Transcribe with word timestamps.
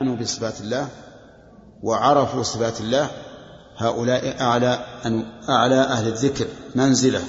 بصفات 0.00 0.60
الله 0.60 0.88
وعرفوا 1.82 2.42
صفات 2.42 2.80
الله 2.80 3.10
هؤلاء 3.76 4.40
أعلى 4.40 4.84
أعلى 5.48 5.74
أهل 5.74 6.08
الذكر 6.08 6.46
منزلة. 6.74 7.22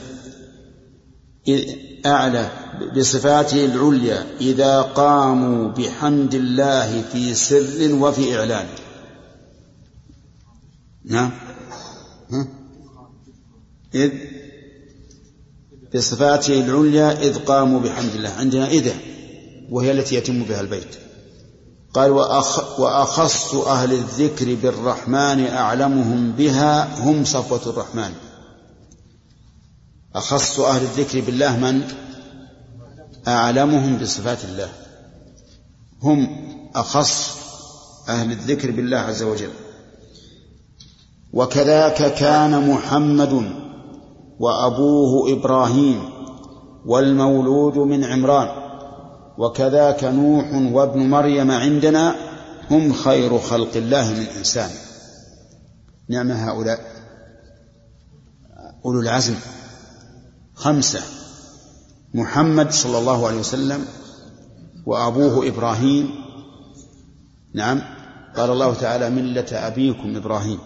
أعلى 2.05 2.49
بصفاته 2.97 3.65
العليا 3.65 4.25
إذا 4.41 4.81
قاموا 4.81 5.71
بحمد 5.71 6.33
الله 6.33 7.01
في 7.01 7.33
سر 7.33 7.93
وفي 7.93 8.39
إعلان. 8.39 8.67
نعم. 11.05 11.31
ها؟ 12.31 12.47
إذ 13.95 14.11
بصفاته 15.95 16.59
العليا 16.59 17.21
إذ 17.21 17.39
قاموا 17.39 17.79
بحمد 17.79 18.15
الله 18.15 18.29
عندنا 18.29 18.67
إذا 18.67 18.93
وهي 19.69 19.91
التي 19.91 20.15
يتم 20.15 20.43
بها 20.43 20.61
البيت. 20.61 21.08
قال 21.93 22.11
وأخ 22.11 22.79
وأخص 22.79 23.55
أهل 23.55 23.93
الذكر 23.93 24.55
بالرحمن 24.55 25.47
أعلمهم 25.47 26.31
بها 26.31 26.99
هم 27.03 27.25
صفوة 27.25 27.61
الرحمن. 27.73 28.13
أخص 30.15 30.59
أهل 30.59 30.81
الذكر 30.81 31.21
بالله 31.21 31.57
من؟ 31.57 31.81
أعلمهم 33.27 33.97
بصفات 33.97 34.45
الله. 34.45 34.69
هم 36.03 36.27
أخص 36.75 37.37
أهل 38.09 38.31
الذكر 38.31 38.71
بالله 38.71 38.97
عز 38.97 39.23
وجل. 39.23 39.51
وكذاك 41.33 42.13
كان 42.13 42.69
محمد 42.69 43.51
وأبوه 44.39 45.33
إبراهيم 45.33 46.09
والمولود 46.85 47.77
من 47.77 48.03
عمران. 48.03 48.58
وكذاك 49.39 50.03
نوح 50.03 50.53
وابن 50.53 51.09
مريم 51.09 51.51
عندنا 51.51 52.15
هم 52.71 52.93
خير 52.93 53.37
خلق 53.37 53.75
الله 53.75 54.09
من 54.09 54.25
إنسان. 54.37 54.69
نعم 56.09 56.31
هؤلاء. 56.31 56.79
أولو 58.85 58.99
العزم. 58.99 59.35
خمسة. 60.55 60.99
محمد 62.13 62.71
صلى 62.71 62.97
الله 62.97 63.27
عليه 63.27 63.39
وسلم 63.39 63.85
وأبوه 64.85 65.47
إبراهيم. 65.47 66.11
نعم. 67.55 67.81
قال 68.37 68.49
الله 68.49 68.73
تعالى 68.73 69.09
ملة 69.09 69.47
أبيكم 69.51 70.15
إبراهيم. 70.15 70.59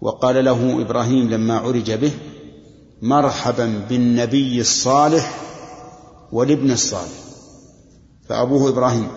وقال 0.00 0.44
له 0.44 0.82
إبراهيم 0.82 1.30
لما 1.30 1.58
عرج 1.58 1.92
به 1.92 2.12
مرحبا 3.02 3.84
بالنبي 3.88 4.60
الصالح 4.60 5.40
والابن 6.32 6.70
الصالح. 6.70 7.27
فأبوه 8.28 8.68
إبراهيم. 8.68 9.08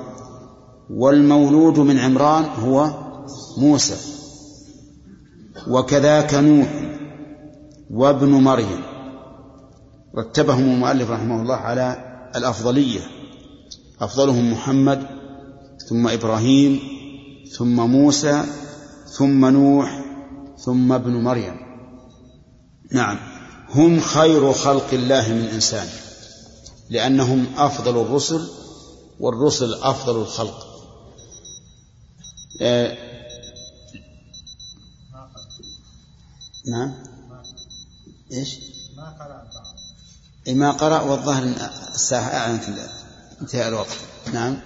والمولود 0.90 1.80
من 1.80 2.00
عمران 2.00 2.44
هو 2.44 2.90
موسى. 3.58 3.96
وكذاك 5.68 6.34
نوح 6.34 6.98
وابن 7.90 8.30
مريم. 8.30 8.82
رتبهم 10.18 10.64
المؤلف 10.64 11.10
رحمه 11.10 11.42
الله 11.42 11.56
على 11.56 11.98
الأفضلية. 12.36 13.02
أفضلهم 14.02 14.52
محمد 14.52 15.08
ثم 15.90 16.08
إبراهيم 16.08 16.80
ثم 17.58 17.76
موسى 17.76 18.44
ثم 19.18 19.46
نوح 19.46 20.06
ثم 20.66 20.92
ابن 20.92 21.12
مريم. 21.12 21.56
نعم. 22.92 23.18
هم 23.76 24.00
خير 24.00 24.52
خلق 24.52 24.88
الله 24.94 25.34
من 25.34 25.48
إنسان. 25.54 25.88
لأنهم 26.90 27.46
أفضل 27.58 28.02
الرسل 28.02 28.61
والرسل 29.22 29.74
أفضل 29.74 30.22
الخلق. 30.22 30.68
آه 32.62 32.98
نعم. 36.72 36.94
إيش؟ 38.32 38.50
ما 38.98 39.10
قرأ 39.20 40.54
ما 40.54 40.72
قرأ 40.72 41.02
والظاهر 41.02 41.44
الساعة 41.96 42.30
أعلنت 42.30 42.64
انتهاء 43.42 43.68
الوقت. 43.68 43.98
نعم. 44.34 44.58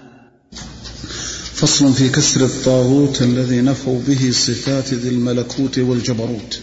فصل 1.54 1.92
في 1.92 2.08
كسر 2.08 2.44
الطاغوت 2.44 3.22
الذي 3.22 3.60
نفوا 3.60 4.00
به 4.00 4.30
صفات 4.30 4.94
ذي 4.94 5.08
الملكوت 5.08 5.78
والجبروت. 5.78 6.60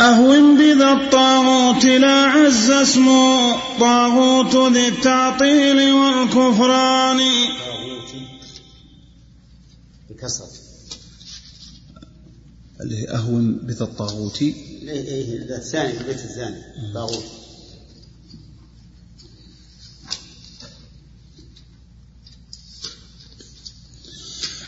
أهون 0.00 0.58
بذا 0.58 0.92
الطاغوت 0.92 1.84
لا 1.84 2.24
عز 2.24 2.70
اسمه. 2.70 3.56
طاغوت 3.80 4.72
ذي 4.72 4.88
التعطيل 4.88 5.92
والكفران. 5.92 7.20
بكسر. 10.10 10.46
اللي 12.80 13.08
أهون 13.10 13.52
بذا 13.52 13.84
الطاغوت. 13.84 14.42
إيه 14.42 14.54
إيه 14.88 15.56
الثاني 15.56 16.00
البيت 16.00 16.18
الثاني. 16.18 16.62
طاغوت. 16.94 17.37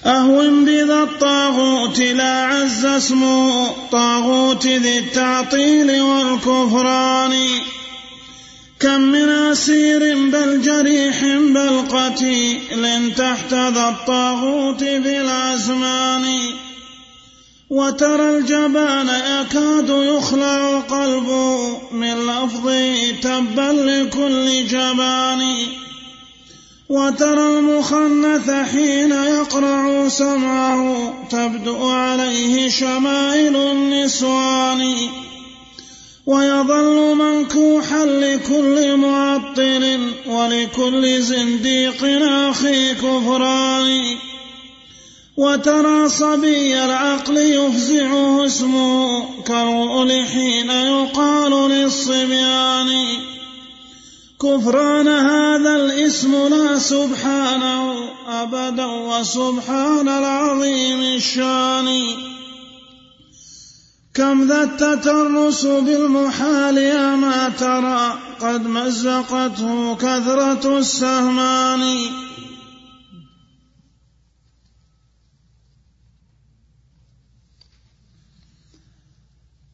أهون 0.07 0.65
بذا 0.65 1.03
الطاغوت 1.03 1.99
لا 1.99 2.47
عز 2.47 2.85
اسمه. 2.85 3.71
طاغوت 3.93 4.67
ذي 4.67 4.99
التعطيل 4.99 6.01
والكفران. 6.01 7.33
كم 8.81 9.01
من 9.01 9.29
أسير 9.29 9.99
بل 9.99 10.63
جريح 10.63 11.25
بل 11.25 11.83
قتيل. 11.91 13.13
تحت 13.17 13.55
ذا 13.55 13.89
الطاغوت 13.89 14.85
في 14.85 15.21
الأزمان 15.21 16.25
وترى 17.71 18.39
الجبان 18.39 19.09
يكاد 19.09 19.89
يخلع 19.89 20.81
قلبه. 20.81 21.81
من 21.93 22.15
لفظه 22.15 23.11
تبا 23.23 23.73
لكل 23.73 24.67
جبان. 24.67 25.57
وترى 26.91 27.59
المخنث 27.59 28.51
حين 28.51 29.13
يقرع 29.13 30.09
سمعه 30.09 31.15
تبدو 31.31 31.89
عليه 31.89 32.69
شمائل 32.69 33.57
النسوان 33.57 34.95
ويظل 36.27 37.15
منكوحا 37.15 38.05
لكل 38.05 38.97
معطل 38.97 40.01
ولكل 40.27 41.23
زنديق 41.23 42.05
أخي 42.23 42.95
كفران 42.95 44.17
وترى 45.37 46.09
صبي 46.09 46.85
العقل 46.85 47.37
يفزعه 47.37 48.47
اسمه 48.47 49.25
كالرؤل 49.47 50.25
حين 50.27 50.71
يقال 50.71 51.71
للصبيان 51.71 52.91
كفران 54.43 55.09
هذا 55.09 55.77
الاسم 55.77 56.49
لا 56.49 56.79
سبحانه 56.79 57.95
أبدا 58.29 58.87
وسبحان 58.87 60.09
العظيم 60.09 61.01
الشان. 61.17 61.89
كم 64.15 64.49
ذا 64.49 64.63
التترس 64.63 65.67
بالمحال 65.67 66.79
يا 66.79 67.17
ما 67.17 67.49
ترى 67.49 68.19
قد 68.41 68.67
مزقته 68.67 69.95
كثرة 69.95 70.79
السهمان. 70.79 71.95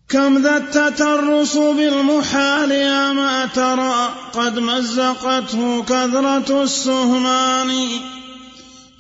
كم 0.08 0.38
ذا 0.38 0.56
التترس 0.56 1.56
بالمحال 1.56 2.70
يا 2.70 3.12
ما 3.12 3.46
ترى 3.46 4.14
قد 4.32 4.58
مزقته 4.58 5.82
كثرة 5.82 6.62
السهمان. 6.62 7.88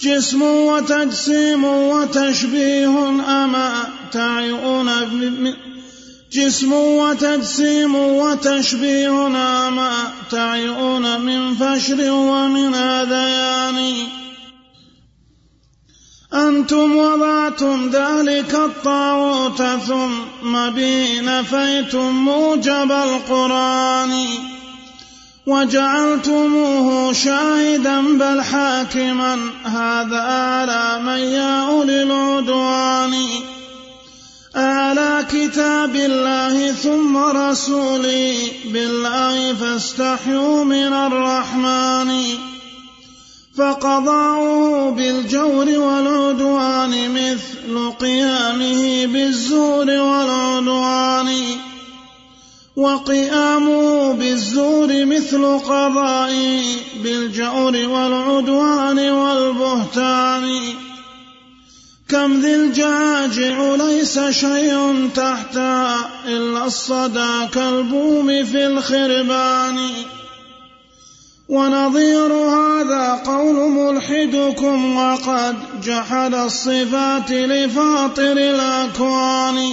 جسم 0.00 0.42
وتجسيم 0.42 1.64
وتشبيه 1.64 3.08
أما 3.44 3.88
تعيون 4.12 4.90
جسم 6.32 6.72
وتجسيم 6.72 7.94
وتشبيه 7.94 9.26
أما 9.26 9.90
تعيون 10.30 11.20
من 11.20 11.54
فشر 11.54 12.10
ومن 12.10 12.74
هذيان 12.74 14.06
أنتم 16.36 16.96
وضعتم 16.96 17.90
ذلك 17.92 18.54
الطاغوت 18.54 19.62
ثم 19.62 20.70
بي 20.70 21.20
نفيتم 21.20 22.10
موجب 22.24 22.92
القرآن. 22.92 24.26
وجعلتموه 25.46 27.12
شاهدا 27.12 28.00
بل 28.00 28.42
حاكما 28.42 29.38
هذا 29.64 30.20
على 30.20 31.02
من 31.02 31.18
يا 31.18 31.68
أولي 31.68 32.02
العدوان 32.02 33.14
على 34.54 35.26
كتاب 35.32 35.96
الله 35.96 36.72
ثم 36.72 37.16
رسولي 37.16 38.36
بالله 38.64 39.54
فاستحيوا 39.54 40.64
من 40.64 40.92
الرحمن. 40.92 42.10
فقضاؤه 43.56 44.90
بالجور 44.90 45.78
والعدوان 45.78 47.10
مثل 47.10 47.90
قيامه 48.00 49.06
بالزور 49.06 49.90
والعدوان. 49.90 51.34
وقيامه 52.76 54.12
بالزور 54.12 55.04
مثل 55.04 55.58
قضائه 55.58 56.62
بالجور 57.02 57.76
والعدوان 57.76 59.10
والبهتان. 59.10 60.60
كم 62.08 62.40
ذي 62.40 62.54
الجاجع 62.54 63.74
ليس 63.74 64.18
شيء 64.18 65.08
تحتها 65.14 66.10
إلا 66.28 66.66
الصدى 66.66 67.46
كالبوم 67.54 68.44
في 68.44 68.66
الخربان. 68.66 69.78
ونظير 71.48 72.32
هذا 72.32 73.22
قول 73.26 73.70
ملحدكم 73.70 74.96
وقد 74.96 75.56
جحد 75.84 76.34
الصفات 76.34 77.30
لفاطر 77.30 78.32
الأكوان. 78.32 79.70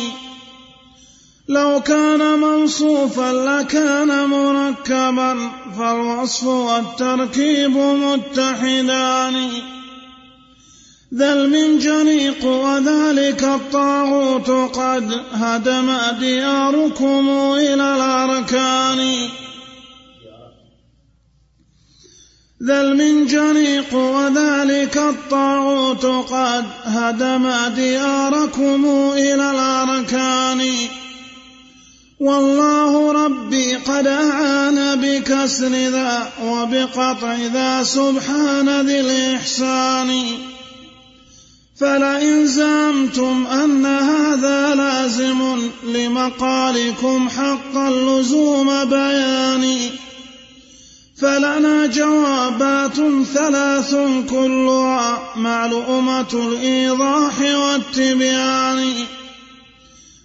لو 1.49 1.81
كان 1.81 2.39
موصوفا 2.39 3.31
لكان 3.31 4.25
مركبا 4.25 5.37
فالوصف 5.77 6.43
والتركيب 6.43 7.77
متحدان. 7.77 9.49
ذا 11.13 11.33
المنجنيق 11.33 12.45
وذلك 12.45 13.43
الطاغوت 13.43 14.49
قد 14.49 15.21
هدم 15.33 15.97
دياركم 16.19 17.29
إلى 17.57 17.95
الأركان. 17.95 19.29
ذا 22.67 22.81
المنجنيق 22.81 23.95
وذلك 23.95 24.97
الطاغوت 24.97 26.05
قد 26.05 26.65
هدم 26.83 27.51
دياركم 27.75 28.85
إلى 29.13 29.51
الأركان. 29.51 30.61
والله 32.19 33.11
ربي 33.25 33.75
قد 33.75 34.07
أعان 34.07 35.01
بكسر 35.01 35.67
ذا 35.67 36.29
وبقطع 36.43 37.35
ذا 37.53 37.83
سبحان 37.83 38.81
ذي 38.81 38.99
الإحسان. 38.99 40.23
فلئن 41.79 42.47
زعمتم 42.47 43.47
أن 43.47 43.85
هذا 43.85 44.75
لازم 44.75 45.69
لمقالكم 45.83 47.29
حق 47.29 47.77
اللزوم 47.77 48.85
بياني. 48.85 50.12
فلنا 51.21 51.85
جوابات 51.85 52.95
ثلاث 53.33 53.95
كلها 54.29 55.19
معلومة 55.35 56.33
الإيضاح 56.33 57.41
والتبيان. 57.41 58.93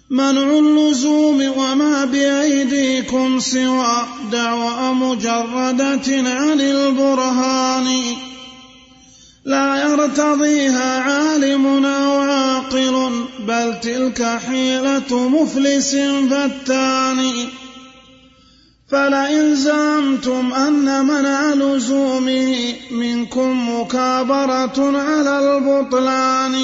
منع 0.09 0.57
اللزوم 0.59 1.51
وما 1.57 2.05
بأيديكم 2.05 3.39
سوى 3.39 4.05
دعوى 4.31 4.93
مجردة 4.93 6.29
عن 6.29 6.61
البرهان. 6.61 8.15
لا 9.45 9.83
يرتضيها 9.83 10.99
عالم 10.99 11.85
أو 11.85 12.19
عاقل 12.19 13.11
بل 13.47 13.79
تلك 13.81 14.39
حيلة 14.47 15.29
مفلس 15.29 15.95
فتان. 16.29 17.31
فلئن 18.91 19.55
زعمتم 19.55 20.53
أن 20.53 21.05
منع 21.05 21.53
لزومه 21.53 22.55
منكم 22.91 23.79
مكابرة 23.79 24.99
على 24.99 25.57
البطلان 25.57 26.55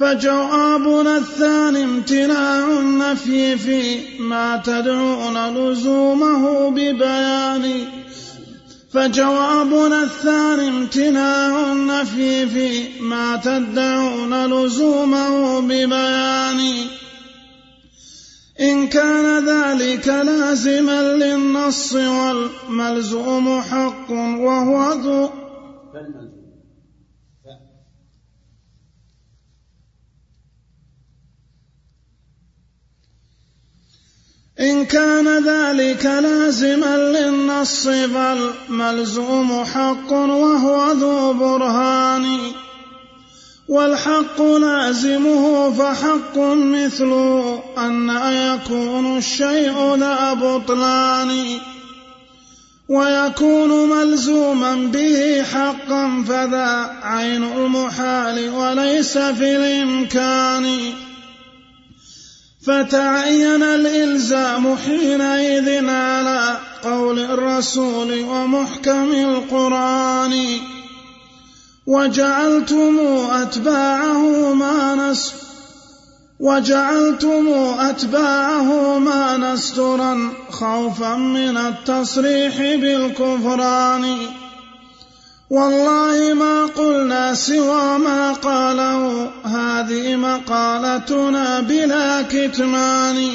فجوابنا 0.00 1.16
الثاني 1.16 1.84
امتناع 1.84 2.80
النفي 2.80 3.58
في 3.58 4.00
ما 4.20 4.62
تدعون 4.64 5.56
لزومه 5.56 6.70
ببيان 6.70 7.84
فجوابنا 8.92 10.02
الثاني 10.02 10.68
امتناع 10.68 11.72
النفي 11.72 12.46
في 12.46 12.84
ما 13.00 13.36
تدعون 13.36 14.46
لزومه 14.46 15.60
ببيان 15.60 16.60
إن 18.60 18.88
كان 18.88 19.48
ذلك 19.48 20.08
لازما 20.08 21.02
للنص 21.02 21.92
والملزوم 21.94 23.60
حق 23.60 24.10
وهو 24.10 24.92
ذو 24.92 25.30
إن 34.60 34.84
كان 34.84 35.44
ذلك 35.44 36.04
لازما 36.06 36.96
للنص 36.96 37.88
فالملزوم 37.88 39.64
حق 39.64 40.12
وهو 40.12 40.92
ذو 40.92 41.32
برهان 41.32 42.38
والحق 43.68 44.42
لازمه 44.42 45.72
فحق 45.72 46.38
مثله 46.38 47.62
أن 47.78 48.10
يكون 48.32 49.18
الشيء 49.18 49.94
ذا 49.94 50.32
بطلان. 50.32 51.58
ويكون 52.88 53.90
ملزوما 53.90 54.74
به 54.74 55.42
حقا 55.52 56.24
فذا 56.28 56.98
عين 57.02 57.44
المحال 57.44 58.50
وليس 58.50 59.18
في 59.18 59.56
الإمكان. 59.56 60.92
فتعين 62.66 63.62
الإلزام 63.62 64.76
حينئذ 64.76 65.86
على 65.86 66.56
قول 66.84 67.18
الرسول 67.18 68.20
ومحكم 68.20 69.12
القرآن. 69.12 70.60
وجعلتم 71.88 72.98
أتباعه 73.30 74.52
ما 74.52 74.94
نس 74.94 75.34
وجعلتم 76.40 77.48
أتباعه 77.78 78.98
ما 78.98 79.36
نسترا 79.36 80.32
خوفا 80.50 81.14
من 81.16 81.56
التصريح 81.56 82.56
بالكفران. 82.58 84.04
والله 85.50 86.34
ما 86.34 86.66
قلنا 86.66 87.34
سوى 87.34 87.98
ما 87.98 88.32
قاله 88.32 89.30
هذه 89.44 90.16
مقالتنا 90.16 91.60
بلا 91.60 92.22
كتمان. 92.22 93.30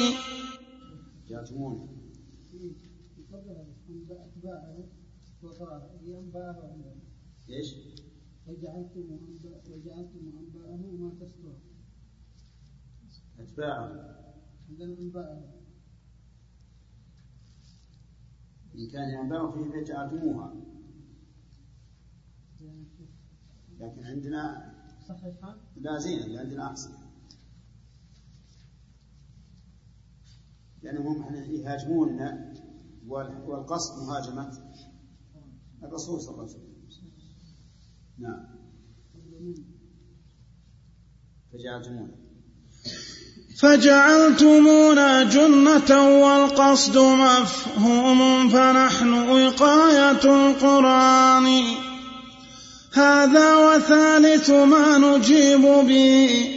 وجعلتم 8.54 9.18
وجعلتم 9.70 10.38
أنباءه 10.38 10.76
ما 10.76 11.10
تستر 11.20 11.56
أتباعه 13.38 13.88
عندنا 14.70 14.98
أنباءه 14.98 15.54
إن 18.74 18.88
كان 18.92 19.08
ينباع 19.10 19.50
فيه 19.50 19.70
فجعلتموها 19.70 20.54
لكن 23.80 24.04
عندنا 24.04 24.74
صحيحة 25.08 25.56
لا 25.76 25.98
زين 25.98 26.22
اللي 26.22 26.38
عندنا 26.38 26.66
أحسن 26.70 26.90
لأنهم 30.82 31.22
إحنا 31.22 31.44
يهاجموننا 31.46 32.54
وال- 33.06 33.42
والقصد 33.42 34.02
مهاجمة 34.06 34.74
الرسول 35.82 36.20
صلى 36.20 36.30
الله 36.34 36.42
عليه 36.42 36.52
وسلم. 36.54 36.73
نعم. 38.18 38.54
فجعلتمونا. 41.52 42.24
فجعلتمونا 43.58 45.22
جنة 45.22 45.90
والقصد 46.22 46.98
مفهوم 46.98 48.48
فنحن 48.48 49.12
وقاية 49.12 50.24
القرآن. 50.24 51.62
هذا 52.94 53.56
وثالث 53.56 54.50
ما 54.50 54.98
نجيب 54.98 55.62
به. 55.62 56.50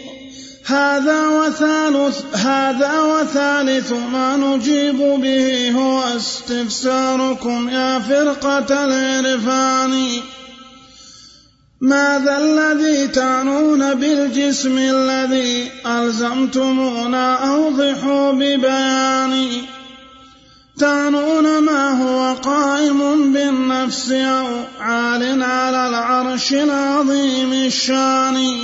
هذا 0.66 1.28
وثالث 1.28 2.36
هذا 2.36 3.02
وثالث 3.02 3.92
ما 3.92 4.38
نجيب 4.38 4.98
به 4.98 5.72
هو 5.72 6.04
استفساركم 6.04 7.70
يا 7.70 8.00
فرقة 8.00 8.86
العرفان. 8.86 10.22
ماذا 11.81 12.38
الذي 12.38 13.07
تعنون 13.07 13.93
بالجسم 13.93 14.77
الذي 14.77 15.72
ألزمتمونا 15.86 17.53
أوضحوا 17.55 18.31
ببيان 18.31 19.48
تعنون 20.79 21.60
ما 21.60 22.03
هو 22.03 22.36
قائم 22.36 23.34
بالنفس 23.34 24.12
أو 24.12 24.48
عال 24.79 25.43
على 25.43 25.89
العرش 25.89 26.53
العظيم 26.53 27.53
الشان؟ 27.53 28.57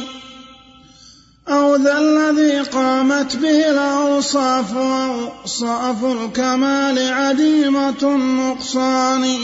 أو 1.50 1.76
ذا 1.76 1.98
الذي 1.98 2.60
قامت 2.60 3.36
به 3.36 3.70
الأوصاف 3.70 4.78
أوصاف 4.78 6.06
الكمال 6.06 7.14
عديمة 7.14 8.02
النقصان؟ 8.04 9.38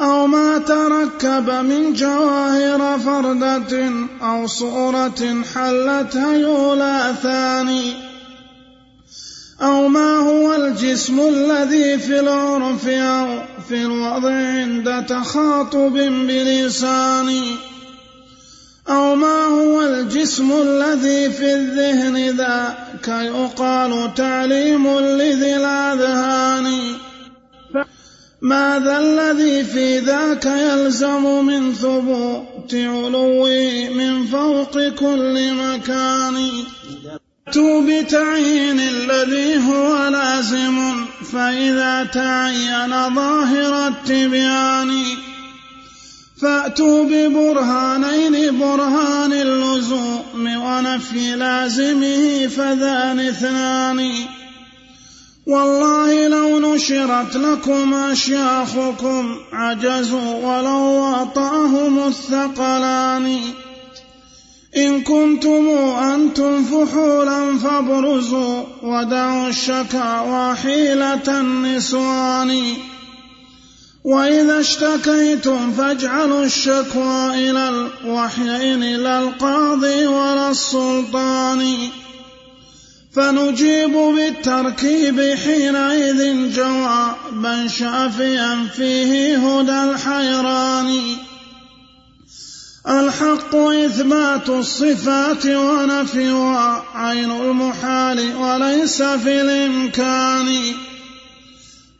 أو 0.00 0.26
ما 0.26 0.58
تركب 0.58 1.50
من 1.50 1.92
جواهر 1.92 2.98
فردة 2.98 3.92
أو 4.22 4.46
صورة 4.46 5.42
حلت 5.54 6.16
هيولا 6.16 7.12
ثاني. 7.12 8.08
أو 9.62 9.88
ما 9.88 10.16
هو 10.16 10.54
الجسم 10.54 11.20
الذي 11.20 11.98
في 11.98 12.20
العرف 12.20 12.88
أو 12.88 13.42
في 13.68 13.82
الوضع 13.82 14.30
عند 14.30 15.06
تخاطب 15.08 15.92
بلسان 16.28 17.42
أو 18.88 19.14
ما 19.14 19.44
هو 19.44 19.82
الجسم 19.82 20.52
الذي 20.52 21.30
في 21.30 21.54
الذهن 21.54 22.36
ذاك 22.36 23.08
يقال 23.08 24.14
تعليم 24.14 24.98
لذي 24.98 25.56
الأذهان. 25.56 26.96
ماذا 28.42 28.98
الذي 28.98 29.64
في 29.64 29.98
ذاك 29.98 30.46
يلزم 30.46 31.44
من 31.44 31.74
ثبوت 31.74 32.74
علوي 32.74 33.88
من 33.88 34.26
فوق 34.26 34.88
كل 34.88 35.54
مكان؟ 35.54 36.50
أتوا 37.48 37.82
بتعيين 37.82 38.80
الذي 38.80 39.56
هو 39.68 40.08
لازم 40.08 41.06
فإذا 41.32 42.04
تعين 42.04 43.14
ظاهر 43.14 43.86
التبيان. 43.88 45.02
فأتوا 46.42 47.04
ببرهانين 47.04 48.58
برهان 48.58 49.32
اللزوم 49.32 50.46
ونفي 50.56 51.36
لازمه 51.36 52.46
فذان 52.46 53.20
اثنان. 53.20 54.10
والله 55.48 56.28
لو 56.28 56.74
نشرت 56.74 57.36
لكم 57.36 57.94
أشياخكم 57.94 59.36
عجزوا 59.52 60.34
ولو 60.46 61.12
وطأهم 61.12 62.06
الثقلان. 62.06 63.40
إن 64.76 65.00
كنتم 65.00 65.68
أنتم 66.02 66.64
فحولا 66.64 67.58
فابرزوا 67.58 68.62
ودعوا 68.82 69.48
الشكاوى 69.48 70.54
حيلة 70.54 71.40
النسوان. 71.40 72.62
وإذا 74.04 74.60
اشتكيتم 74.60 75.72
فاجعلوا 75.72 76.44
الشكوى 76.44 77.50
إلى 77.50 77.68
الوحيين 77.68 78.80
لا 78.80 79.18
القاضي 79.18 80.06
ولا 80.06 80.50
السلطان. 80.50 81.76
فنجيب 83.14 83.92
بالتركيب 83.92 85.20
حينئذ 85.20 86.52
جوابا 86.54 87.68
شافيا 87.68 88.68
فيه 88.76 89.36
هدى 89.36 89.90
الحيران. 89.90 91.00
الحق 92.88 93.54
إثبات 93.56 94.48
الصفات 94.48 95.46
ونفيها 95.46 96.84
عين 96.94 97.30
المحال 97.30 98.36
وليس 98.36 99.02
في 99.02 99.40
الإمكان. 99.40 100.74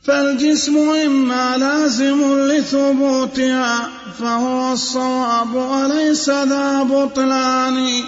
فالجسم 0.05 0.91
إما 0.91 1.57
لازم 1.57 2.49
لثبوتها 2.49 3.89
فهو 4.19 4.73
الصواب 4.73 5.55
وليس 5.55 6.31
ذا 6.31 6.83
بطلان. 6.83 8.05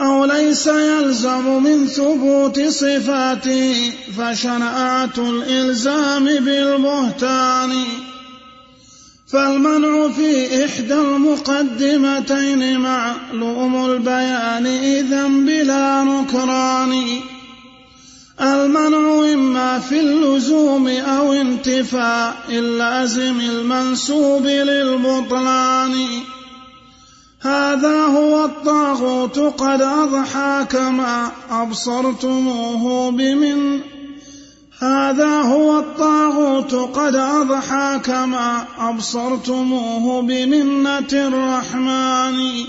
أو 0.00 0.24
ليس 0.24 0.66
يلزم 0.66 1.62
من 1.62 1.86
ثبوت 1.86 2.60
صفاته 2.60 3.92
فشناعة 4.18 5.12
الإلزام 5.18 6.24
بالبهتان. 6.24 7.84
فالمنع 9.32 10.08
في 10.08 10.64
إحدى 10.64 10.94
المقدمتين 10.94 12.80
معلوم 12.80 13.90
البيان 13.90 14.66
إذا 14.66 15.26
بلا 15.26 16.04
نكران. 16.04 17.04
المنع 18.40 19.32
إما 19.32 19.78
في 19.78 20.00
اللزوم 20.00 20.88
أو 20.88 21.32
انتفاء 21.32 22.36
اللازم 22.48 23.40
المنسوب 23.40 24.46
للبطلان. 24.46 25.94
هذا 27.44 28.06
هو 28.06 28.44
الطاغوت 28.44 29.38
قد 29.38 29.80
أضحى 29.80 30.66
كما 30.70 31.32
أبصرتموه 31.50 33.10
بمن. 33.10 33.80
هذا 34.82 35.42
هو 35.42 35.78
الطاغوت 35.78 36.74
قد 36.74 37.14
أضحى 37.14 38.00
كما 38.04 38.66
أبصرتموه 38.90 40.22
بمنة 40.22 41.12
الرحمن. 41.12 42.64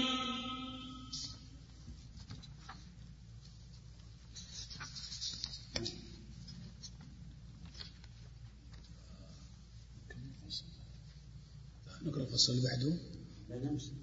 نقرأ 12.06 12.24
الفصل 12.24 12.54
اللي 12.54 12.64
بعده 12.64 13.95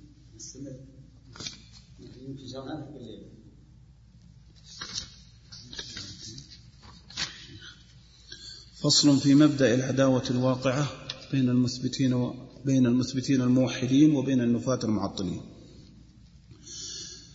فصل 8.82 9.20
في 9.20 9.34
مبدأ 9.34 9.74
العداوة 9.74 10.22
الواقعة 10.30 10.86
بين 11.32 11.48
المثبتين. 11.48 12.32
بين 12.64 12.86
المثبتين 12.86 13.40
الموحدين 13.40 14.14
وبين 14.14 14.40
النفاة 14.40 14.78
المعطلين. 14.84 15.40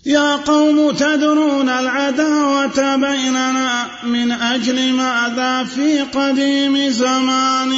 يا 0.05 0.35
قوم 0.35 0.91
تدرون 0.91 1.69
العداوة 1.69 2.95
بيننا 2.95 4.05
من 4.05 4.31
أجل 4.31 4.93
ماذا 4.93 5.63
في 5.63 6.01
قديم 6.01 6.91
زمان 6.91 7.73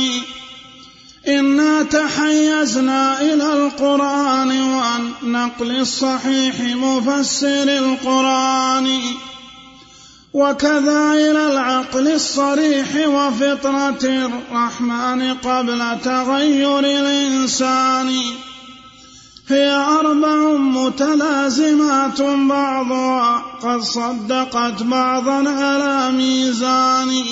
إنا 1.30 1.84
تحيزنا 1.84 3.22
إلى 3.22 3.54
القرآن 3.54 4.52
والنقل 4.62 5.80
الصحيح 5.82 6.60
مفسر 6.60 7.64
القرآن 7.64 9.02
وكذا 10.34 11.14
إلى 11.14 11.52
العقل 11.52 12.08
الصريح 12.08 13.08
وفطرة 13.08 14.04
الرحمن 14.04 15.34
قبل 15.34 15.98
تغير 16.04 16.80
الإنسان. 16.80 18.10
هي 19.48 19.70
أربع 19.72 20.58
متلازمات 20.58 22.22
بعضها 22.22 23.44
قد 23.62 23.82
صدقت 23.82 24.84
بعضا 24.84 25.50
على 25.50 26.12
ميزان. 26.12 27.24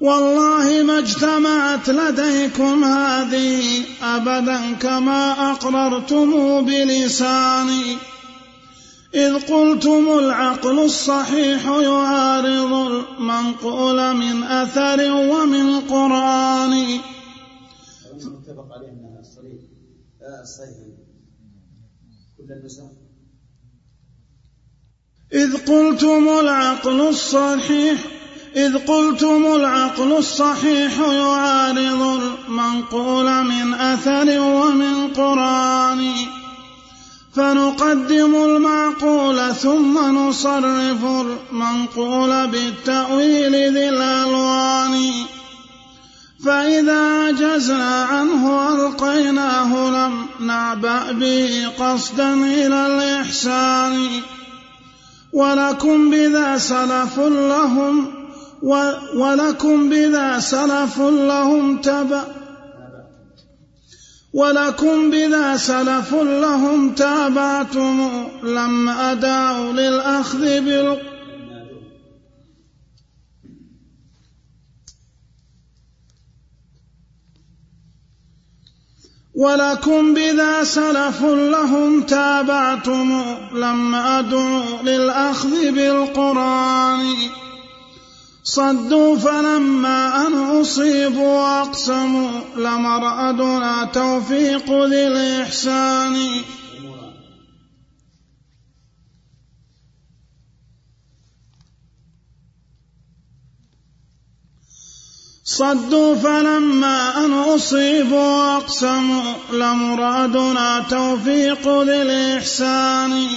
والله 0.00 0.82
ما 0.82 0.98
اجتمعت 0.98 1.90
لديكم 1.90 2.84
هذه 2.84 3.84
أبدا 4.02 4.72
كما 4.72 5.50
أقررتم 5.52 6.60
بلساني. 6.64 7.96
إذ 9.14 9.34
قلتم 9.34 10.18
العقل 10.18 10.78
الصحيح 10.84 11.66
يعارض 11.66 12.72
المنقول 12.72 14.16
من 14.16 14.42
أثر 14.42 15.12
ومن 15.12 15.80
قرآن. 15.80 17.00
متفق 18.14 18.68
عليه 18.72 18.88
أنها 18.88 19.20
الصريح 19.20 19.62
لا 20.20 20.42
الصحيح 20.42 20.76
كل 22.36 22.52
النسخ. 22.52 22.82
إذ 25.32 25.56
قلتم 25.56 26.28
العقل 26.28 27.08
الصحيح 27.08 28.15
إذ 28.56 28.78
قلتم 28.78 29.46
العقل 29.54 30.12
الصحيح 30.12 30.98
يعارض 30.98 32.20
المنقول 32.48 33.44
من 33.44 33.74
أثر 33.74 34.40
ومن 34.40 35.08
قرآن. 35.08 36.12
فنقدم 37.34 38.34
المعقول 38.34 39.54
ثم 39.54 39.98
نصرف 39.98 41.04
المنقول 41.04 42.46
بالتأويل 42.46 43.52
ذي 43.52 43.88
الألوان. 43.88 45.12
فإذا 46.44 47.00
عجزنا 47.00 48.04
عنه 48.04 48.74
ألقيناه 48.74 49.90
لم 49.90 50.26
نعبأ 50.46 51.12
به 51.12 51.68
قصدا 51.78 52.34
إلى 52.34 52.86
الإحسان. 52.86 54.08
ولكم 55.32 56.10
بذا 56.10 56.58
سلف 56.58 57.18
لهم 57.18 58.25
ولكم 59.14 59.88
بذا 59.88 60.38
سلف 60.38 60.98
لهم 60.98 61.80
تبع 61.80 62.24
ولكم 64.32 65.10
بذا 65.10 65.56
سلف 65.56 66.14
لهم 66.14 66.94
تابعتم 66.94 68.10
لما 68.42 69.12
أداوا 69.12 69.72
للأخذ 69.72 70.40
بال 70.40 70.98
ولكم 79.34 80.14
بذا 80.14 80.64
سلف 80.64 81.22
لهم 81.22 82.02
تابعتم 82.02 83.22
لما 83.54 84.18
أدعوا 84.18 84.82
للأخذ 84.82 85.70
بالقرآن 85.70 87.00
صدوا 88.46 89.18
فلما 89.18 90.26
أن 90.26 90.34
أصيبوا 90.60 91.38
وأقسموا 91.38 92.30
لمرأدنا 92.56 93.84
توفيق 93.84 94.70
ذي 94.84 95.06
الإحسان 95.06 96.42
صدوا 105.44 106.14
فلما 106.14 107.24
أن 107.24 107.32
أصيبوا 107.32 108.18
وأقسموا 108.18 109.34
لمرادنا 109.52 110.80
توفيق 110.90 111.82
ذي 111.82 112.02
الإحسان 112.02 113.28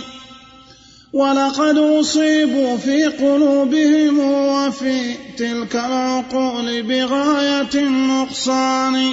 ولقد 1.13 1.77
أصيبوا 1.77 2.77
في 2.77 3.05
قلوبهم 3.05 4.19
وفي 4.19 5.15
تلك 5.37 5.75
العقول 5.75 6.83
بغاية 6.83 7.69
النقصان 7.75 9.11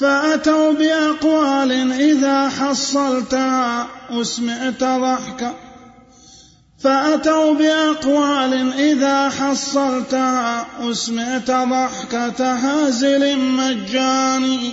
فأتوا 0.00 0.72
بأقوال 0.72 1.92
إذا 1.92 2.48
حصلتها 2.48 3.88
أسمعت 4.10 4.84
ضحكا 4.84 5.54
فأتوا 6.78 7.54
بأقوال 7.54 8.72
إذا 8.72 9.28
حصلتها 9.28 10.66
أسمعت 10.80 11.50
ضحكة 11.50 12.52
هازل 12.54 13.38
مجاني 13.38 14.72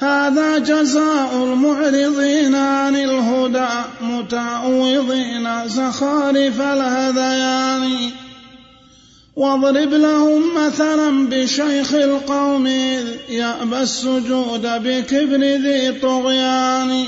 هذا 0.00 0.58
جزاء 0.58 1.44
المعرضين 1.44 2.54
عن 2.54 2.96
الهدى 2.96 3.68
متعوضين 4.00 5.68
زخارف 5.68 6.60
الهذيان. 6.60 8.10
واضرب 9.36 9.94
لهم 9.94 10.54
مثلا 10.54 11.28
بشيخ 11.28 11.94
القوم 11.94 12.66
إذ 12.66 13.06
يأبى 13.28 13.78
السجود 13.80 14.62
بكبر 14.62 15.40
ذي 15.40 15.92
طغيان. 15.92 17.04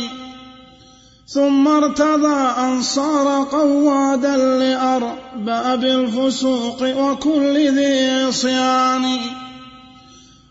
ثم 1.26 1.68
ارتضى 1.68 2.40
أن 2.58 2.82
صار 2.82 3.44
قوادا 3.44 4.36
لأرباب 4.36 5.84
الفسوق 5.84 6.82
وكل 6.82 7.68
ذي 7.68 8.10
عصيان 8.10 9.18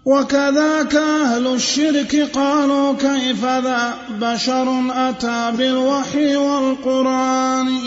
وكذاك 0.06 0.96
أهل 0.96 1.48
الشرك 1.48 2.30
قالوا 2.34 2.94
كيف 2.94 3.46
ذا 3.46 3.98
بشر 4.10 4.84
أتى 5.10 5.52
بالوحي 5.58 6.36
والقرآن؟ 6.36 7.80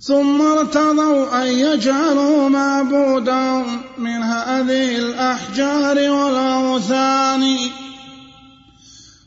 ثم 0.00 0.42
ارتضوا 0.42 1.42
أن 1.42 1.46
يجعلوا 1.46 2.48
معبودهم 2.48 3.82
من 3.98 4.22
هذه 4.22 4.96
الأحجار 4.96 6.10
والأوثان. 6.10 7.56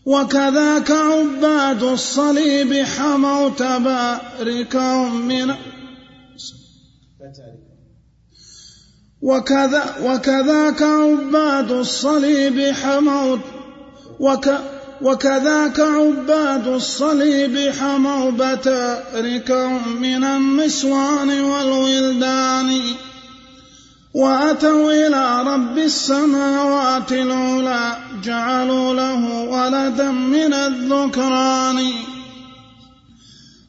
وكذاك 0.06 0.92
عباد 0.92 1.84
الصليب 1.84 2.86
حموا 2.86 3.50
تباركهم 3.50 5.28
من 5.28 5.54
وكذا 9.24 9.84
وكذاك 10.04 10.82
عباد 10.82 11.72
الصليب 11.72 12.74
حموا 12.84 13.38
وك 14.20 14.50
وكذاك 15.02 15.80
عباد 15.80 16.68
الصليب 16.68 17.74
حموا 17.80 18.32
بتاركهم 18.32 20.02
من 20.02 20.24
النسوان 20.24 21.42
والولدان. 21.42 22.82
وأتوا 24.14 24.92
إلى 24.92 25.44
رب 25.54 25.78
السماوات 25.78 27.12
العلى 27.12 27.98
جعلوا 28.24 28.94
له 28.94 29.44
ولدا 29.44 30.12
من 30.12 30.54
الذكران. 30.54 31.94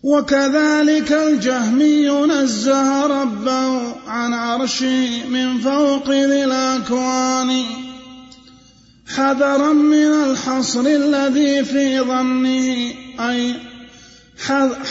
وكذلك 0.04 1.12
الجهمي 1.12 2.08
نزه 2.08 3.06
ربه 3.06 3.94
عن 4.08 4.32
عرشه 4.32 5.24
من 5.28 5.58
فوق 5.58 6.10
ذي 6.10 6.44
الأكوان. 6.44 7.64
حذرا 9.16 9.72
من 9.72 10.12
الحصر 10.12 10.80
الذي 10.80 11.64
في 11.64 12.00
ظنه 12.00 12.92
أي 13.20 13.54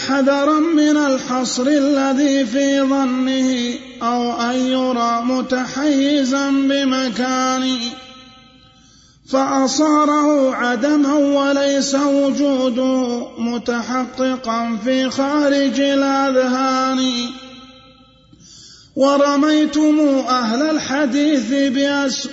حذرا 0.07 0.59
من 0.59 0.97
الحصر 0.97 1.67
الذي 1.67 2.45
في 2.45 2.81
ظنه 2.81 3.73
أو 4.01 4.41
أن 4.41 4.55
يرى 4.55 5.21
متحيزا 5.25 6.49
بمكان 6.49 7.77
فأصاره 9.29 10.55
عدما 10.55 11.13
وليس 11.13 11.95
وجوده 11.95 13.27
متحققا 13.39 14.77
في 14.83 15.09
خارج 15.09 15.79
الأذهان. 15.79 17.29
ورميتم 18.95 19.99
أهل 20.29 20.61
الحديث 20.61 21.73
بأس 21.73 22.29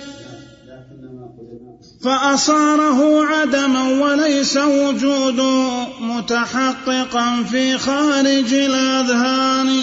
فأصاره 2.03 3.25
عدما 3.25 3.89
وليس 3.89 4.57
وجوده 4.57 5.87
متحققا 6.01 7.43
في 7.43 7.77
خارج 7.77 8.53
الأذهان. 8.53 9.81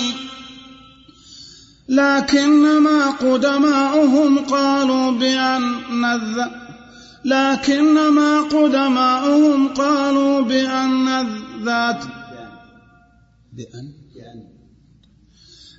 لكنما 1.89 3.11
قدماؤهم 3.11 4.39
قالوا 4.39 5.11
بأن 5.11 6.05
الذ... 6.05 6.58
لكنما 7.29 8.41
قدماؤهم 8.41 9.69
قالوا 9.69 10.41
بأن 10.41 11.09
الذات 11.09 12.05
بأن؟ 13.53 13.87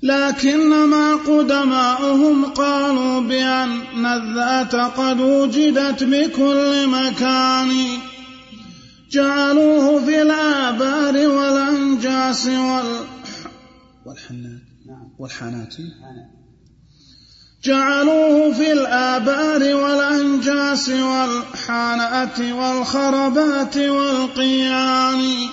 لكنما 0.04 1.16
قدماؤهم 1.16 2.46
قالوا 2.46 3.22
بأن 3.22 4.06
الذات 4.06 4.76
قد 4.76 5.20
وجدت 5.20 6.04
بكل 6.04 6.88
مكان. 6.88 7.70
جعلوه 9.12 10.06
في 10.06 10.22
الآبار 10.22 11.16
والأنجاس 11.28 12.46
وال 12.48 13.06
والحنات. 14.06 14.70
والحانات 15.20 15.76
جعلوه 17.64 18.54
في 18.54 18.72
الآبار 18.72 19.76
والأنجاس 19.76 20.90
والحانات 20.90 22.40
والخربات 22.40 23.78
والقيان. 23.78 25.50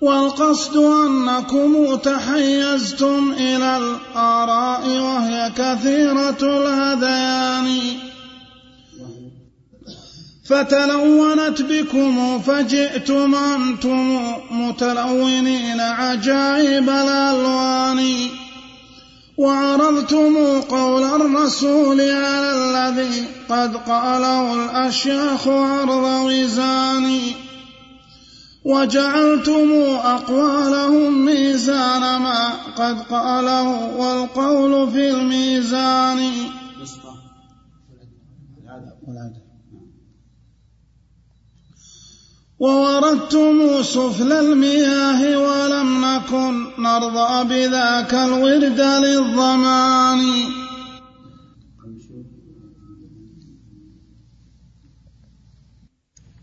والقصد 0.00 0.76
أنكم 0.76 1.94
تحيزتم 1.94 3.32
إلى 3.38 3.76
الآراء 3.76 4.88
وهي 4.88 5.52
كثيرة 5.56 6.38
الهذيان 6.42 7.78
فتلونت 10.44 11.62
بكم 11.62 12.40
فجئتم 12.40 13.34
أنتم 13.34 14.32
متلونين 14.50 15.80
عجائب 15.80 16.90
الألوان. 16.90 18.28
وعرضتم 19.42 20.60
قول 20.60 21.04
الرسول 21.04 22.00
على 22.00 22.50
الذي 22.54 23.24
قد 23.48 23.76
قاله 23.76 24.54
الأشياخ 24.54 25.48
عرض 25.48 26.24
وزان 26.24 27.20
وجعلتم 28.64 29.70
أقوالهم 30.04 31.24
ميزان 31.24 32.00
ما 32.00 32.52
قد 32.76 33.02
قاله 33.10 33.96
والقول 33.96 34.92
في 34.92 35.10
الميزان. 35.10 36.32
ووردتم 42.62 43.82
سفل 43.82 44.32
المياه 44.32 45.20
ولم 45.46 46.04
نكن 46.04 46.54
نرضى 46.82 47.44
بذاك 47.50 48.14
الورد 48.14 48.80
للضمان. 49.04 50.20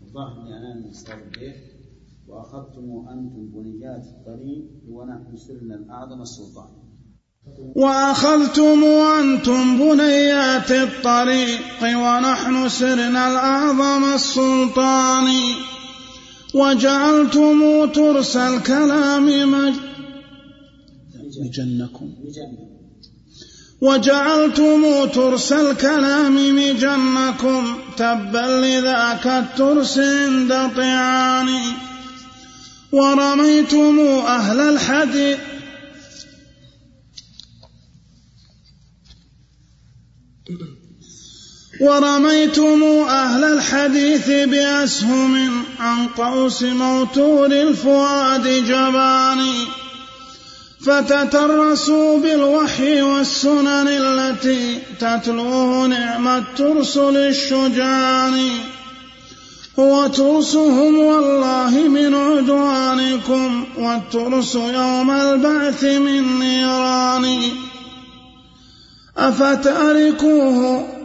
الظاهر 0.02 0.36
لأنان 0.48 0.88
مستوى 0.88 1.14
البيت 1.14 1.56
وأخذتم 2.28 2.86
أنتم 3.12 3.42
بنيات 3.54 4.04
الطريق 4.14 4.64
ونحن 4.88 5.36
سرنا 5.36 5.74
الأعظم 5.74 6.22
السلطان. 6.22 6.70
وأخذتم 7.76 8.84
أنتم 9.20 9.78
بنيات 9.78 10.70
الطريق 10.70 11.60
ونحن 11.82 12.68
سرنا 12.68 13.22
الأعظم 13.32 14.14
السلطان. 14.14 15.26
وجعلتم 16.54 17.86
ترس 17.92 18.36
الكلام 18.36 19.50
مج 19.52 19.74
مجنكم 21.40 22.14
وجعلتم 23.80 25.06
ترس 25.06 25.52
الكلام 25.52 26.56
مجنكم 26.56 27.78
تبا 27.96 28.46
لذاك 28.64 29.26
الترس 29.26 29.98
عند 29.98 30.70
طعان 30.76 31.48
ورميتم 32.92 33.98
أهل 34.26 34.60
الحديث 34.60 35.38
ورميتم 41.80 42.82
أهل 43.08 43.44
الحديث 43.44 44.30
بأسهم 44.30 45.64
عن 45.80 46.06
قوس 46.06 46.62
موتور 46.62 47.46
الفؤاد 47.46 48.42
جباني 48.42 49.54
فتترسوا 50.80 52.18
بالوحي 52.18 53.02
والسنن 53.02 53.88
التي 53.88 54.78
تتلوه 55.00 55.86
نعم 55.86 56.28
الترس 56.28 56.96
للشجعان 56.96 58.50
هو 59.78 60.06
ترسهم 60.06 60.98
والله 60.98 61.88
من 61.88 62.14
عدوانكم 62.14 63.64
والترس 63.78 64.54
يوم 64.54 65.10
البعث 65.10 65.84
من 65.84 66.38
نيران 66.38 67.42
أفتأركوه 69.16 70.99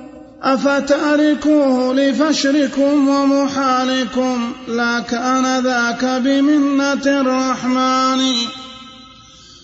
أفتأركوه 0.45 1.93
لفشركم 1.93 3.07
ومحالكم 3.07 4.53
لا 4.67 4.99
كان 4.99 5.63
ذاك 5.63 6.05
بمنة 6.05 7.05
الرحمن 7.05 8.21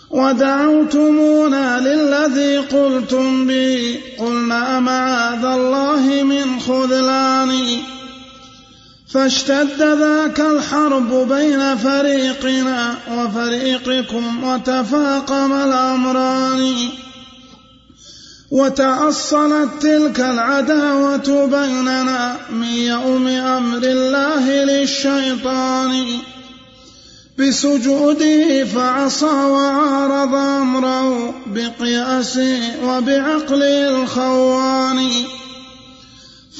ودعوتمونا 0.09 1.79
للذي 1.79 2.57
قلتم 2.57 3.47
به 3.47 3.99
قلنا 4.19 4.79
معاذ 4.79 5.45
الله 5.45 6.23
من 6.23 6.59
خذلان 6.59 7.57
فاشتد 9.13 9.81
ذاك 9.81 10.39
الحرب 10.39 11.27
بين 11.29 11.77
فريقنا 11.77 12.95
وفريقكم 13.17 14.43
وتفاقم 14.43 15.53
الأمران 15.53 16.73
وتأصلت 18.51 19.69
تلك 19.81 20.19
العداوة 20.19 21.45
بيننا 21.45 22.35
من 22.51 22.63
يوم 22.63 23.27
أمر 23.27 23.77
الله 23.77 24.63
للشيطان. 24.63 26.05
بسجوده 27.39 28.65
فعصى 28.65 29.25
وعارض 29.25 30.35
أمره 30.35 31.33
بقياسه 31.47 32.59
وبعقله 32.83 34.01
الخوان. 34.01 35.09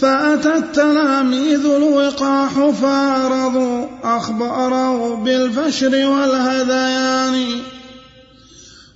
فأتى 0.02 0.56
التلاميذ 0.56 1.66
الوقاح 1.66 2.70
فارضوا 2.82 3.88
أخباره 4.04 5.16
بالفشر 5.16 6.06
والهذيان. 6.08 7.46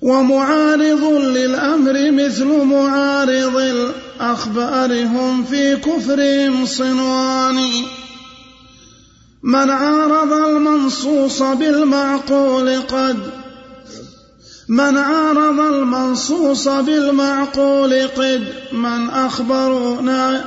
ومعارض 0.02 1.04
للأمر 1.04 2.12
مثل 2.12 2.46
معارض 2.46 3.58
الأخبار 3.58 5.04
هم 5.04 5.44
في 5.44 5.76
كفرهم 5.76 6.66
صنوان. 6.66 7.60
من 9.44 9.70
عارض 9.70 10.34
المنصوص 10.34 11.42
بالمعقول 11.44 12.82
قد 12.82 13.18
من 14.70 14.98
عارض 14.98 15.60
المنصوص 15.60 16.68
بالمعقول 16.68 18.08
قد 18.08 18.44
من 18.72 19.10
أخبرنا 19.10 20.46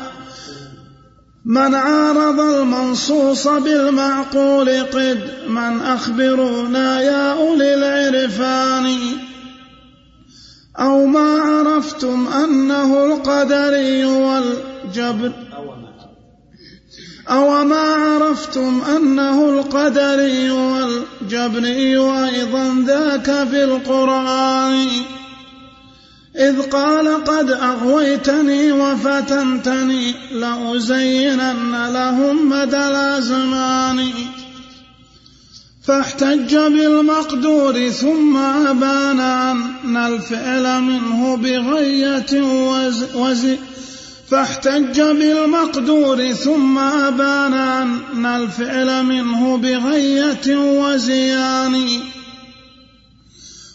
من 1.44 1.74
عارض 1.74 2.40
المنصوص 2.40 3.48
بالمعقول 3.48 4.82
قد 4.82 5.30
من 5.48 5.80
أخبرونا 5.80 7.00
يا 7.02 7.32
أولي 7.32 7.74
العرفان. 7.74 8.96
أو 10.80 11.06
ما 11.06 11.38
عرفتم 11.40 12.28
أنه 12.28 13.06
القدري 13.06 14.04
والجبر. 14.04 15.32
أو 17.28 17.64
ما 17.64 17.94
عرفتم 17.94 18.82
أنه 18.96 19.48
القدري 19.48 20.50
والجبري 20.50 21.98
أيضا 21.98 22.84
ذاك 22.86 23.48
في 23.48 23.64
القرآن. 23.64 24.88
إذ 26.36 26.62
قال 26.62 27.24
قد 27.24 27.50
أغويتني 27.50 28.72
وفتنتني 28.72 30.14
لأزينن 30.32 31.92
لهم 31.92 32.48
مدى 32.48 32.76
الأزمان 32.76 34.08
فاحتج 35.88 36.54
بالمقدور 36.56 37.88
ثم 37.88 38.36
أبان 38.36 39.20
أن 39.20 39.96
الفعل 39.96 40.82
منه 40.82 41.36
بغية 41.36 42.42
وز, 42.42 43.04
وز 43.14 43.46
فاحتج 44.30 45.00
بالمقدور 45.00 46.32
ثم 46.32 46.78
أبان 46.78 47.54
أن 47.54 48.26
الفعل 48.26 49.04
منه 49.04 49.56
بغية 49.56 50.56
وزيان. 50.56 52.00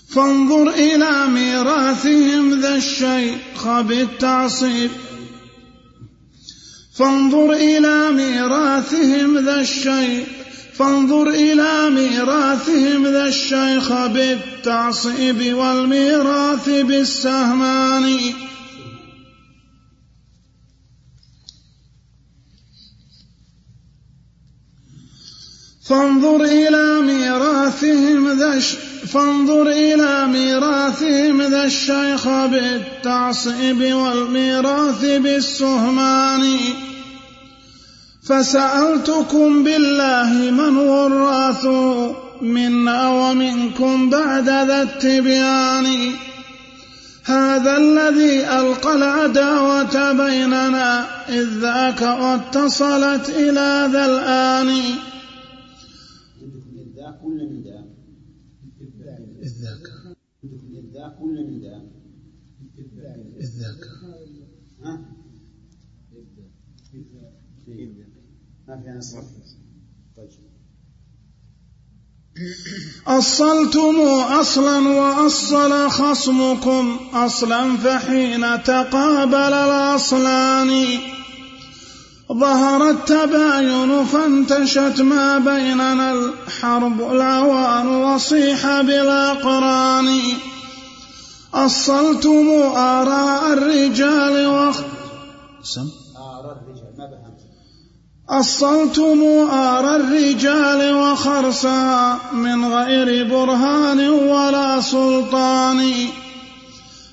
فانظر 0.09 0.69
إلى 0.69 1.27
ميراثهم 1.27 2.59
ذا 2.59 2.75
الشيخ 2.75 3.67
بالتعصيب. 3.67 4.91
فانظر 6.93 7.53
إلى 7.53 8.11
ميراثهم 8.11 9.37
ذا 9.37 9.61
الشيخ 9.61 10.42
فانظر 10.77 11.29
إلى 11.29 11.89
ميراثهم 11.89 13.07
ذا 13.07 13.25
الشيخ 13.25 14.05
بالتعصيب 14.07 15.53
والميراث 15.53 16.69
بالسهمان. 16.69 18.19
فانظر 25.83 26.43
إلى 26.43 27.01
ميراثهم 27.01 28.39
ذا 28.39 28.59
فانظر 29.13 29.67
إلى 29.67 30.27
ميراثهم 30.27 31.41
ذا 31.41 31.63
الشيخ 31.63 32.27
بالتعصيب 32.27 33.93
والميراث 33.93 35.05
بالسهمان. 35.05 36.57
فسألتكم 38.23 39.63
بالله 39.63 40.51
من 40.51 40.77
وراث 40.77 41.65
منا 42.41 43.09
ومنكم 43.09 44.09
بعد 44.09 44.49
ذا 44.49 44.81
التبيان. 44.81 45.85
هذا 47.25 47.77
الذي 47.77 48.45
ألقى 48.59 48.95
العداوة 48.95 50.11
بيننا 50.11 51.05
إذ 51.29 51.59
ذاك 51.59 52.01
واتصلت 52.01 53.29
إلى 53.29 53.89
ذا 53.93 54.05
الآن. 54.05 54.69
إذ 59.41 59.51
ذاك. 59.61 59.83
فيها 67.65 68.97
نصر 68.97 69.21
طيب. 70.17 70.29
أصلتم 73.07 73.95
أصلا 74.39 74.87
وأصل 74.89 75.89
خصمكم. 75.89 76.97
أصلا 77.13 77.77
فحين 77.77 78.63
تقابل 78.63 79.53
الأصلان. 79.53 80.87
ظهر 82.33 82.89
التباين 82.89 84.05
فانتشت 84.05 85.01
ما 85.01 85.37
بيننا 85.37 86.11
الحرب 86.11 87.01
العوان 87.01 87.87
وصيح 87.87 88.81
بالأقران 88.81 90.19
أصلتم 91.53 92.49
آراء 92.75 93.53
الرجال 93.53 94.47
وخ 94.47 94.81
سم. 95.63 96.02
أصلتم 98.29 99.23
آراء 99.51 99.95
الرجال 99.95 100.93
وخرسها 100.93 102.19
من 102.33 102.65
غير 102.65 103.29
برهان 103.29 104.09
ولا 104.09 104.81
سلطان. 104.81 105.93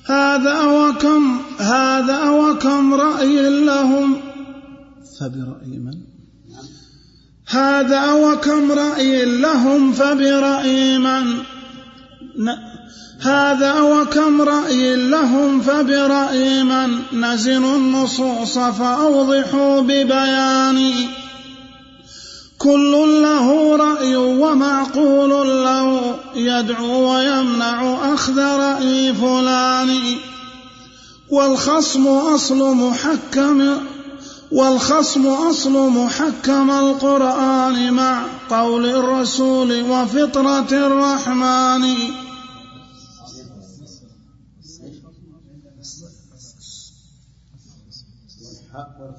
هذا 0.05 0.61
وكم 0.61 1.41
هذا 1.59 2.29
وكم 2.29 2.93
رأي 2.93 3.65
لهم؟ 3.65 4.21
فبرأي 5.19 5.79
من؟ 5.79 5.97
هذا 7.47 8.13
وكم 8.13 8.71
رأي 8.71 9.25
لهم؟ 9.25 9.91
فبرأي 9.93 10.97
من؟ 10.97 11.37
هذا 13.23 13.81
وكم 13.81 14.41
رأي 14.41 14.95
لهم 14.95 15.61
فبرأي 15.61 16.63
من 16.63 16.99
نزنوا 17.13 17.77
النصوص 17.77 18.57
فأوضحوا 18.57 19.81
ببيان. 19.81 20.93
كل 22.57 23.21
له 23.21 23.75
رأي 23.75 24.15
ومعقول 24.15 25.29
له 25.63 26.15
يدعو 26.35 27.13
ويمنع 27.13 27.97
أخذ 28.13 28.39
رأي 28.39 29.13
فلان. 29.13 29.99
والخصم 31.29 32.07
أصل 32.07 32.75
محكم 32.75 33.77
والخصم 34.51 35.27
أصل 35.27 35.89
محكم 35.89 36.71
القرآن 36.71 37.93
مع 37.93 38.23
قول 38.49 38.85
الرسول 38.85 39.81
وفطرة 39.81 40.67
الرحمن. 40.71 41.85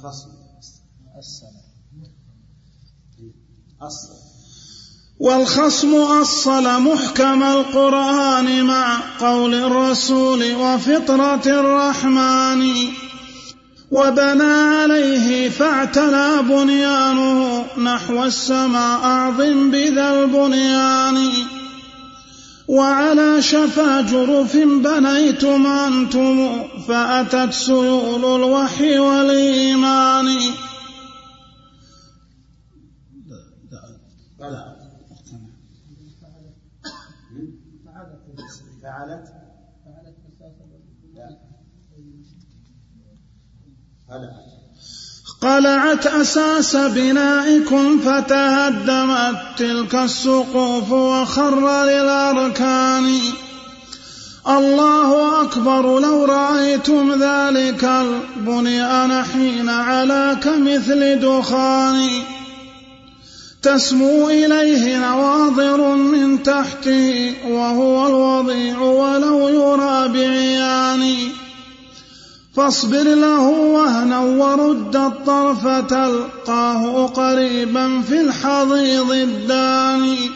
والخصم 0.02 0.28
أصل 3.82 4.08
والخصم 5.20 5.94
أصل 5.94 6.82
محكم 6.82 7.42
القرآن 7.42 8.64
مع 8.64 9.00
قول 9.20 9.54
الرسول 9.54 10.54
وفطرة 10.54 11.46
الرحمن. 11.46 12.88
وبنى 13.90 14.52
عليه 14.52 15.48
فاعتلى 15.48 16.42
بنيانه 16.42 17.64
نحو 17.78 18.24
السماء 18.24 19.04
أعظم 19.04 19.70
بذا 19.70 20.22
البنيان. 20.22 21.32
وعلى 22.72 23.42
شفا 23.42 24.00
جرف 24.00 24.56
بنيتم 24.56 25.66
أنتم 25.66 26.36
فأتت 26.88 27.52
سيول 27.52 28.24
الوحي 28.24 28.98
والإيمان. 28.98 30.26
فعلت 38.82 39.28
فعلت 44.08 44.61
قلعت 45.42 46.06
أساس 46.06 46.76
بنائكم 46.76 47.98
فتهدمت 47.98 49.36
تلك 49.58 49.94
السقوف 49.94 50.92
وخر 50.92 51.84
للأركان. 51.84 53.18
الله 54.48 55.42
أكبر 55.42 56.00
لو 56.00 56.24
رأيتم 56.24 57.12
ذلك 57.12 57.84
البنيان 57.84 59.24
حين 59.24 59.68
علا 59.68 60.34
كمثل 60.34 61.20
دخان. 61.20 62.08
تسمو 63.62 64.28
إليه 64.28 64.98
نواظر 64.98 65.94
من 65.94 66.42
تحته 66.42 67.34
وهو 67.48 68.06
الوضيع 68.06 68.78
ولو 68.78 69.48
يرى 69.48 70.08
بعيان 70.08 71.14
فاصبر 72.54 73.14
له 73.14 73.48
وهنا 73.48 74.18
ورد 74.20 74.96
الطرف 74.96 75.62
تلقاه 75.90 77.06
قريبا 77.06 78.02
في 78.02 78.20
الحضيض 78.20 79.10
الداني. 79.10 80.30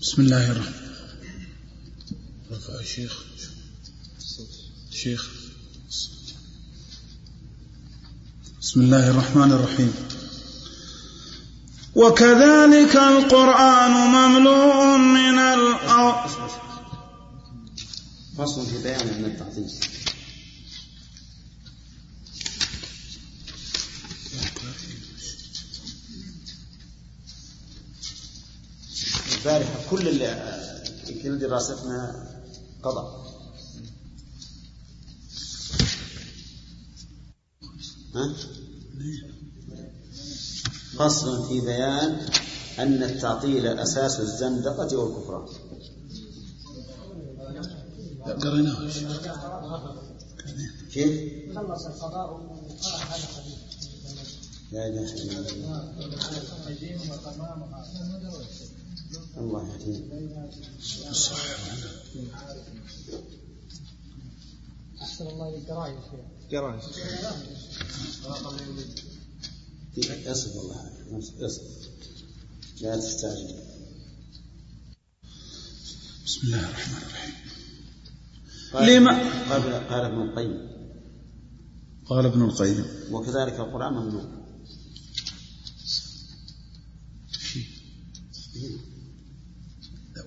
بسم 0.00 0.22
الله 0.22 0.50
الرحمن 0.52 0.74
رفع 2.52 2.80
الشيخ 2.80 3.24
شيخ. 4.90 5.30
بسم 8.60 8.80
الله 8.80 9.10
الرحمن 9.10 9.52
الرحيم. 9.52 9.92
وكذلك 11.96 12.96
القرآن 12.96 13.90
مملوء 13.90 14.96
من 14.96 15.38
الأو... 15.38 16.12
فصل 18.38 18.66
في 18.66 18.82
بيان 18.82 19.06
من 19.18 19.24
التعظيم 19.24 19.68
البارحة 29.38 29.90
كل 29.90 30.08
اللي 30.08 30.54
يمكن 31.08 31.38
دراستنا 31.38 32.26
قضى 32.82 33.24
ها؟ 38.14 38.34
فصل 40.98 41.48
في 41.48 41.60
بيان 41.60 42.26
أن 42.78 43.02
التعطيل 43.02 43.66
أساس 43.66 44.20
الزندقة 44.20 44.96
والكفران 44.96 45.46
قريناه. 48.42 48.88
شيخ 48.88 49.20
كيف؟ 50.92 51.58
خلص 51.58 51.86
القضاء 51.86 52.32
وقال 52.32 53.02
هذا 53.02 53.26
حديث 53.34 53.58
لا 54.72 54.86
إله 54.86 55.12
إلا 55.14 55.38
الله. 55.38 55.94
الله 59.38 59.68
يهدينا 59.68 60.50
أحسن 65.02 65.26
الله 65.26 65.50
للقرايه 65.50 65.98
اصف 69.98 70.56
والله 70.56 70.90
اصف 71.46 71.62
لا 72.80 72.96
تستعجل 72.96 73.54
بسم 76.26 76.40
الله 76.46 76.68
الرحمن 76.68 76.96
الرحيم 76.96 77.34
قال 78.72 78.96
لما- 78.96 79.48
قال 79.50 79.88
قال 79.88 80.04
ابن 80.04 80.22
القيم. 80.22 80.74
قال 82.06 82.26
ابن 82.26 82.42
القيم. 82.42 82.84
وكذلك 83.12 83.52
القرآن 83.60 83.92
ممنوع. 83.92 84.24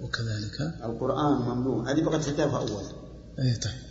وكذلك؟ 0.01 0.61
القرآن 0.61 1.41
ممنوع. 1.41 1.91
هذه 1.91 2.01
بقت 2.01 2.29
كتابها 2.29 2.57
أولا 2.59 2.91
أي 3.39 3.55
طيب. 3.55 3.86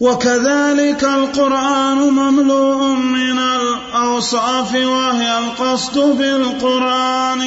وكذلك 0.00 1.04
القرآن 1.04 1.96
مملوء 1.96 2.96
من 2.96 3.38
الأوصاف 3.38 4.74
وهي 4.74 5.38
القصد 5.38 5.98
بالقرآن 5.98 7.42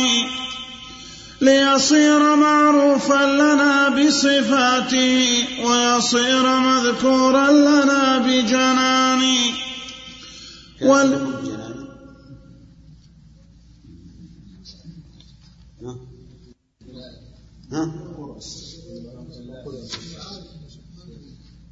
ليصير 1.42 2.36
معروفا 2.36 3.26
لنا 3.26 3.90
بصفاته 3.90 5.48
ويصير 5.66 6.60
مذكورا 6.60 7.52
لنا 7.52 8.18
بجنان 8.18 9.22
وال... 10.82 11.40
ها؟ 17.72 18.09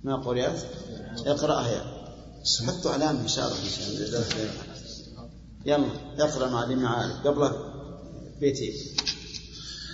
ما 0.07 0.15
قرأت؟ 0.15 0.59
اقرأها 1.25 1.81
حطوا 2.67 2.91
علامة 2.91 3.25
إشارة 3.25 3.55
إن 3.65 3.69
شاء 3.77 3.87
الله. 3.87 4.25
يلا 5.65 5.87
اقرأ 6.19 6.49
مع 6.49 6.63
المعارف 6.63 7.27
قبل 7.27 7.51
بيتين 8.41 8.73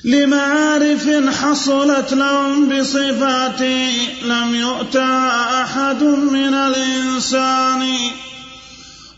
لمعارف 0.05 1.07
حصلت 1.41 2.13
لهم 2.13 2.69
بصفاته 2.69 3.91
لم 4.23 4.55
يؤتها 4.55 5.63
أحد 5.63 6.03
من 6.03 6.53
الإنسان 6.53 7.83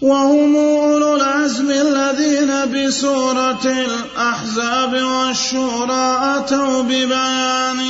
وهم 0.01 0.55
أولو 0.55 1.15
العزم 1.15 1.71
الذين 1.71 2.51
بسورة 2.87 3.65
الأحزاب 3.65 4.93
والشورى 4.93 6.37
أتوا 6.37 6.81
ببيان. 6.81 7.81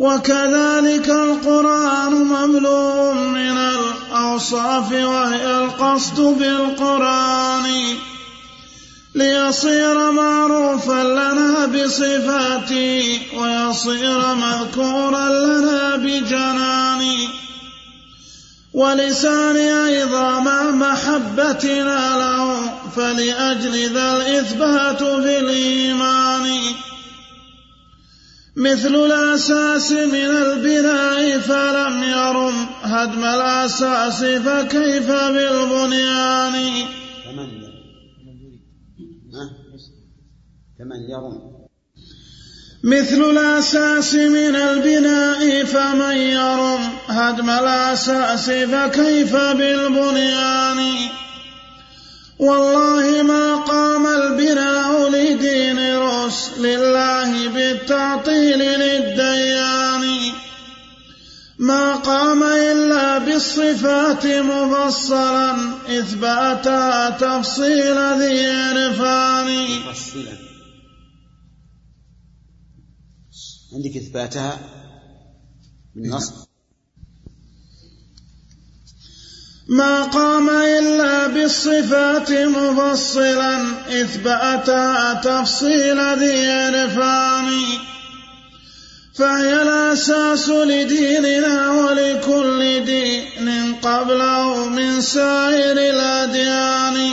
وكذلك 0.00 1.08
القرآن 1.08 2.12
مملوء 2.12 3.14
من 3.14 3.56
الأوصاف 3.58 4.92
وهي 4.92 5.56
القصد 5.56 6.20
بالقرآن 6.20 7.66
ليصير 9.14 10.10
معروفا 10.10 11.02
لنا 11.04 11.66
بصفاته 11.66 13.20
ويصير 13.36 14.34
مذكورا 14.34 15.28
لنا 15.28 15.96
بجنانه 15.96 17.28
ولسان 18.72 19.56
أيضا 19.56 20.40
مع 20.40 20.70
محبتنا 20.70 22.18
له 22.18 22.72
فلأجل 22.96 23.94
ذا 23.94 24.16
الإثبات 24.16 25.02
في 25.02 25.38
الإيمان. 25.38 25.89
مثل 28.56 28.94
الأساس 28.94 29.92
من 29.92 30.14
البناء 30.14 31.38
فلم 31.38 32.02
يرم 32.02 32.66
هدم 32.82 33.24
الأساس 33.24 34.24
فكيف 34.24 35.10
بالبنيان؟ 35.10 36.52
فمن 37.24 37.48
فمن 40.78 41.00
يرم؟ 41.10 41.60
مثل 42.84 43.30
الأساس 43.30 44.14
من 44.14 44.56
البناء 44.56 45.64
فمن 45.64 46.16
يرم 46.16 46.80
هدم 47.08 47.50
الأساس 47.50 48.50
فكيف 48.50 49.36
بالبنيان؟ 49.36 51.10
والله 52.38 53.22
ما 53.22 53.56
قام 53.56 54.06
البناء 54.06 55.08
لدين 55.08 55.99
رسل 56.30 56.66
الله 56.66 57.48
بالتعطيل 57.48 58.58
للديان 58.58 60.32
ما 61.58 61.94
قام 61.94 62.42
إلا 62.42 63.18
بالصفات 63.18 64.26
مفصلا 64.26 65.52
إثباتا 65.98 67.10
تفصيل 67.10 67.98
ذي 68.20 68.46
عرفان 68.50 69.48
عندك 73.74 73.96
إثباتها 73.96 74.58
بالنص؟ 75.94 76.49
ما 79.70 80.02
قام 80.02 80.50
إلا 80.50 81.26
بالصفات 81.26 82.32
مفصلا 82.32 83.62
إثباتا 84.02 85.20
تفصيل 85.24 86.00
ذي 86.18 86.50
عرفان. 86.50 87.50
فهي 89.14 89.62
الأساس 89.62 90.48
لديننا 90.48 91.70
ولكل 91.70 92.84
دين 92.84 93.74
قبله 93.82 94.68
من 94.68 95.00
سائر 95.00 95.78
الأديان. 95.94 97.12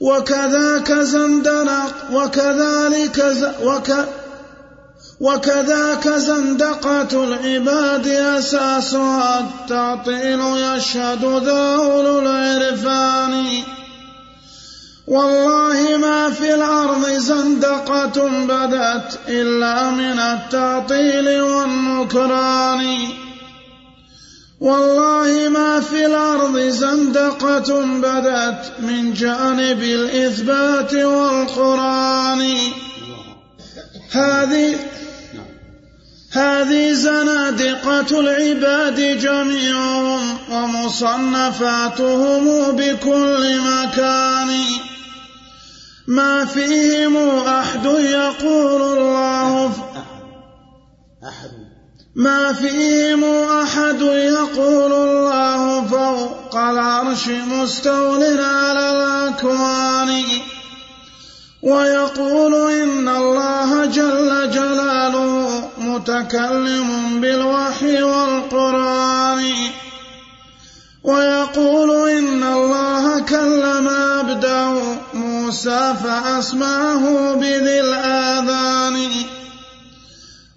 وكذاك 0.00 0.92
زندنق 0.92 1.94
وكذلك 2.12 3.20
ز 3.20 3.44
وك 3.62 4.19
وكذاك 5.20 6.08
زندقة 6.08 7.24
العباد 7.24 8.06
أساسها 8.06 9.40
التعطيل 9.40 10.40
يشهد 10.40 11.24
ذا 11.44 11.74
أولو 11.74 12.18
العرفان. 12.18 13.44
والله 15.06 15.96
ما 15.96 16.30
في 16.30 16.54
الأرض 16.54 17.10
زندقة 17.10 18.28
بدت 18.48 19.18
إلا 19.28 19.90
من 19.90 20.18
التعطيل 20.18 21.40
والنكران. 21.40 22.98
والله 24.60 25.48
ما 25.48 25.80
في 25.80 26.06
الأرض 26.06 26.58
زندقة 26.58 27.84
بدت 27.84 28.72
من 28.78 29.14
جانب 29.14 29.82
الإثبات 29.82 30.94
والقرآن. 30.94 32.56
هذه 34.12 34.76
هذه 36.32 36.92
زنادقة 36.92 38.20
العباد 38.20 39.18
جميعهم 39.18 40.38
ومصنفاتهم 40.52 42.44
بكل 42.76 43.60
مكان. 43.60 44.64
ما 46.06 46.44
فيهم 46.44 47.16
أحد 47.46 47.84
يقول 47.84 48.98
الله 48.98 49.66
أحد. 51.28 51.50
ما 52.14 52.52
فيهم 52.52 53.24
أحد 53.62 54.00
يقول 54.02 54.92
الله 54.92 55.86
فوق 55.86 56.56
العرش 56.56 57.28
مستول 57.28 58.40
على 58.40 58.90
الأكوان. 58.90 60.22
ويقول 61.62 62.54
إن 62.72 63.08
الله 63.08 63.84
جل 63.84 64.50
جلاله 64.50 65.49
متكلم 65.94 67.20
بالوحي 67.20 68.02
والقرآن. 68.02 69.52
ويقول 71.04 72.10
إن 72.10 72.42
الله 72.42 73.20
كلم 73.20 73.88
عبده 73.88 74.72
موسى 75.14 75.94
فأسمعه 76.04 77.34
بذي 77.34 77.80
الآذان. 77.80 79.08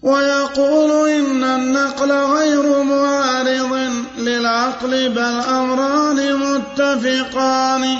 ويقول 0.03 1.09
إن 1.09 1.43
النقل 1.43 2.11
غير 2.11 2.83
معارض 2.83 3.89
للعقل 4.17 5.09
بل 5.09 5.41
أمران 5.49 6.35
متفقان. 6.35 7.97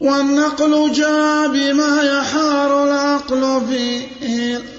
والنقل 0.00 0.92
جاء 0.92 1.48
بما 1.48 2.02
يحار 2.02 2.84
العقل 2.84 3.62
فيه 3.68 4.77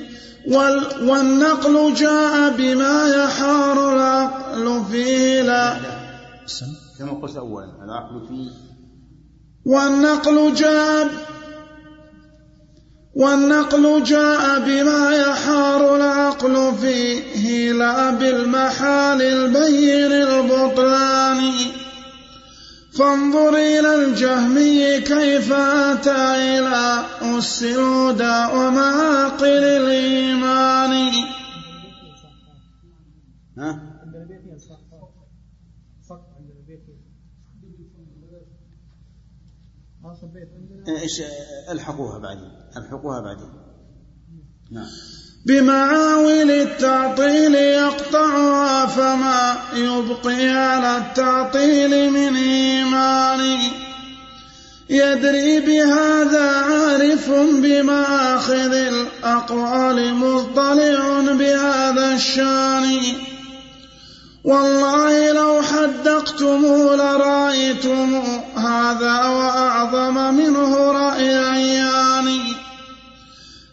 والنقل 1.02 1.94
جاء 1.94 2.50
بما 2.58 3.08
يحار 3.08 3.94
العقل 3.96 4.84
فيه 4.92 5.42
لا. 5.42 5.78
كما 7.00 7.12
قلت 7.12 7.38
أولا 7.38 7.66
العقل 7.86 8.28
فيه. 8.28 8.50
والنقل 9.66 10.54
جاء 10.54 11.10
والنقل 13.16 14.04
جاء 14.04 14.60
بما 14.60 15.12
يحار 15.16 15.96
العقل 15.96 16.74
فيه 16.82 17.72
لا 17.72 18.10
بالمحال 18.10 19.22
البين 19.22 20.12
البطلان. 20.12 21.52
فانظر 23.00 23.56
إلى 23.56 23.96
الجهمي 23.96 25.02
كيف 25.02 25.52
أتى 25.52 26.60
إلى 26.60 27.06
أس 27.22 27.64
الهدى 27.64 28.56
ومعاقل 28.56 29.64
الإيمان 29.64 31.14
ها؟ 33.58 33.90
إيش 40.88 41.22
الحقوها 41.72 42.20
بعدين 42.20 42.52
الحقوها 42.78 43.22
بعدين 43.22 43.50
نعم 44.72 44.88
بمعاول 45.46 46.52
التعطيل 46.52 47.56
يقطعها 47.56 48.86
فما 48.86 49.58
يبقي 49.74 50.48
على 50.50 50.98
التعطيل 50.98 52.12
من 52.12 52.36
إيمان. 52.36 53.60
يدري 54.90 55.60
بهذا 55.60 56.52
عارف 56.52 57.30
بمآخذ 57.32 58.74
الأقوال 58.74 60.14
مطلع 60.14 61.22
بهذا 61.22 62.14
الشان. 62.16 63.00
والله 64.44 65.32
لو 65.32 65.62
حدقتم 65.62 66.66
لرأيتم 66.96 68.22
هذا 68.56 69.26
وأعظم 69.26 70.34
منه 70.34 70.92
رأي 70.92 71.38
عيان 71.38 72.59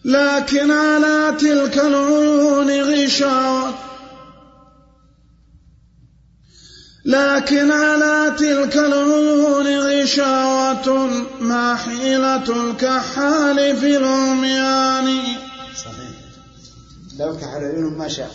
لكن 0.06 0.70
على 0.70 1.36
تلك 1.40 1.78
العيون 1.78 2.70
غشاوة 2.80 3.74
لكن 7.04 7.70
على 7.70 8.36
تلك 8.38 8.76
العيون 8.76 9.66
غشاوة 9.78 11.06
ما 11.40 11.76
حيلة 11.76 12.70
الكحال 12.70 13.76
في 13.76 13.96
العميان. 13.96 15.18
صحيح. 15.76 16.10
لو 17.18 17.36
كحل 17.36 17.64
عيونهم 17.64 17.98
ما 17.98 18.08
شاء؟ 18.08 18.30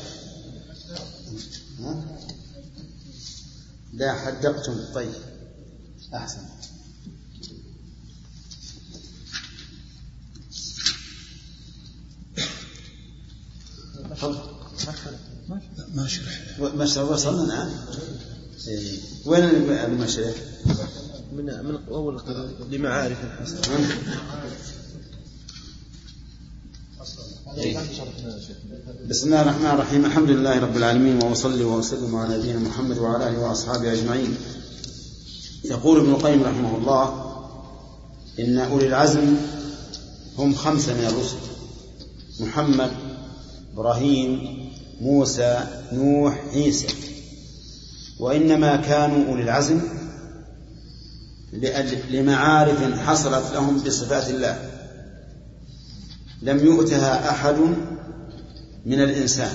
لا 3.94 4.14
حدقتم. 4.14 4.76
طيب. 4.96 5.14
أحسن. 6.14 6.40
ما 15.96 16.08
شرح 16.08 16.60
مشرح 16.76 17.12
وصلنا 17.12 17.46
نعم 17.46 17.70
إيه. 18.68 18.98
وين 19.26 19.44
المشرح؟ 19.70 20.36
من 21.34 21.46
من 21.46 21.78
اول 21.88 22.22
لمعارف 22.72 23.18
الحسن 23.24 23.58
بسم 29.10 29.28
الله 29.28 29.42
الرحمن 29.42 29.66
الرحيم 29.66 30.06
الحمد 30.06 30.30
لله 30.30 30.60
رب 30.60 30.78
العالمين 30.78 31.24
واصلي 31.24 31.64
واسلم 31.64 32.16
على 32.16 32.38
نبينا 32.38 32.60
محمد 32.60 32.98
وعلى 32.98 33.30
اله 33.30 33.40
واصحابه 33.40 33.94
اجمعين 33.94 34.36
يقول 35.66 36.00
ابن 36.00 36.12
القيم 36.12 36.44
رحمه 36.44 36.78
الله 36.78 37.32
ان 38.40 38.58
اولي 38.58 38.88
العزم 38.88 39.36
هم 40.38 40.56
خمسه 40.56 40.94
من 40.94 41.06
الرسل 41.06 41.38
محمد 42.40 43.11
إبراهيم 43.74 44.60
موسى 45.02 45.68
نوح 45.92 46.42
عيسى. 46.54 46.88
وإنما 48.20 48.76
كانوا 48.76 49.28
أولي 49.30 49.44
العزم 49.44 49.82
لمعارف 52.10 53.00
حصلت 53.00 53.54
لهم 53.54 53.80
بصفات 53.80 54.30
الله. 54.30 54.70
لم 56.42 56.66
يؤتها 56.66 57.30
أحد 57.30 57.56
من 58.86 59.02
الإنسان. 59.02 59.52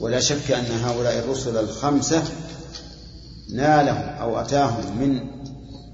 ولا 0.00 0.20
شك 0.20 0.50
أن 0.50 0.80
هؤلاء 0.84 1.18
الرسل 1.18 1.56
الخمسة 1.56 2.22
نالهم 3.50 4.08
أو 4.08 4.40
أتاهم 4.40 4.98
من 4.98 5.20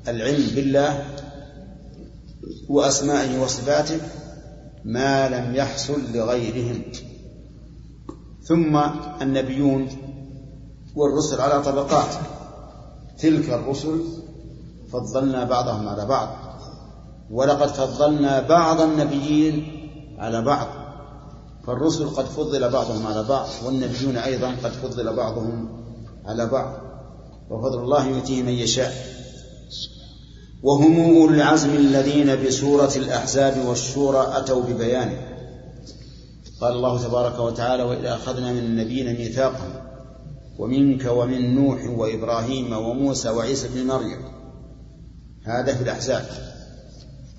العلم 0.09 0.47
بالله 0.55 1.07
وأسمائه 2.69 3.39
وصفاته 3.39 3.99
ما 4.85 5.29
لم 5.29 5.55
يحصل 5.55 6.13
لغيرهم. 6.15 6.83
ثم 8.43 8.77
النبيون 9.23 9.89
والرسل 10.97 11.41
على 11.41 11.63
طبقات. 11.63 12.15
تلك 13.19 13.51
الرسل 13.51 14.01
فضلنا 14.93 15.45
بعضهم 15.45 15.89
على 15.89 16.07
بعض. 16.07 16.29
ولقد 17.31 17.69
فضلنا 17.69 18.41
بعض 18.41 18.81
النبيين 18.81 19.67
على 20.19 20.43
بعض. 20.43 20.67
فالرسل 21.67 22.09
قد 22.09 22.25
فضل 22.25 22.71
بعضهم 22.71 23.07
على 23.07 23.25
بعض 23.29 23.47
والنبيون 23.67 24.17
أيضا 24.17 24.49
قد 24.49 24.71
فضل 24.71 25.17
بعضهم 25.17 25.69
على 26.25 26.47
بعض. 26.47 26.73
وفضل 27.51 27.79
الله 27.79 28.09
يؤتيه 28.09 28.43
من 28.43 28.53
يشاء. 28.53 29.24
وهم 30.65 31.01
أولو 31.01 31.35
العزم 31.35 31.71
الذين 31.71 32.47
بسورة 32.47 32.93
الأحزاب 32.97 33.67
والشورى 33.67 34.33
أتوا 34.33 34.63
ببيانه. 34.63 35.19
قال 36.61 36.73
الله 36.73 37.03
تبارك 37.03 37.39
وتعالى 37.39 37.83
وإذا 37.83 38.15
أخذنا 38.15 38.53
من 38.53 38.59
النبيين 38.59 39.17
ميثاقهم 39.17 39.73
ومنك 40.59 41.05
ومن 41.07 41.55
نوح 41.55 41.85
وإبراهيم 41.99 42.73
وموسى 42.73 43.29
وعيسى 43.29 43.69
بن 43.69 43.87
مريم. 43.87 44.19
هذا 45.45 45.75
في 45.75 45.83
الأحزاب. 45.83 46.27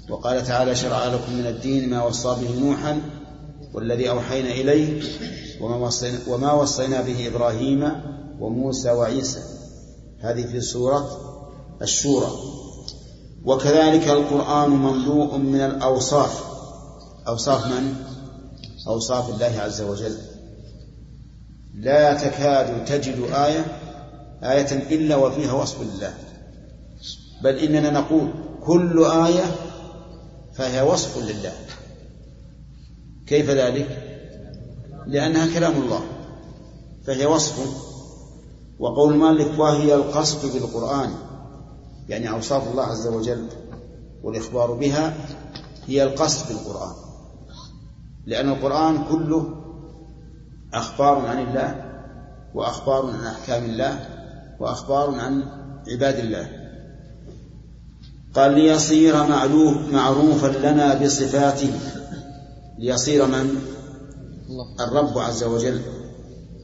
وقال 0.09 0.45
تعالى 0.45 0.75
شرع 0.75 1.05
لكم 1.05 1.33
من 1.33 1.47
الدين 1.47 1.89
ما 1.89 2.03
وصى 2.03 2.35
به 2.41 2.59
نوحا 2.59 3.01
والذي 3.73 4.09
أوحينا 4.09 4.51
إليه 4.51 5.03
وما 5.61 5.75
وصينا, 5.75 6.17
وما 6.27 6.53
وصينا 6.53 7.01
به 7.01 7.27
إبراهيم 7.27 7.91
وموسى 8.39 8.91
وعيسى. 8.91 9.39
هذه 10.19 10.45
في 10.45 10.61
سورة 10.61 11.09
الشورى. 11.81 12.31
وكذلك 13.45 14.07
القرآن 14.07 14.69
مملوء 14.69 15.37
من 15.37 15.61
الأوصاف. 15.61 16.43
أوصاف 17.27 17.67
من؟ 17.67 17.95
أوصاف 18.87 19.29
الله 19.29 19.61
عز 19.61 19.81
وجل. 19.81 20.17
لا 21.75 22.13
تكاد 22.13 22.85
تجد 22.85 23.31
آية 23.33 23.65
آية 24.43 24.95
إلا 24.95 25.15
وفيها 25.15 25.53
وصف 25.53 25.81
لله. 25.81 26.13
بل 27.43 27.55
إننا 27.55 27.91
نقول 27.91 28.29
كل 28.65 29.05
آية 29.05 29.55
فهي 30.53 30.81
وصف 30.81 31.17
لله. 31.17 31.53
كيف 33.27 33.49
ذلك؟ 33.49 34.01
لأنها 35.07 35.53
كلام 35.53 35.81
الله 35.81 36.01
فهي 37.05 37.25
وصف. 37.25 37.85
وقول 38.79 39.15
مالك 39.15 39.59
وهي 39.59 39.95
القصد 39.95 40.53
بالقرآن. 40.53 41.24
يعني 42.09 42.29
أوصاف 42.29 42.71
الله 42.71 42.83
عز 42.83 43.07
وجل 43.07 43.47
والإخبار 44.23 44.71
بها 44.71 45.13
هي 45.87 46.03
القصد 46.03 46.47
بالقرآن 46.47 46.93
لأن 48.25 48.49
القرآن 48.49 49.03
كله 49.03 49.49
أخبار 50.73 51.25
عن 51.25 51.39
الله 51.39 51.85
وأخبار 52.53 53.09
عن 53.09 53.25
أحكام 53.25 53.65
الله 53.65 54.09
وأخبار 54.59 55.19
عن 55.19 55.43
عباد 55.87 56.15
الله. 56.15 56.47
قال 58.33 58.53
ليصير 58.53 59.27
معلوف 59.27 59.77
معروفا 59.93 60.47
لنا 60.47 61.03
بصفاته 61.03 61.79
ليصير 62.79 63.25
من؟ 63.25 63.61
الرب 64.79 65.17
عز 65.17 65.43
وجل. 65.43 65.81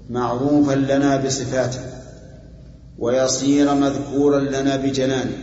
معروفا 0.10 0.74
لنا 0.74 1.26
بصفاته. 1.26 2.01
ويصير 3.02 3.76
مذكورا 3.76 4.40
لنا 4.40 4.76
بجنانه 4.76 5.38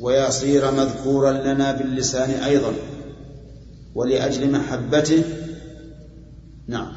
ويصير 0.00 0.70
مذكورا 0.70 1.32
لنا 1.32 1.72
باللسان 1.72 2.30
أيضا 2.30 2.72
ولأجل 3.94 4.50
محبته 4.50 5.24
نعم. 6.68 6.92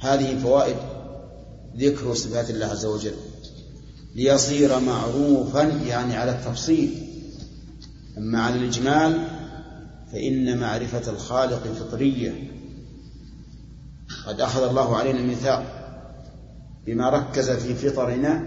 هذه 0.00 0.38
فوائد 0.38 0.76
ذكر 1.76 2.14
صفات 2.14 2.50
الله 2.50 2.66
عز 2.66 2.84
وجل. 2.84 3.14
ليصير 4.14 4.80
معروفا 4.80 5.62
يعني 5.62 6.16
على 6.16 6.30
التفصيل. 6.30 6.90
أما 8.18 8.40
على 8.40 8.56
الإجمال 8.56 9.26
فإن 10.12 10.58
معرفة 10.58 11.10
الخالق 11.10 11.62
فطرية. 11.72 12.50
قد 14.26 14.40
أخذ 14.40 14.62
الله 14.62 14.96
علينا 14.96 15.18
الميثاق. 15.18 15.81
بما 16.86 17.10
ركز 17.10 17.50
في 17.50 17.74
فطرنا 17.74 18.42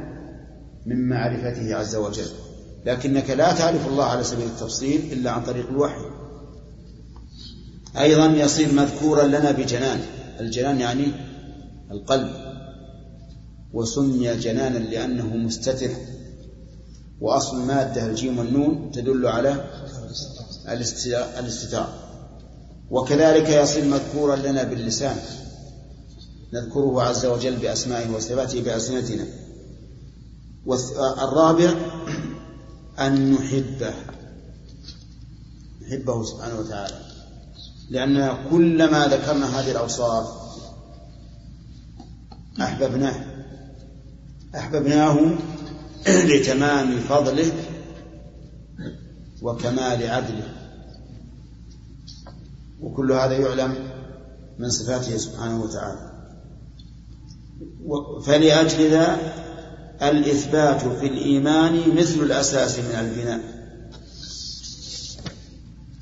من 0.85 1.09
معرفته 1.09 1.75
عز 1.75 1.95
وجل. 1.95 2.27
لكنك 2.85 3.29
لا 3.29 3.53
تعرف 3.53 3.87
الله 3.87 4.03
على 4.03 4.23
سبيل 4.23 4.45
التفصيل 4.45 5.13
إلا 5.13 5.31
عن 5.31 5.43
طريق 5.43 5.69
الوحي. 5.69 6.05
أيضا 7.99 8.25
يصير 8.25 8.73
مذكورا 8.73 9.23
لنا 9.23 9.51
بجنان. 9.51 9.99
الجنان 10.39 10.79
يعني 10.79 11.05
القلب. 11.91 12.29
وسمي 13.73 14.35
جنانا 14.35 14.77
لأنه 14.77 15.35
مستتر. 15.35 15.89
وأصل 17.21 17.61
المادة 17.61 18.05
الجيم 18.05 18.39
والنون 18.39 18.91
تدل 18.91 19.27
على 19.27 19.65
الاستتار 21.39 21.89
وكذلك 22.89 23.49
يصير 23.49 23.85
مذكورا 23.85 24.35
لنا 24.35 24.63
باللسان. 24.63 25.15
نذكره 26.53 27.01
عز 27.01 27.25
وجل 27.25 27.55
بأسمائه 27.55 28.15
وصفاته 28.15 28.61
بألسنتنا. 28.61 29.25
والرابع 30.65 31.73
أن 32.99 33.31
نحبه. 33.31 33.93
نحبه 35.81 36.23
سبحانه 36.23 36.59
وتعالى. 36.59 36.99
لأن 37.89 38.37
كلما 38.49 39.07
ذكرنا 39.07 39.59
هذه 39.59 39.71
الأوصاف 39.71 40.27
أحببناه. 42.61 43.25
أحببناه 44.55 45.35
لتمام 46.29 46.99
فضله 46.99 47.51
وكمال 49.41 50.07
عدله. 50.09 50.53
وكل 52.81 53.11
هذا 53.11 53.37
يعلم 53.37 53.75
من 54.59 54.69
صفاته 54.69 55.17
سبحانه 55.17 55.63
وتعالى. 55.63 56.14
فلأجل 58.25 58.89
ذا 58.91 59.17
الإثبات 60.01 60.81
في 60.81 61.07
الإيمان 61.07 61.95
مثل 61.97 62.19
الأساس 62.19 62.79
من 62.79 62.95
البناء. 62.99 63.39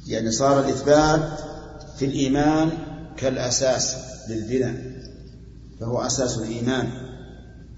يعني 0.07 0.31
صار 0.31 0.59
الإثبات 0.59 1.39
في 1.97 2.05
الإيمان 2.05 2.69
كالأساس 3.17 3.95
للبناء 4.29 4.93
فهو 5.79 6.01
أساس 6.01 6.37
الإيمان. 6.37 6.89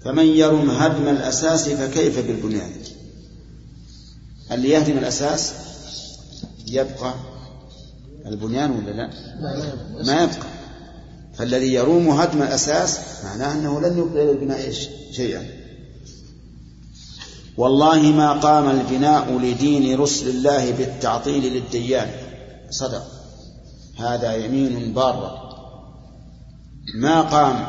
فمن 0.04 0.26
يرم 0.26 0.70
هدم 0.70 1.08
الأساس 1.08 1.68
فكيف 1.68 2.26
بالبنيان؟ 2.26 2.70
اللي 4.52 4.68
يهدم 4.70 4.98
الأساس؟ 4.98 5.52
يبقى 6.66 7.14
البنيان 8.26 8.70
ولا 8.70 8.90
لا. 8.90 9.10
ما 10.04 10.22
يبقى. 10.22 10.55
فالذي 11.38 11.74
يروم 11.74 12.08
هدم 12.08 12.42
الأساس 12.42 12.98
معناه 13.24 13.52
أنه 13.52 13.80
لن 13.80 13.98
يبقي 13.98 14.22
إلى 14.22 14.30
البناء 14.30 14.72
شيئا. 15.12 15.46
والله 17.56 18.02
ما 18.02 18.32
قام 18.32 18.70
البناء 18.70 19.38
لدين 19.38 20.00
رسل 20.00 20.28
الله 20.28 20.70
بالتعطيل 20.72 21.52
للديان. 21.52 22.10
صدق. 22.70 23.06
هذا 23.98 24.34
يمين 24.34 24.94
بارة 24.94 25.46
ما 26.94 27.20
قام 27.20 27.66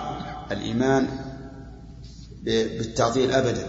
الإيمان 0.52 1.08
بالتعطيل 2.44 3.32
أبدا. 3.32 3.68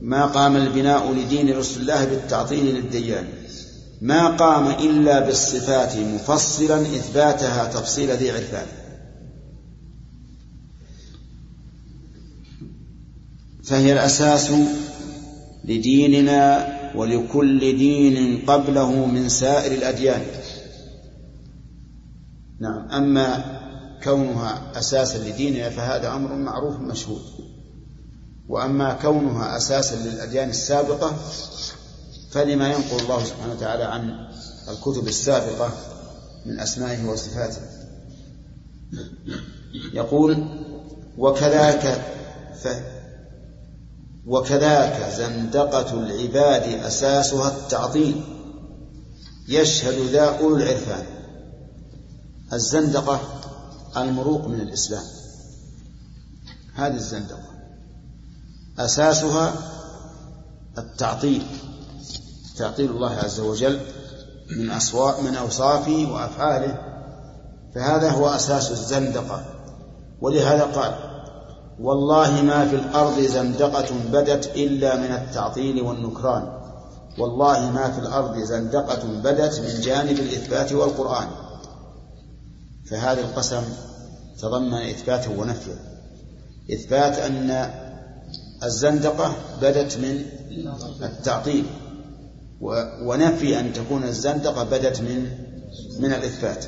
ما 0.00 0.26
قام 0.26 0.56
البناء 0.56 1.12
لدين 1.12 1.56
رسل 1.56 1.80
الله 1.80 2.04
بالتعطيل 2.04 2.74
للديان. 2.74 3.28
ما 4.00 4.28
قام 4.28 4.70
إلا 4.70 5.20
بالصفات 5.20 5.96
مفصلا 5.96 6.80
إثباتها 6.80 7.64
تفصيل 7.64 8.10
ذي 8.10 8.30
عرفان. 8.30 8.66
فهي 13.66 13.92
الأساس 13.92 14.50
لديننا 15.64 16.76
ولكل 16.96 17.60
دين 17.60 18.46
قبله 18.46 19.06
من 19.06 19.28
سائر 19.28 19.72
الأديان. 19.72 20.22
نعم 22.60 22.88
أما 22.90 23.60
كونها 24.04 24.78
أساسا 24.78 25.18
لديننا 25.18 25.70
فهذا 25.70 26.12
أمر 26.12 26.34
معروف 26.34 26.80
مشهود. 26.80 27.22
وأما 28.48 28.92
كونها 28.92 29.56
أساسا 29.56 29.96
للأديان 29.96 30.50
السابقة 30.50 31.16
فلما 32.30 32.68
ينقل 32.68 33.00
الله 33.02 33.24
سبحانه 33.24 33.52
وتعالى 33.52 33.84
عن 33.84 34.28
الكتب 34.68 35.08
السابقة 35.08 35.72
من 36.46 36.60
أسمائه 36.60 37.08
وصفاته. 37.08 37.60
يقول 39.92 40.48
وكذاك 41.18 42.04
وكذاك 44.26 45.12
زندقة 45.12 45.94
العباد 45.94 46.62
أساسها 46.62 47.48
التعطيل. 47.48 48.22
يشهد 49.48 50.10
ذا 50.10 50.38
أولو 50.38 50.56
العرفان. 50.56 51.06
الزندقة 52.52 53.20
المروق 53.96 54.46
من 54.46 54.60
الإسلام. 54.60 55.04
هذه 56.74 56.94
الزندقة 56.94 57.48
أساسها 58.78 59.54
التعطيل. 60.78 61.46
تعطيل 62.56 62.90
الله 62.90 63.10
عز 63.10 63.40
وجل 63.40 63.80
من 64.56 64.70
أصواء 64.70 65.22
من 65.22 65.36
أوصافه 65.36 66.12
وأفعاله. 66.12 66.78
فهذا 67.74 68.10
هو 68.10 68.28
أساس 68.28 68.70
الزندقة. 68.70 69.44
ولهذا 70.20 70.64
قال 70.64 71.15
والله 71.80 72.42
ما 72.42 72.68
في 72.68 72.76
الأرض 72.76 73.20
زندقة 73.20 73.94
بدت 74.12 74.46
إلا 74.46 74.96
من 74.96 75.12
التعطيل 75.12 75.82
والنكران. 75.82 76.56
والله 77.18 77.70
ما 77.70 77.90
في 77.90 77.98
الأرض 77.98 78.38
زندقة 78.38 79.06
بدت 79.24 79.60
من 79.60 79.80
جانب 79.80 80.18
الإثبات 80.18 80.72
والقرآن. 80.72 81.28
فهذا 82.90 83.20
القسم 83.20 83.62
تضمن 84.40 84.74
إثباته 84.74 85.40
ونفيه. 85.40 85.76
إثبات 86.72 87.18
أن 87.18 87.70
الزندقة 88.62 89.34
بدت 89.62 89.98
من 89.98 90.26
التعطيل 91.02 91.64
ونفي 93.02 93.60
أن 93.60 93.72
تكون 93.72 94.04
الزندقة 94.04 94.64
بدت 94.64 95.00
من 95.00 95.28
من 96.00 96.12
الإثبات. 96.12 96.64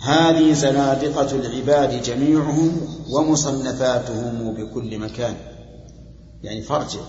هذه 0.00 0.52
زنادقة 0.52 1.36
العباد 1.36 2.02
جميعهم 2.02 2.80
ومصنفاتهم 3.10 4.54
بكل 4.54 4.98
مكان. 4.98 5.34
يعني 6.42 6.62
فارجع 6.62 7.00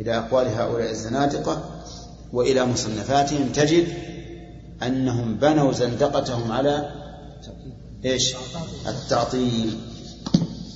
إلى 0.00 0.18
أقوال 0.18 0.48
هؤلاء 0.48 0.90
الزنادقة 0.90 1.64
وإلى 2.32 2.64
مصنفاتهم 2.64 3.48
تجد 3.52 3.86
أنهم 4.82 5.34
بنوا 5.34 5.72
زندقتهم 5.72 6.52
على 6.52 6.90
إيش؟ 8.04 8.34
التعطيل. 8.86 9.78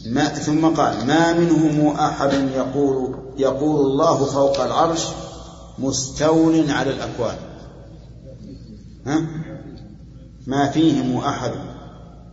ما 0.07 0.25
ثم 0.25 0.67
قال 0.67 1.07
ما 1.07 1.33
منهم 1.33 1.97
أحد 1.97 2.33
يقول 2.33 3.17
يقول 3.39 3.87
الله 3.87 4.25
فوق 4.25 4.61
العرش 4.61 5.07
مستول 5.79 6.71
على 6.71 6.91
الأكوان. 6.91 7.37
ها؟ 9.07 9.46
ما 10.47 10.71
فيهم 10.71 11.17
أحد. 11.17 11.53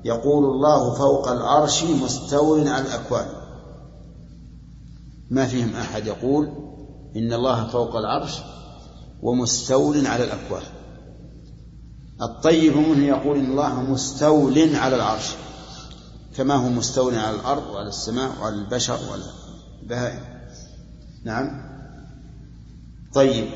يقول 0.05 0.45
الله 0.45 0.93
فوق 0.93 1.27
العرش 1.27 1.83
مستول 1.83 2.67
على 2.67 2.85
الأكوان. 2.85 3.25
ما 5.29 5.45
فيهم 5.45 5.75
أحد 5.75 6.07
يقول 6.07 6.45
إن 7.15 7.33
الله 7.33 7.67
فوق 7.67 7.95
العرش 7.95 8.39
ومستول 9.21 10.07
على 10.07 10.23
الأكوان. 10.23 10.63
الطيب 12.21 12.77
منه 12.77 13.05
يقول 13.05 13.37
إن 13.37 13.51
الله 13.51 13.81
مستول 13.81 14.75
على 14.75 14.95
العرش. 14.95 15.35
كما 16.37 16.55
هو 16.55 16.69
مستول 16.69 17.15
على 17.15 17.35
الأرض 17.35 17.63
وعلى 17.73 17.87
السماء 17.87 18.31
وعلى 18.41 18.55
البشر 18.55 18.99
وعلى 19.09 19.23
البهائم. 19.83 20.23
نعم. 21.23 21.73
طيب. 23.13 23.47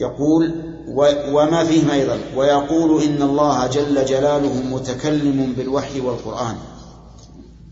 يقول 0.00 0.74
وما 1.32 1.64
فيهم 1.64 1.90
أيضا 1.90 2.18
ويقول 2.36 3.02
إن 3.02 3.22
الله 3.22 3.66
جل 3.66 4.04
جلاله 4.04 4.62
متكلم 4.62 5.52
بالوحي 5.56 6.00
والقرآن. 6.00 6.56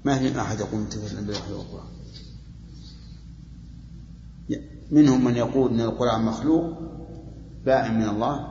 ما 0.05 0.18
في 0.18 0.41
أحد 0.41 0.61
يقول 0.61 0.81
متكلم 0.81 1.25
بالوحي 1.27 1.53
والقرآن. 1.53 1.93
منهم 4.91 5.25
من 5.25 5.37
يقول 5.37 5.70
إن 5.70 5.81
القرآن 5.81 6.23
مخلوق 6.23 6.64
بائن 7.64 7.95
من 7.95 8.09
الله. 8.09 8.47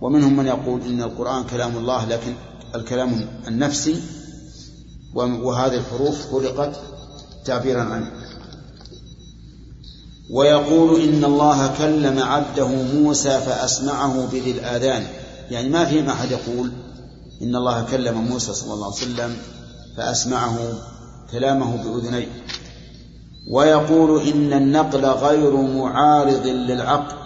ومنهم 0.00 0.36
من 0.36 0.46
يقول 0.46 0.80
إن 0.82 1.02
القرآن 1.02 1.44
كلام 1.44 1.76
الله 1.76 2.08
لكن 2.08 2.32
الكلام 2.74 3.28
النفسي. 3.48 4.02
وهذه 5.14 5.74
الحروف 5.74 6.32
خلقت 6.32 6.80
تعبيرا 7.44 7.82
عنه. 7.82 8.10
ويقول 10.30 11.00
إن 11.00 11.24
الله 11.24 11.78
كلم 11.78 12.18
عبده 12.18 12.68
موسى 12.68 13.40
فأسمعه 13.40 14.26
بذي 14.26 14.50
الآذان. 14.50 15.06
يعني 15.50 15.68
ما 15.68 15.84
فيهم 15.84 16.08
أحد 16.08 16.30
يقول 16.30 16.72
إن 17.42 17.56
الله 17.56 17.82
كلم 17.90 18.18
موسى 18.18 18.54
صلى 18.54 18.74
الله 18.74 18.86
عليه 18.86 18.96
وسلم 18.96 19.36
فأسمعه 19.96 20.58
كلامه 21.32 21.76
بأذنيه. 21.76 22.26
ويقول 23.50 24.20
إن 24.20 24.52
النقل 24.52 25.04
غير 25.04 25.56
معارض 25.56 26.46
للعقل. 26.46 27.16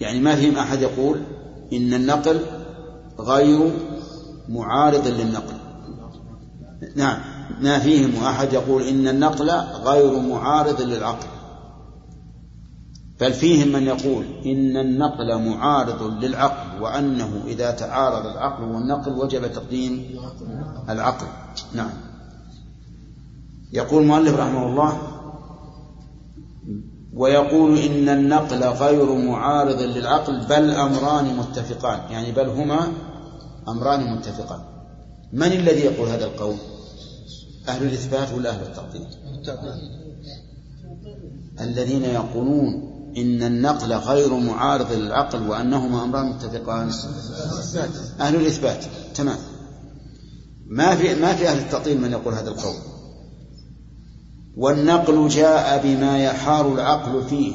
يعني 0.00 0.20
ما 0.20 0.36
فيهم 0.36 0.58
أحد 0.58 0.82
يقول 0.82 1.20
إن 1.72 1.94
النقل 1.94 2.40
غير 3.20 3.70
معارض 4.48 5.06
للنقل. 5.06 5.54
نعم 6.96 7.18
ما 7.60 7.78
فيهم 7.78 8.24
أحد 8.24 8.52
يقول 8.52 8.82
إن 8.82 9.08
النقل 9.08 9.50
غير 9.84 10.18
معارض 10.20 10.80
للعقل. 10.80 11.26
بل 13.20 13.32
فيهم 13.32 13.72
من 13.72 13.82
يقول 13.82 14.24
إن 14.46 14.76
النقل 14.76 15.38
معارض 15.38 16.02
للعقل 16.24 16.82
وأنه 16.82 17.42
إذا 17.46 17.70
تعارض 17.70 18.26
العقل 18.26 18.64
والنقل 18.64 19.12
وجب 19.12 19.52
تقديم 19.52 20.04
العقل. 20.88 21.26
نعم. 21.74 21.90
يقول 23.72 24.02
المؤلف 24.02 24.34
رحمه 24.34 24.66
الله 24.66 24.98
ويقول 27.14 27.78
إن 27.78 28.08
النقل 28.08 28.64
غير 28.64 29.14
معارض 29.14 29.82
للعقل 29.82 30.40
بل 30.40 30.70
أمران 30.70 31.36
متفقان. 31.36 32.12
يعني 32.12 32.32
بل 32.32 32.48
هما 32.48 32.92
أمران 33.68 34.16
متفقان. 34.16 34.60
من 35.32 35.52
الذي 35.52 35.80
يقول 35.80 36.08
هذا 36.08 36.24
القول؟ 36.24 36.56
أهل 37.68 37.82
الإثبات 37.82 38.32
ولا 38.32 38.50
أهل 38.50 38.62
التعطيل 38.62 39.06
الذين 41.60 42.04
يقولون 42.04 42.85
إن 43.16 43.42
النقل 43.42 43.92
غير 43.92 44.34
معارض 44.34 44.92
للعقل 44.92 45.48
وأنهما 45.48 46.04
أمران 46.04 46.26
متفقان. 46.26 46.90
أهل 48.20 48.36
الإثبات. 48.36 48.84
تمام. 49.14 49.38
ما 50.66 50.96
في 50.96 51.14
ما 51.14 51.34
في 51.34 51.48
أهل 51.48 51.58
التعطيل 51.58 52.00
من 52.00 52.12
يقول 52.12 52.34
هذا 52.34 52.48
القول. 52.48 52.74
والنقل 54.56 55.28
جاء 55.28 55.82
بما 55.84 56.24
يحار 56.24 56.74
العقل 56.74 57.22
فيه 57.28 57.52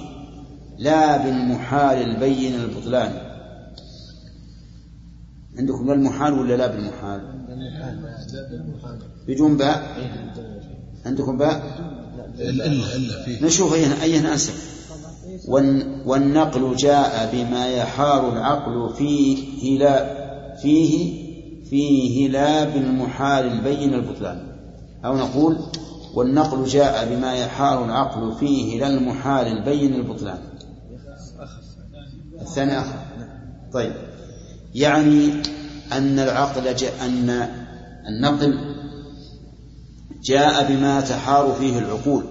لا 0.79 1.17
بالمحال 1.17 1.97
البين 1.97 2.55
البطلان. 2.55 3.31
عندكم 5.57 5.87
لا 5.87 5.93
المحال 5.93 6.33
ولا 6.33 6.57
لا 6.57 6.67
بالمحال؟ 6.67 7.21
بدون 9.27 9.57
باء. 9.57 10.11
عندكم 11.05 11.37
باء؟ 11.37 11.81
إلا 12.39 12.65
إلا 12.95 13.23
فيه. 13.25 13.45
نشوف 13.45 13.73
أيها 13.73 14.03
أيها 14.03 14.33
أنسب. 14.33 14.53
والنقل 16.05 16.75
جاء 16.75 17.29
بما 17.33 17.67
يحار 17.67 18.33
العقل 18.33 18.93
فيه 18.97 19.79
لا 19.79 20.21
فيه 20.55 21.21
فيه 21.69 22.27
لا 22.27 22.63
بالمحال 22.63 23.45
البين 23.45 23.93
البطلان. 23.93 24.47
أو 25.05 25.17
نقول 25.17 25.57
والنقل 26.13 26.65
جاء 26.65 27.15
بما 27.15 27.33
يحار 27.33 27.85
العقل 27.85 28.35
فيه 28.35 28.79
لا 28.79 28.87
المحال 28.87 29.47
البين 29.47 29.93
البطلان. 29.93 30.39
الثاني 32.41 32.79
آخر. 32.79 32.95
طيب. 33.73 33.93
يعني 34.75 35.31
أن 35.91 36.19
العقل 36.19 36.75
جاء 36.75 37.05
أن 37.05 37.49
النقل 38.07 38.75
جاء 40.23 40.73
بما 40.73 41.01
تحار 41.01 41.55
فيه 41.59 41.79
العقول. 41.79 42.23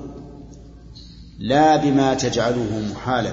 لا 1.40 1.76
بما 1.76 2.14
تجعله 2.14 2.82
محالا. 2.92 3.32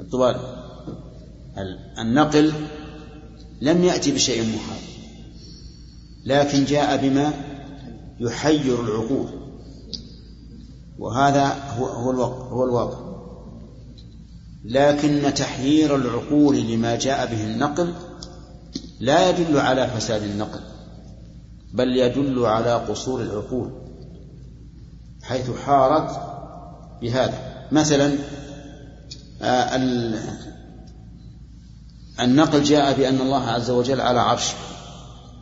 الطوال. 0.00 0.34
ال- 1.58 1.78
النقل 1.98 2.52
لم 3.60 3.84
يأتي 3.84 4.12
بشيء 4.12 4.42
محال 4.42 4.80
لكن 6.24 6.64
جاء 6.64 6.96
بما 7.08 7.32
يحير 8.20 8.80
العقول 8.84 9.26
وهذا 10.98 11.46
هو 11.78 11.86
هو 12.22 12.64
الواقع. 12.64 13.10
لكن 14.64 15.34
تحيير 15.34 15.96
العقول 15.96 16.56
لما 16.56 16.96
جاء 16.96 17.26
به 17.26 17.46
النقل 17.46 17.94
لا 19.00 19.30
يدل 19.30 19.58
على 19.58 19.86
فساد 19.88 20.22
النقل 20.22 20.60
بل 21.74 21.96
يدل 21.96 22.46
على 22.46 22.74
قصور 22.74 23.22
العقول. 23.22 23.89
حيث 25.30 25.50
حارت 25.50 26.20
بهذا. 27.02 27.66
مثلا 27.72 28.18
آه، 29.42 29.76
ال- 29.76 30.18
النقل 32.20 32.62
جاء 32.62 32.96
بأن 32.96 33.20
الله 33.20 33.42
عز 33.42 33.70
وجل 33.70 34.00
على 34.00 34.20
عرشه 34.20 34.54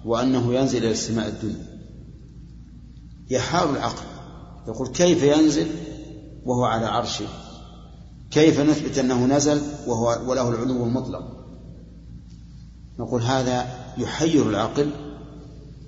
وأنه 0.05 0.55
ينزل 0.55 0.78
إلى 0.78 0.91
السماء 0.91 1.28
الدنيا. 1.28 1.66
يحار 3.30 3.70
العقل. 3.70 4.03
يقول 4.68 4.89
كيف 4.89 5.22
ينزل 5.22 5.66
وهو 6.47 6.64
على 6.64 6.86
عرشه؟ 6.86 7.26
كيف 8.30 8.61
نثبت 8.61 8.99
أنه 8.99 9.26
نزل 9.26 9.62
وهو 9.86 10.30
وله 10.30 10.49
العلو 10.49 10.84
المطلق؟ 10.84 11.22
نقول 12.99 13.22
هذا 13.22 13.66
يحير 13.99 14.49
العقل 14.51 14.91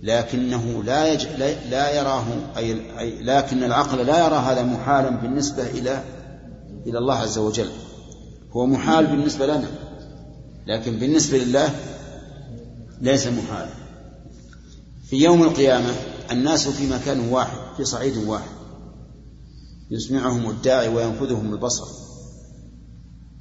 لكنه 0.02 0.82
لا 0.84 1.12
يج... 1.12 1.26
لا- 1.70 1.96
يراه 2.00 2.24
أي... 2.56 2.98
أي 2.98 3.22
لكن 3.22 3.64
العقل 3.64 4.06
لا 4.06 4.26
يرى 4.26 4.34
هذا 4.36 4.62
محالا 4.62 5.10
بالنسبة 5.10 5.66
إلى 5.70 6.04
إلى 6.86 6.98
الله 6.98 7.14
عز 7.14 7.38
وجل. 7.38 7.70
هو 8.52 8.66
محال 8.66 9.06
بالنسبة 9.06 9.46
لنا 9.46 9.68
لكن 10.66 10.96
بالنسبة 10.96 11.38
لله 11.38 11.70
ليس 13.00 13.26
محالا 13.26 13.70
في 15.08 15.16
يوم 15.16 15.42
القيامة 15.42 15.92
الناس 16.32 16.68
في 16.68 16.86
مكان 16.86 17.28
واحد 17.28 17.58
في 17.76 17.84
صعيد 17.84 18.16
واحد 18.16 18.50
يسمعهم 19.90 20.50
الداعي 20.50 20.88
وينفذهم 20.88 21.52
البصر. 21.52 21.86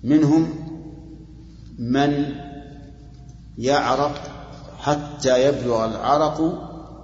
منهم 0.04 0.54
من 1.80 2.26
يعرق 3.58 4.39
حتى 4.80 5.48
يبلغ 5.48 5.86
العرق 5.86 6.42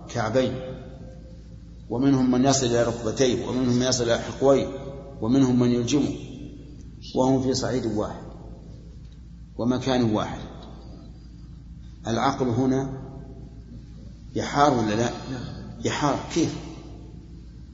كعبين. 0.10 0.60
ومنهم 1.90 2.32
من 2.32 2.46
يصل 2.46 2.66
إلى 2.66 2.84
ركبتيه 2.84 3.48
ومنهم 3.48 3.76
من 3.76 3.82
يصل 3.82 4.04
إلى 4.04 4.20
حقويه 4.20 4.68
ومنهم 5.22 5.60
من 5.60 5.72
يلجمه 5.72 6.16
وهم 7.16 7.42
في 7.42 7.54
صعيد 7.54 7.86
واحد 7.86 8.24
ومكان 9.58 10.14
واحد. 10.14 10.40
العقل 12.08 12.48
هنا 12.48 13.02
يحار 14.36 14.74
ولا 14.74 14.96
لا؟ 14.96 15.10
يحار. 15.86 16.16
كيف؟ 16.34 16.56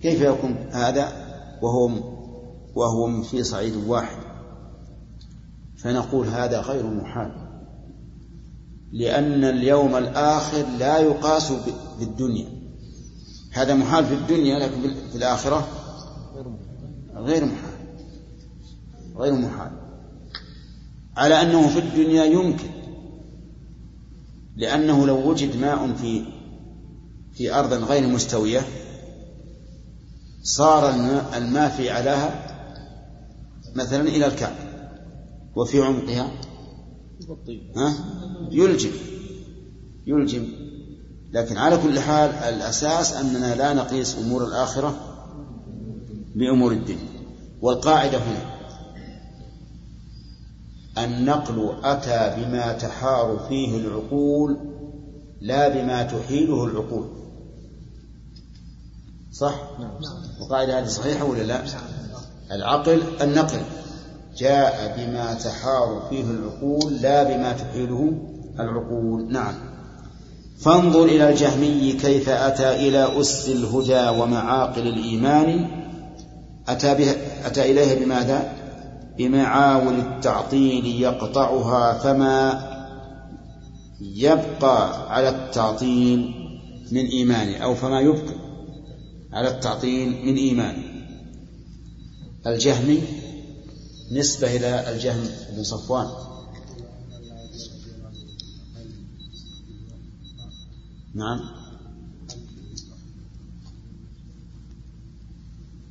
كيف 0.01 0.21
يكون 0.21 0.51
هذا 0.71 1.11
وهو 1.61 1.91
وهو 2.75 3.21
في 3.21 3.43
صعيد 3.43 3.75
واحد؟ 3.75 4.17
فنقول 5.77 6.27
هذا 6.27 6.61
غير 6.61 6.87
محال. 6.87 7.40
لأن 8.91 9.43
اليوم 9.43 9.95
الآخر 9.95 10.65
لا 10.79 10.97
يقاس 10.97 11.53
بالدنيا. 11.99 12.49
هذا 13.51 13.73
محال 13.73 14.05
في 14.05 14.13
الدنيا 14.13 14.59
لكن 14.59 14.81
في 15.11 15.17
الآخرة 15.17 15.67
غير 17.15 17.45
محال. 17.45 17.71
غير 19.15 19.33
محال. 19.33 19.71
على 21.17 21.41
أنه 21.41 21.67
في 21.67 21.79
الدنيا 21.79 22.25
يمكن. 22.25 22.69
لأنه 24.55 25.05
لو 25.07 25.29
وجد 25.29 25.57
ماء 25.57 25.93
في 25.93 26.25
في 27.33 27.53
أرض 27.53 27.73
غير 27.73 28.07
مستوية 28.07 28.61
صار 30.43 30.89
الماء, 30.89 31.37
الماء 31.37 31.69
في 31.69 31.89
علاها 31.89 32.51
مثلا 33.75 34.01
إلى 34.01 34.25
الكعب 34.25 34.55
وفي 35.55 35.81
عمقها. 35.81 36.31
ها؟ 37.75 37.93
يلجم. 38.51 38.91
يلجم. 40.07 40.47
لكن 41.31 41.57
على 41.57 41.77
كل 41.77 41.99
حال 41.99 42.29
الأساس 42.29 43.13
أننا 43.13 43.55
لا 43.55 43.73
نقيس 43.73 44.17
أمور 44.17 44.43
الآخرة 44.43 44.95
بأمور 46.35 46.71
الدنيا 46.71 47.11
والقاعدة 47.61 48.17
هنا 48.17 48.51
النقل 50.97 51.73
أتى 51.83 52.35
بما 52.37 52.73
تحار 52.73 53.45
فيه 53.49 53.77
العقول 53.77 54.57
لا 55.41 55.67
بما 55.67 56.03
تحيله 56.03 56.65
العقول. 56.65 57.07
صح؟ 59.31 59.55
القاعدة 60.41 60.79
هذه 60.79 60.87
صحيحة 60.87 61.25
ولا 61.25 61.43
لا؟ 61.43 61.63
العقل 62.51 63.01
النقل. 63.21 63.61
جاء 64.37 64.97
بما 64.97 65.33
تحار 65.33 66.07
فيه 66.09 66.23
العقول 66.23 66.93
لا 66.93 67.23
بما 67.23 67.53
تحيله 67.53 68.30
العقول. 68.59 69.31
نعم. 69.31 69.53
فانظر 70.59 71.05
إلى 71.05 71.29
الجهمي 71.29 71.93
كيف 71.93 72.29
أتى 72.29 72.87
إلى 72.87 73.21
أس 73.21 73.49
الهدى 73.49 74.19
ومعاقل 74.21 74.87
الإيمان. 74.87 75.67
أتى, 76.67 76.95
بها 76.95 77.47
أتى 77.47 77.71
إليها 77.71 77.95
بماذا؟ 77.95 78.53
بمعاول 79.17 79.99
التعطيل 79.99 80.85
يقطعها 80.85 81.97
فما 81.97 82.67
يبقى 84.01 85.11
على 85.13 85.29
التعطيل 85.29 86.33
من 86.91 87.05
إيمانه 87.05 87.57
أو 87.57 87.75
فما 87.75 87.99
يبقى 87.99 88.33
على 89.33 89.47
التعطيل 89.47 90.25
من 90.25 90.35
إيمانه 90.35 90.83
الجهمي 92.47 93.01
نسبة 94.11 94.55
إلى 94.55 94.91
الجهم 94.91 95.27
بن 95.55 95.63
صفوان. 95.63 96.07
نعم. 101.13 101.39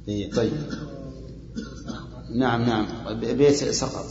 إيه 0.09 0.33
طيب. 0.33 0.53
نعم 2.35 2.63
نعم. 2.63 2.87
بيت 3.21 3.55
سقط. 3.55 4.05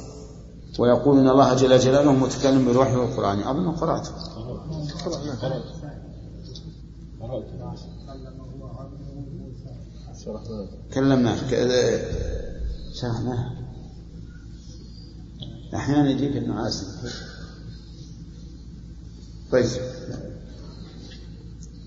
ويقول 0.80 1.20
إن 1.20 1.30
الله 1.30 1.54
جل 1.54 1.80
جلاله 1.80 2.12
متكلم 2.12 2.66
بالوحي 2.66 2.96
والقرآن. 2.96 3.40
أظن 3.40 3.72
قراته 3.72 4.12
كلمناه 10.94 11.36
شرحناه 12.94 13.52
أحيانا 15.76 16.10
يجيك 16.10 16.38
النعاس 16.38 16.86
طيب. 19.52 19.66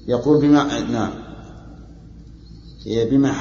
يقول 0.08 0.40
بما 0.40 0.80
نعم. 0.80 1.12
بما 2.86 3.32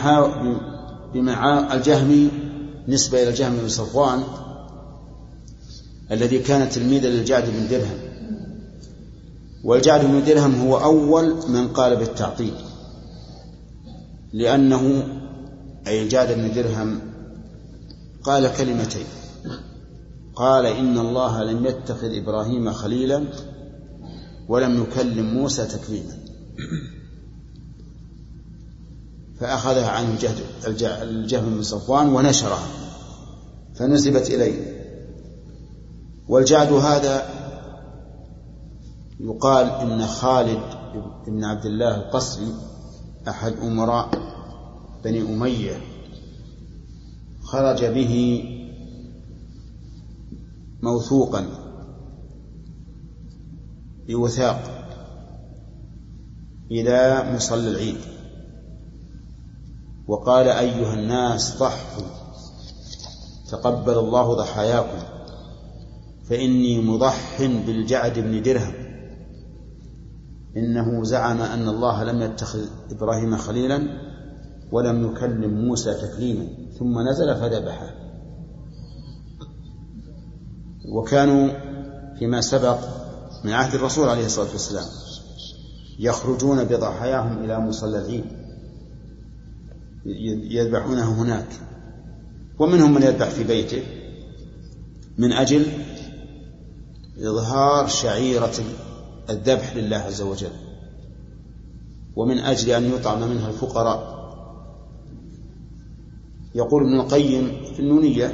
بمع 1.14 1.74
الجهمي 1.74 2.30
نسبة 2.88 3.24
إلى 3.24 3.30
الجهم 3.30 3.57
بن 3.57 3.68
صفوان 3.68 4.24
الذي 6.12 6.39
كان 6.39 6.70
تلميذا 6.70 7.09
للجعد 7.09 7.43
بن 7.43 7.68
درهم. 7.70 7.97
والجعد 9.64 10.05
بن 10.05 10.24
درهم 10.24 10.62
هو 10.62 10.78
أول 10.78 11.36
من 11.49 11.68
قال 11.68 11.95
بالتعطيل 11.95 12.53
لأنه 14.34 15.03
أي 15.88 16.03
الجعد 16.03 16.32
بن 16.32 16.53
درهم 16.53 16.99
قال 18.24 18.53
كلمتين. 18.57 19.05
قال 20.36 20.66
إن 20.66 20.97
الله 20.97 21.43
لم 21.43 21.66
يتخذ 21.66 22.16
إبراهيم 22.16 22.72
خليلا 22.72 23.24
ولم 24.47 24.82
يكلم 24.82 25.34
موسى 25.34 25.66
تكليما. 25.66 26.20
فأخذها 29.39 29.89
عنه 29.89 30.17
الجهم 30.83 31.55
بن 31.55 31.61
صفوان 31.61 32.07
ونشرها 32.07 32.67
فنسبت 33.75 34.29
إليه. 34.29 34.81
والجعد 36.27 36.71
هذا 36.73 37.41
يقال 39.19 39.65
إن 39.65 40.05
خالد 40.07 40.61
بن 41.27 41.43
عبد 41.43 41.65
الله 41.65 41.95
القصري 41.95 42.53
أحد 43.27 43.53
أمراء 43.53 44.09
بني 45.03 45.21
أمية 45.21 45.81
خرج 47.41 47.85
به 47.85 48.43
موثوقا 50.81 51.45
بوثاق. 54.07 54.80
إلى 56.72 57.32
مصلى 57.36 57.67
العيد. 57.67 57.97
وقال 60.07 60.47
أيها 60.47 60.93
الناس 60.93 61.57
ضحوا 61.59 62.03
تقبل 63.51 63.97
الله 63.97 64.34
ضحاياكم. 64.34 65.03
فإني 66.30 66.82
مضح 66.82 67.41
بالجعد 67.41 68.19
بن 68.19 68.41
درهم. 68.41 68.74
إنه 70.57 71.03
زعم 71.03 71.41
أن 71.41 71.67
الله 71.67 72.03
لم 72.03 72.22
يتخذ 72.22 72.65
إبراهيم 72.91 73.38
خليلا 73.38 73.88
ولم 74.72 75.11
يكلم 75.11 75.65
موسى 75.67 75.93
تكليما. 75.93 76.47
ثم 76.80 76.99
نزل 77.09 77.36
فذبحه 77.36 77.95
وكانوا 80.95 81.49
فيما 82.19 82.41
سبق 82.41 82.78
من 83.45 83.51
عهد 83.51 83.76
الرسول 83.76 84.09
عليه 84.09 84.26
الصلاة 84.26 84.51
والسلام. 84.51 85.11
يخرجون 86.01 86.63
بضحاياهم 86.63 87.43
إلى 87.43 87.59
مصلى 87.59 87.99
العيد 87.99 88.25
يذبحونها 90.51 91.05
هناك. 91.05 91.47
ومنهم 92.59 92.93
من 92.93 93.01
يذبح 93.01 93.29
في 93.29 93.43
بيته. 93.43 93.83
من 95.17 95.31
أجل 95.31 95.65
إظهار 97.19 97.87
شعيرة 97.87 98.53
الذبح 99.29 99.75
لله 99.75 99.97
عز 99.97 100.21
وجل. 100.21 100.51
ومن 102.15 102.39
أجل 102.39 102.71
أن 102.71 102.91
يطعم 102.93 103.29
منها 103.29 103.49
الفقراء. 103.49 104.21
يقول 106.55 106.83
ابن 106.83 106.99
القيم 106.99 107.51
في 107.73 107.79
النونية 107.79 108.33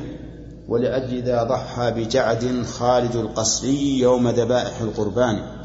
ولأجل 0.67 1.17
إذا 1.17 1.43
ضحى 1.43 1.91
بجعد 1.91 2.63
خالد 2.63 3.15
القصري 3.15 3.99
يوم 3.99 4.29
ذبائح 4.29 4.81
القربان 4.81 5.56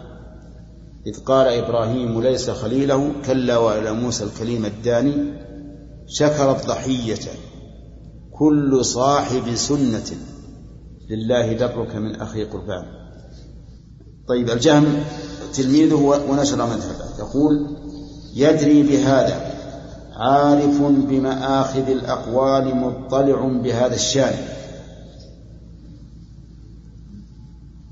إذ 1.06 1.20
قال 1.20 1.46
إبراهيم 1.46 2.20
ليس 2.20 2.50
خليله 2.50 3.12
كلا 3.26 3.56
وإلى 3.56 3.92
موسى 3.92 4.24
الكليم 4.24 4.64
الداني 4.64 5.32
شكر 6.06 6.50
الضحية 6.50 7.28
كل 8.32 8.84
صاحب 8.84 9.54
سنة 9.54 10.16
لله 11.10 11.52
درك 11.52 11.96
من 11.96 12.14
أخي 12.14 12.44
قربان. 12.44 12.84
طيب 14.28 14.50
الجهم 14.50 15.04
تلميذه 15.54 16.24
ونشر 16.30 16.56
مذهبه 16.56 17.18
يقول 17.18 17.76
يدري 18.34 18.82
بهذا 18.82 19.52
عارف 20.12 20.82
بمآخذ 20.82 21.88
الأقوال 21.90 22.76
مطلع 22.76 23.46
بهذا 23.46 23.94
الشأن. 23.94 24.34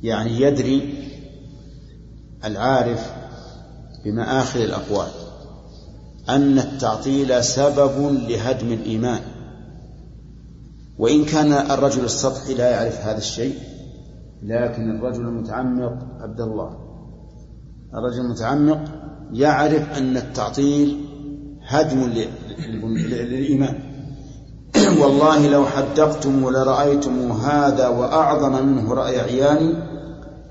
يعني 0.02 0.40
يدري 0.40 1.09
العارف 2.44 3.12
بمآخذ 4.04 4.60
الأقوال 4.60 5.08
أن 6.28 6.58
التعطيل 6.58 7.44
سبب 7.44 8.18
لهدم 8.28 8.72
الإيمان. 8.72 9.20
وإن 10.98 11.24
كان 11.24 11.52
الرجل 11.52 12.04
السطحي 12.04 12.54
لا 12.54 12.70
يعرف 12.70 13.00
هذا 13.06 13.18
الشيء 13.18 13.54
لكن 14.42 14.90
الرجل 14.96 15.20
المتعمق 15.20 15.98
عبد 16.20 16.40
الله. 16.40 16.78
الرجل 17.94 18.20
المتعمق 18.20 18.80
يعرف 19.32 19.98
أن 19.98 20.16
التعطيل 20.16 21.04
هدم 21.66 22.12
للإيمان. 23.10 23.74
والله 25.00 25.48
لو 25.48 25.64
حدقتم 25.66 26.50
لرأيتم 26.50 27.32
هذا 27.32 27.88
وأعظم 27.88 28.66
منه 28.66 28.94
رأي 28.94 29.20
عياني 29.20 29.74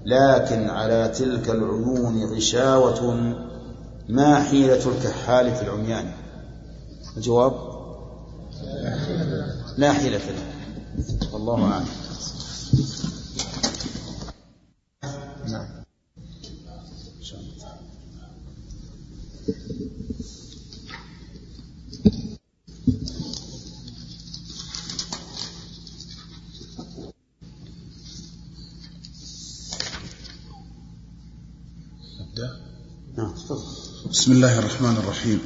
لكن 0.10 0.70
على 0.70 1.12
تلك 1.16 1.50
العيون 1.50 2.26
غشاوة 2.36 3.34
ما 4.10 4.44
حيلة 4.44 4.90
الكحال 4.90 5.56
في 5.56 5.62
العميان. 5.62 6.12
الجواب؟ 7.18 7.54
لا 9.78 9.94
حيلة 9.94 10.18
له. 10.18 10.44
والله 11.34 11.72
أعلم. 11.72 11.86
بسم 34.30 34.38
الله 34.38 34.60
الرحمن 34.60 34.98
الرحيم. 34.98 35.42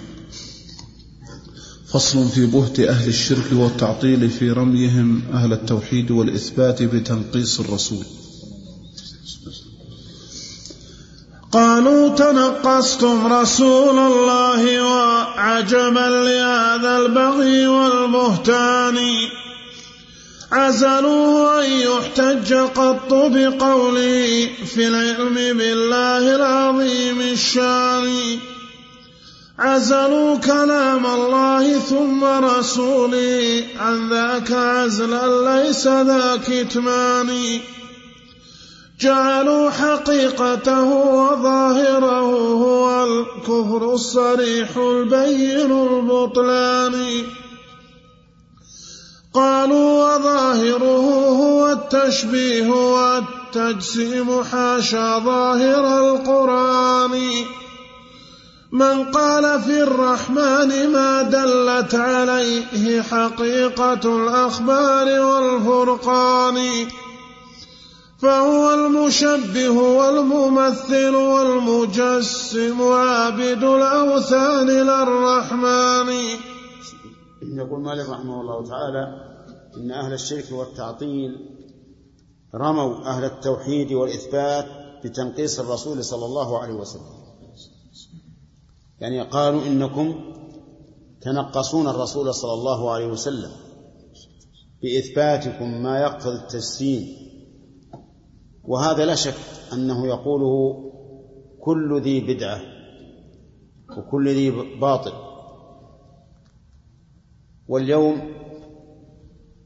فصل 1.93 2.29
في 2.29 2.45
بهت 2.45 2.79
أهل 2.79 3.07
الشرك 3.07 3.45
والتعطيل 3.53 4.29
في 4.29 4.51
رميهم 4.51 5.21
أهل 5.33 5.53
التوحيد 5.53 6.11
والإثبات 6.11 6.83
بتنقيص 6.83 7.59
الرسول. 7.59 8.05
قالوا 11.51 12.09
تنقصتم 12.09 13.33
رسول 13.33 13.99
الله 13.99 14.83
وعجبا 14.83 16.09
لهذا 16.09 16.97
البغي 16.97 17.67
والبهتان. 17.67 18.97
عزلوه 20.51 21.65
أن 21.65 21.71
يحتج 21.71 22.53
قط 22.53 23.13
بقوله 23.13 24.49
في 24.65 24.87
العلم 24.87 25.57
بالله 25.57 26.35
العظيم 26.35 27.21
الشان. 27.21 28.39
عزلوا 29.63 30.37
كلام 30.37 31.05
الله 31.05 31.79
ثم 31.79 32.23
رسوله 32.23 33.63
عن 33.79 34.09
ذاك 34.09 34.51
عزلا 34.51 35.25
ليس 35.49 35.87
ذا 35.87 36.39
كتمان 36.47 37.59
جعلوا 38.99 39.69
حقيقته 39.69 40.83
وظاهره 40.83 42.29
هو 42.65 43.05
الكفر 43.05 43.93
الصريح 43.93 44.77
البين 44.77 45.71
البطلان. 45.71 47.23
قالوا 49.33 50.15
وظاهره 50.15 51.05
هو 51.29 51.71
التشبيه 51.71 52.69
والتجسيم 52.69 54.43
حاشا 54.43 55.19
ظاهر 55.19 55.99
القرآن. 55.99 57.19
من 58.73 59.11
قال 59.11 59.61
في 59.61 59.83
الرحمن 59.83 60.89
ما 60.89 61.21
دلت 61.21 61.95
عليه 61.95 63.01
حقيقة 63.01 64.03
الأخبار 64.17 65.07
والفرقان 65.21 66.87
فهو 68.17 68.73
المشبه 68.73 69.69
والممثل 69.69 71.15
والمجسم 71.15 72.81
عابد 72.81 73.63
الأوثان 73.63 74.67
للرحمن. 74.67 76.09
يقول 77.57 77.79
مالك 77.81 78.09
رحمه 78.09 78.41
الله 78.41 78.65
تعالى 78.69 79.03
إن 79.77 79.91
أهل 79.91 80.13
الشرك 80.13 80.51
والتعطيل 80.51 81.31
رموا 82.55 83.05
أهل 83.05 83.23
التوحيد 83.25 83.91
والإثبات 83.91 84.65
بتنقيص 85.03 85.59
الرسول 85.59 86.03
صلى 86.03 86.25
الله 86.25 86.59
عليه 86.61 86.73
وسلم. 86.73 87.22
يعني 88.99 89.21
قالوا 89.21 89.65
إنكم 89.65 90.33
تنقصون 91.21 91.87
الرسول 91.87 92.33
صلى 92.33 92.53
الله 92.53 92.91
عليه 92.91 93.07
وسلم 93.07 93.51
بإثباتكم 94.81 95.83
ما 95.83 95.99
يقتضي 95.99 96.35
التجسيم. 96.35 97.07
وهذا 98.63 99.05
لا 99.05 99.15
شك 99.15 99.35
أنه 99.73 100.07
يقوله 100.07 100.83
كل 101.59 102.01
ذي 102.01 102.21
بدعة 102.21 102.61
وكل 103.97 104.29
ذي 104.29 104.51
باطل. 104.79 105.13
واليوم 107.67 108.33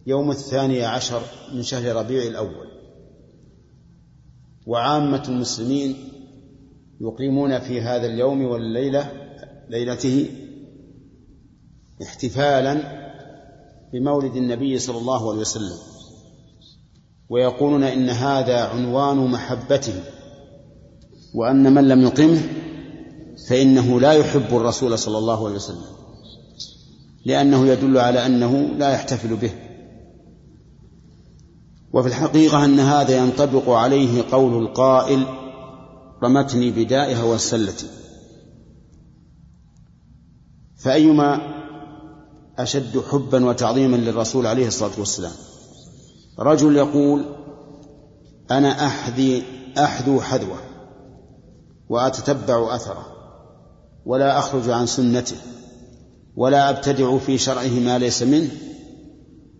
يوم 0.07 0.32
الثاني 0.32 0.84
عشر 0.84 1.21
من 1.53 1.63
شهر 1.63 1.95
ربيع 1.95 2.23
الأول 2.23 2.67
وعامة 4.67 5.23
المسلمين 5.30 5.95
يقيمون 7.01 7.59
في 7.59 7.81
هذا 7.81 8.05
اليوم 8.05 8.45
والليلة 8.45 9.11
ليلته 9.69 10.29
احتفالا 12.01 12.81
بمولد 13.93 14.35
النبي 14.35 14.79
صلى 14.79 14.97
الله 14.97 15.29
عليه 15.29 15.41
وسلم 15.41 15.77
ويقولون 17.29 17.83
إن 17.83 18.09
هذا 18.09 18.61
عنوان 18.61 19.17
محبته 19.17 20.03
وأن 21.33 21.73
من 21.73 21.87
لم 21.87 22.01
يقمه 22.01 22.41
فإنه 23.49 23.99
لا 23.99 24.11
يحب 24.13 24.57
الرسول 24.57 24.99
صلى 24.99 25.17
الله 25.17 25.45
عليه 25.45 25.55
وسلم 25.55 25.97
لأنه 27.25 27.67
يدل 27.67 27.97
على 27.97 28.25
أنه 28.25 28.53
لا 28.53 28.91
يحتفل 28.91 29.35
به. 29.35 29.51
وفي 31.93 32.07
الحقيقة 32.07 32.65
أن 32.65 32.79
هذا 32.79 33.17
ينطبق 33.17 33.69
عليه 33.69 34.23
قول 34.31 34.63
القائل 34.63 35.25
رمتني 36.24 36.72
بدائها 36.72 37.24
وسلتي. 37.24 37.88
فأيما 40.78 41.57
أشد 42.59 43.03
حبا 43.11 43.45
وتعظيما 43.45 43.95
للرسول 43.95 44.47
عليه 44.47 44.68
الصلاة 44.68 44.99
والسلام 44.99 45.32
رجل 46.39 46.76
يقول 46.76 47.26
أنا 48.51 48.86
أحذي 48.86 49.43
أحذو 49.78 50.22
حذوة 50.22 50.57
وأتتبع 51.89 52.76
أثره 52.76 53.05
ولا 54.05 54.39
أخرج 54.39 54.70
عن 54.70 54.86
سنته 54.86 55.36
ولا 56.36 56.70
أبتدع 56.70 57.18
في 57.18 57.38
شرعه 57.38 57.80
ما 57.86 57.97
ليس 57.97 58.24
منه 58.24 58.49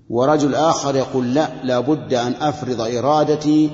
ورجل 0.10 0.56
آخر 0.56 0.96
يقول 0.96 1.34
لا 1.34 1.64
لا 1.64 1.80
بد 1.80 2.14
أن 2.14 2.34
أفرض 2.34 2.82
إرادتي 2.82 3.70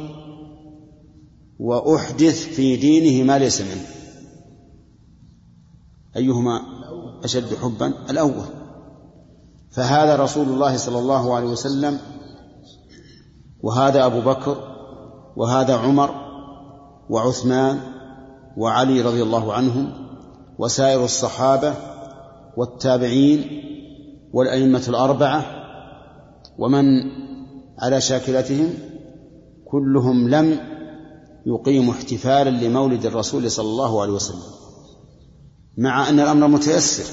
وأحدث 1.59 2.45
في 2.45 2.75
دينه 2.75 3.27
ما 3.27 3.39
ليس 3.39 3.61
منه. 3.61 3.85
أيهما 6.15 6.61
أشد 7.23 7.55
حبا؟ 7.55 7.93
الأول. 8.09 8.45
فهذا 9.71 10.15
رسول 10.15 10.47
الله 10.47 10.77
صلى 10.77 10.99
الله 10.99 11.35
عليه 11.35 11.47
وسلم 11.47 11.99
وهذا 13.63 14.05
أبو 14.05 14.21
بكر 14.21 14.57
وهذا 15.35 15.77
عمر 15.77 16.09
وعثمان 17.09 17.79
وعلي 18.57 19.01
رضي 19.01 19.23
الله 19.23 19.53
عنهم 19.53 19.91
وسائر 20.57 21.03
الصحابة 21.03 21.73
والتابعين 22.57 23.63
والأئمة 24.33 24.83
الأربعة 24.87 25.45
ومن 26.57 26.85
على 27.79 28.01
شاكلتهم 28.01 28.69
كلهم 29.65 30.29
لم 30.29 30.59
يقيموا 31.45 31.93
احتفالا 31.93 32.49
لمولد 32.49 33.05
الرسول 33.05 33.51
صلى 33.51 33.69
الله 33.69 34.01
عليه 34.01 34.13
وسلم 34.13 34.53
مع 35.77 36.09
أن 36.09 36.19
الأمر 36.19 36.47
متيسر 36.47 37.03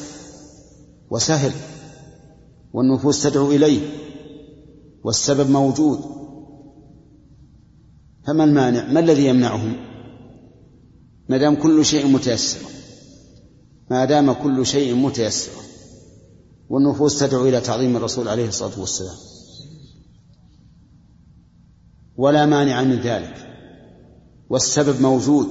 وسهل 1.10 1.52
والنفوس 2.72 3.22
تدعو 3.22 3.50
إليه 3.50 3.80
والسبب 5.04 5.50
موجود. 5.50 6.00
فما 8.26 8.44
المانع؟ 8.44 8.92
ما 8.92 9.00
الذي 9.00 9.26
يمنعهم؟ 9.26 9.76
ما 11.28 11.38
دام 11.38 11.54
كل 11.54 11.84
شيء 11.84 12.06
متيسر 12.06 12.58
ما 13.90 14.04
دام 14.04 14.32
كل 14.32 14.66
شيء 14.66 14.94
متيسر 14.94 15.50
والنفوس 16.68 17.18
تدعو 17.18 17.48
إلى 17.48 17.60
تعظيم 17.60 17.96
الرسول 17.96 18.28
عليه 18.28 18.48
الصلاة 18.48 18.80
والسلام. 18.80 19.16
ولا 22.16 22.46
مانع 22.46 22.82
من 22.82 23.00
ذلك. 23.00 23.49
والسبب 24.50 25.02
موجود 25.02 25.46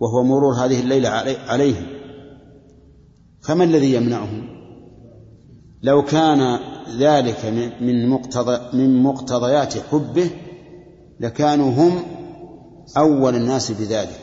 وهو 0.00 0.24
مرور 0.24 0.54
هذه 0.54 0.80
الليلة 0.80 1.08
عليهم. 1.48 1.86
فما 3.42 3.64
الذي 3.64 3.94
يمنعهم؟ 3.94 4.56
لو 5.82 6.04
كان 6.04 6.58
ذلك 6.98 7.44
من 7.80 8.08
مقتضى 8.08 8.76
من 8.76 9.02
مقتضيات 9.02 9.78
حبه 9.78 10.30
لكانوا 11.20 11.70
هم 11.70 12.02
أول 12.96 13.34
الناس 13.34 13.72
بذلك 13.72 14.20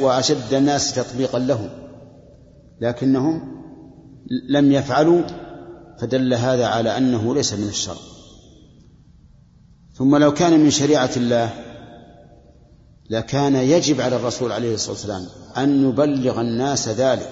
وأشد 0.00 0.54
الناس 0.54 0.94
تطبيقا 0.94 1.38
له 1.38 1.70
لكنهم 2.80 3.62
لم 4.48 4.72
يفعلوا 4.72 5.22
فدل 6.00 6.34
هذا 6.34 6.66
على 6.66 6.96
أنه 6.96 7.34
ليس 7.34 7.52
من 7.54 7.68
الشر 7.68 8.11
ثم 9.94 10.16
لو 10.16 10.34
كان 10.34 10.60
من 10.60 10.70
شريعة 10.70 11.10
الله 11.16 11.50
لكان 13.10 13.54
يجب 13.54 14.00
على 14.00 14.16
الرسول 14.16 14.52
عليه 14.52 14.74
الصلاة 14.74 14.92
والسلام 14.92 15.26
أن 15.56 15.88
يبلغ 15.88 16.40
الناس 16.40 16.88
ذلك 16.88 17.30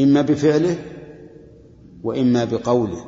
إما 0.00 0.22
بفعله 0.22 0.76
وإما 2.02 2.44
بقوله. 2.44 3.04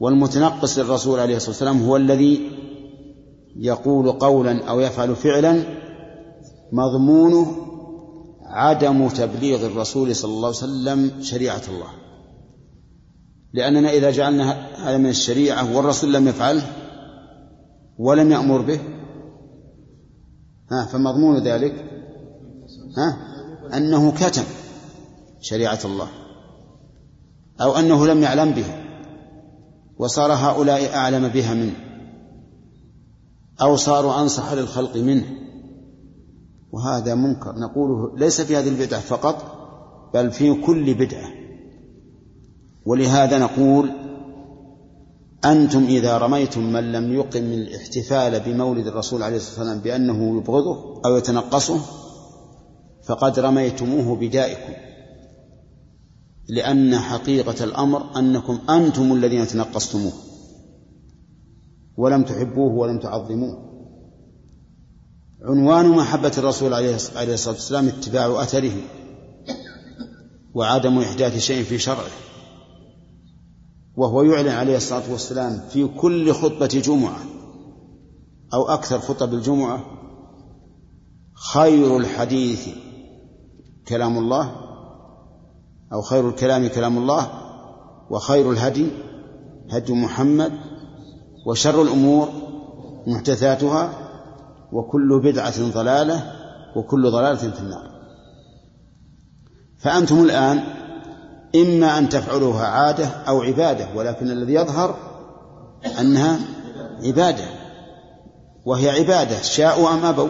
والمتنقص 0.00 0.78
للرسول 0.78 1.20
عليه 1.20 1.36
الصلاة 1.36 1.50
والسلام 1.50 1.82
هو 1.82 1.96
الذي 1.96 2.50
يقول 3.56 4.12
قولا 4.12 4.64
أو 4.64 4.80
يفعل 4.80 5.16
فعلا 5.16 5.62
مضمونه 6.72 7.56
عدم 8.42 9.08
تبليغ 9.08 9.66
الرسول 9.66 10.16
صلى 10.16 10.30
الله 10.30 10.48
عليه 10.48 10.56
وسلم 10.56 11.22
شريعة 11.22 11.62
الله. 11.68 11.90
لأننا 13.52 13.90
إذا 13.90 14.10
جعلنا 14.10 14.52
هذا 14.76 14.96
من 14.96 15.08
الشريعة 15.08 15.76
والرسول 15.76 16.12
لم 16.12 16.28
يفعله 16.28 16.66
ولم 17.98 18.32
يأمر 18.32 18.60
به 18.60 18.80
ها 20.70 20.84
فمضمون 20.84 21.42
ذلك 21.42 21.84
ها 22.96 23.16
أنه 23.76 24.12
كتم 24.12 24.44
شريعة 25.40 25.78
الله 25.84 26.08
أو 27.60 27.76
أنه 27.76 28.06
لم 28.06 28.22
يعلم 28.22 28.50
بها 28.50 28.84
وصار 29.98 30.32
هؤلاء 30.32 30.94
أعلم 30.94 31.28
بها 31.28 31.54
منه 31.54 31.74
أو 33.62 33.76
صاروا 33.76 34.20
أنصح 34.20 34.52
للخلق 34.52 34.96
منه 34.96 35.24
وهذا 36.72 37.14
منكر 37.14 37.54
نقوله 37.58 38.18
ليس 38.18 38.40
في 38.40 38.56
هذه 38.56 38.68
البدعة 38.68 39.00
فقط 39.00 39.58
بل 40.14 40.30
في 40.30 40.54
كل 40.54 40.94
بدعة. 40.94 41.28
ولهذا 42.88 43.38
نقول 43.38 43.90
أنتم 45.44 45.84
إذا 45.84 46.18
رميتم 46.18 46.72
من 46.72 46.92
لم 46.92 47.14
يقم 47.14 47.52
الاحتفال 47.52 48.40
بمولد 48.40 48.86
الرسول 48.86 49.22
عليه 49.22 49.36
الصلاة 49.36 49.58
والسلام 49.58 49.80
بأنه 49.80 50.38
يبغضه 50.38 51.02
أو 51.06 51.16
يتنقصه 51.16 51.80
فقد 53.04 53.38
رميتموه 53.38 54.16
بدائكم 54.16 54.72
لأن 56.48 56.98
حقيقة 56.98 57.64
الأمر 57.64 58.18
أنكم 58.18 58.58
أنتم 58.70 59.12
الذين 59.12 59.46
تنقصتموه 59.46 60.12
ولم 61.96 62.22
تحبوه 62.24 62.72
ولم 62.72 62.98
تعظموه. 62.98 63.68
عنوان 65.42 65.88
محبة 65.88 66.32
الرسول 66.38 66.74
عليه 66.74 66.94
الصلاة 66.94 67.54
والسلام 67.54 67.88
اتباع 67.88 68.42
أثره 68.42 68.76
وعدم 70.54 70.98
إحداث 70.98 71.38
شيء 71.38 71.64
في 71.64 71.78
شرعه. 71.78 72.27
وهو 73.98 74.22
يعلن 74.22 74.48
عليه 74.48 74.76
الصلاة 74.76 75.12
والسلام 75.12 75.60
في 75.70 75.86
كل 75.86 76.32
خطبة 76.32 76.66
جمعة 76.66 77.18
أو 78.54 78.68
أكثر 78.68 78.98
خطب 78.98 79.34
الجمعة 79.34 79.84
خير 81.34 81.96
الحديث 81.96 82.68
كلام 83.88 84.18
الله 84.18 84.56
أو 85.92 86.02
خير 86.02 86.28
الكلام 86.28 86.66
كلام 86.66 86.98
الله 86.98 87.30
وخير 88.10 88.50
الهدي 88.50 88.88
هدي 89.70 89.92
محمد 89.92 90.52
وشر 91.46 91.82
الأمور 91.82 92.28
محدثاتها 93.06 93.92
وكل 94.72 95.20
بدعة 95.24 95.72
ضلالة 95.72 96.32
وكل 96.76 97.10
ضلالة 97.10 97.50
في 97.50 97.60
النار. 97.60 97.90
فأنتم 99.78 100.20
الآن 100.24 100.64
إما 101.54 101.98
أن 101.98 102.08
تفعلوها 102.08 102.66
عادة 102.66 103.06
أو 103.06 103.42
عبادة 103.42 103.88
ولكن 103.94 104.30
الذي 104.30 104.54
يظهر 104.54 104.96
أنها 106.00 106.38
عبادة 107.04 107.44
وهي 108.64 108.90
عبادة 108.90 109.42
شاءوا 109.42 109.90
أم 109.90 110.04
أبوا. 110.04 110.28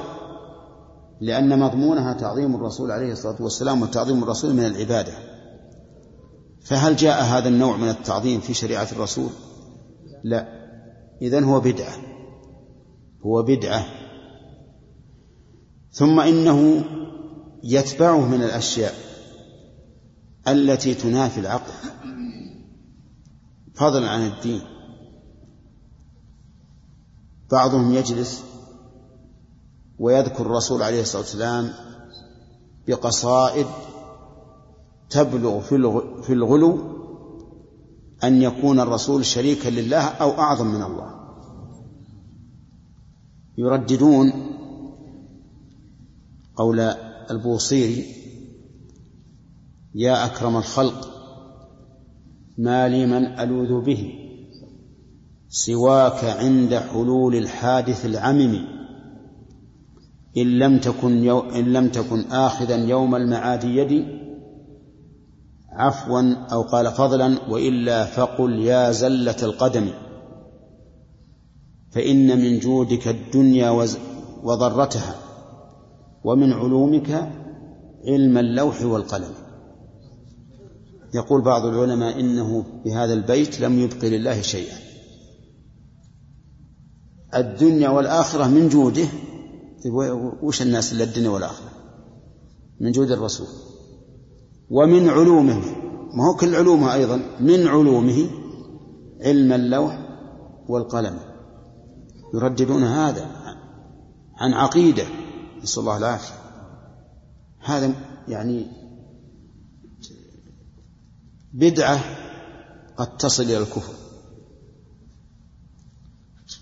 لأن 1.21 1.59
مضمونها 1.59 2.13
تعظيم 2.13 2.55
الرسول 2.55 2.91
عليه 2.91 3.13
الصلاة 3.13 3.43
والسلام 3.43 3.83
وتعظيم 3.83 4.23
الرسول 4.23 4.55
من 4.55 4.67
العبادة. 4.67 5.13
فهل 6.65 6.97
جاء 6.97 7.23
هذا 7.23 7.49
النوع 7.49 7.77
من 7.77 7.89
التعظيم 7.89 8.41
في 8.41 8.55
شريعة 8.55 8.89
الرسول؟ 8.93 9.31
لا. 10.25 10.47
إذن 11.23 11.45
هو 11.45 11.61
بدعة. 11.61 11.93
هو 13.27 13.43
بدعة. 13.43 13.85
ثم 15.93 16.21
إنه 16.21 16.85
يتبعه 17.65 18.27
من 18.27 18.43
الأشياء. 18.43 19.08
التي 20.53 20.95
تنافي 20.95 21.41
العقل. 21.41 21.73
فضلا 23.75 24.11
عن 24.11 24.27
الدين. 24.27 24.61
بعضهم 27.51 27.95
يجلس 27.95 28.45
ويذكر 29.99 30.47
الرسول 30.47 30.83
عليه 30.83 31.01
الصلاة 31.01 31.23
والسلام 31.23 31.71
بقصائد 32.89 33.67
تبلغ 35.11 35.61
في 36.23 36.33
الغلو 36.33 36.99
أن 38.25 38.43
يكون 38.43 38.81
الرسول 38.81 39.27
شريكا 39.27 39.69
لله 39.69 40.05
أو 40.09 40.31
أعظم 40.31 40.67
من 40.67 40.83
الله. 40.83 41.15
يرددون 43.59 44.33
قول 46.57 46.81
البوصيري 47.31 48.18
يا 49.95 50.27
أكرم 50.27 50.57
الخلق 50.57 51.09
ما 52.59 52.89
لي 52.89 53.07
من 53.07 53.25
ألوذ 53.27 53.85
به 53.85 54.13
سواك 55.49 56.25
عند 56.25 56.75
حلول 56.75 57.37
الحادث 57.37 58.07
العمم. 58.07 58.59
إن 60.37 60.59
لم 60.59 60.79
تكن 60.79 61.25
يو 61.25 61.41
إن 61.41 61.73
لم 61.73 61.89
تكن 61.89 62.21
آخذا 62.21 62.77
يوم 62.77 63.15
المعاد 63.15 63.65
يدي 63.65 64.05
عفوا 65.73 66.35
أو 66.53 66.63
قال 66.63 66.87
فضلا 66.87 67.51
وإلا 67.51 68.05
فقل 68.05 68.59
يا 68.59 68.93
زلة 68.93 69.37
القدم. 69.43 69.89
فإن 71.91 72.39
من 72.39 72.59
جودك 72.59 73.09
الدنيا 73.09 73.71
وضرتها 74.43 75.15
ومن 76.25 76.53
علومك 76.53 77.33
علم 78.07 78.39
اللوح 78.39 78.83
والقلم. 78.83 79.48
يقول 81.15 81.43
بعض 81.43 81.67
العلماء 81.67 82.21
إنه 82.21 82.65
بهذا 82.85 83.13
البيت 83.13 83.61
لم 83.61 83.79
يبق 83.79 84.05
لله 84.05 84.43
شيئا. 84.43 84.77
الدنيا 87.35 87.89
والآخرة 87.89 88.49
من 88.49 88.69
جوده. 88.69 89.09
طيب 89.85 89.95
وش 90.43 90.63
الناس 90.63 90.93
إلا 90.93 91.05
الدنيا 91.05 91.31
والآخرة؟ 91.31 91.71
من 92.81 92.93
جود 92.93 93.11
الرسول. 93.11 93.47
ومن 94.71 95.09
علومه. 95.09 95.61
ما 96.15 96.29
هو 96.31 96.37
كل 96.41 96.55
علومه 96.55 96.95
أيضا. 96.95 97.21
من 97.41 97.67
علومه 97.67 98.31
علم 99.21 99.53
اللوح 99.53 99.99
والقلم. 100.69 101.19
يرددون 102.35 102.83
هذا 102.83 103.27
عن 104.37 104.53
عقيدة. 104.53 105.05
نسأل 105.63 105.81
الله 105.81 105.97
العافية. 105.97 106.35
هذا 107.65 107.95
يعني 108.29 108.67
بدعة 111.53 112.01
قد 112.97 113.17
تصل 113.17 113.43
إلى 113.43 113.59
الكفر. 113.59 113.93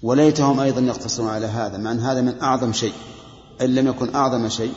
وليتهم 0.03 0.61
أيضا 0.61 0.81
يقتصرون 0.81 1.29
على 1.29 1.47
هذا 1.47 1.79
مع 1.79 1.93
أن 1.93 2.01
هذا 2.01 2.21
من 2.21 2.41
أعظم 2.41 2.73
شيء 2.73 2.93
إن 3.61 3.75
لم 3.75 3.87
يكن 3.87 4.15
أعظم 4.15 4.49
شيء 4.49 4.75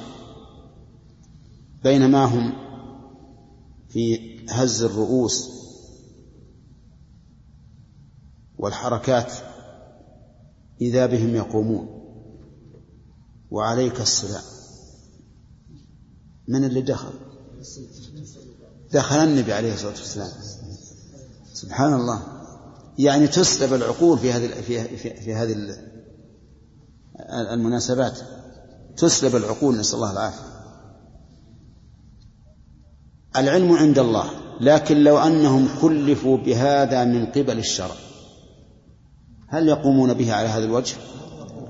بينما 1.84 2.26
هم 2.26 2.54
في 3.90 4.20
هز 4.50 4.84
الرؤوس 4.84 5.50
والحركات 8.58 9.34
إذا 10.82 11.06
بهم 11.06 11.36
يقومون. 11.36 12.00
وعليك 13.52 14.02
السلام. 14.02 14.44
من 16.48 16.66
اللي 16.66 16.82
دخل؟ 16.82 17.14
دخل 18.92 19.16
النبي 19.16 19.54
عليه 19.54 19.74
الصلاة 19.74 19.92
والسلام. 19.92 20.30
سبحان 21.54 21.94
الله. 21.94 22.24
يعني 22.98 23.28
تسلب 23.28 23.74
العقول 23.74 24.18
في 24.18 24.32
هذه 24.32 24.48
في 24.48 24.98
في, 24.98 25.36
هذه 25.36 25.56
المناسبات. 27.54 28.20
تسلب 28.98 29.36
العقول 29.36 29.78
نسأل 29.78 29.96
الله 29.96 30.12
العافية. 30.12 30.50
العلم 33.36 33.74
عند 33.74 34.00
الله 34.00 34.30
لكن 34.62 34.98
لو 34.98 35.18
أنهم 35.18 35.70
كلفوا 35.82 36.38
بهذا 36.38 37.06
من 37.06 37.26
قبل 37.26 37.58
الشرع 37.60 37.96
هل 39.48 39.68
يقومون 39.68 40.14
به 40.14 40.34
على 40.34 40.48
هذا 40.48 40.64
الوجه؟ 40.64 40.96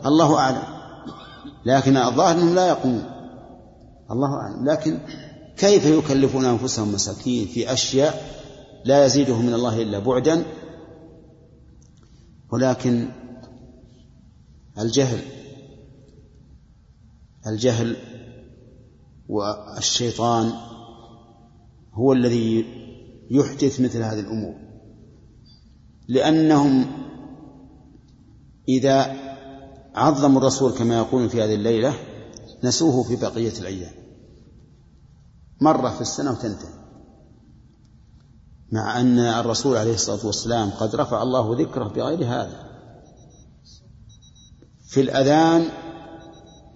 الله 0.05 0.39
أعلم. 0.39 0.63
لكن 1.65 1.97
الظاهر 1.97 2.32
أنهم 2.32 2.55
لا 2.55 2.67
يقومون. 2.67 3.03
الله 4.11 4.34
أعلم. 4.34 4.70
لكن 4.70 4.99
كيف 5.60 5.86
يكلفون 5.86 6.45
أنفسهم 6.45 6.91
مساكين 6.91 7.47
في 7.47 7.74
أشياء 7.74 8.39
لا 8.86 9.05
يزيدهم 9.05 9.45
من 9.45 9.53
الله 9.53 9.82
إلا 9.82 9.99
بعدا؟ 9.99 10.43
ولكن 12.51 13.10
الجهل 14.80 15.20
الجهل 17.47 17.95
والشيطان 19.30 20.53
هو 21.93 22.14
الذي 22.14 22.66
يحدث 23.32 23.82
مثل 23.82 24.01
هذه 24.01 24.20
الأمور 24.20 24.55
لأنهم 26.07 26.86
إذا 28.70 29.16
عظموا 29.95 30.39
الرسول 30.39 30.72
كما 30.72 30.97
يقولون 30.97 31.28
في 31.28 31.43
هذه 31.43 31.53
الليلة 31.53 31.93
نسوه 32.64 33.03
في 33.03 33.16
بقية 33.16 33.60
الأيام. 33.60 33.98
مرة 35.62 35.89
في 35.89 36.01
السنة 36.01 36.32
وتنتهي. 36.32 36.80
مع 38.72 39.01
أن 39.01 39.20
الرسول 39.20 39.78
عليه 39.78 39.93
الصلاة 39.93 40.26
والسلام 40.26 40.70
قد 40.70 40.95
رفع 40.95 41.24
الله 41.24 41.62
ذكره 41.62 41.88
بغير 41.88 42.26
هذا. 42.28 42.70
في 44.88 45.01
الأذان 45.01 45.70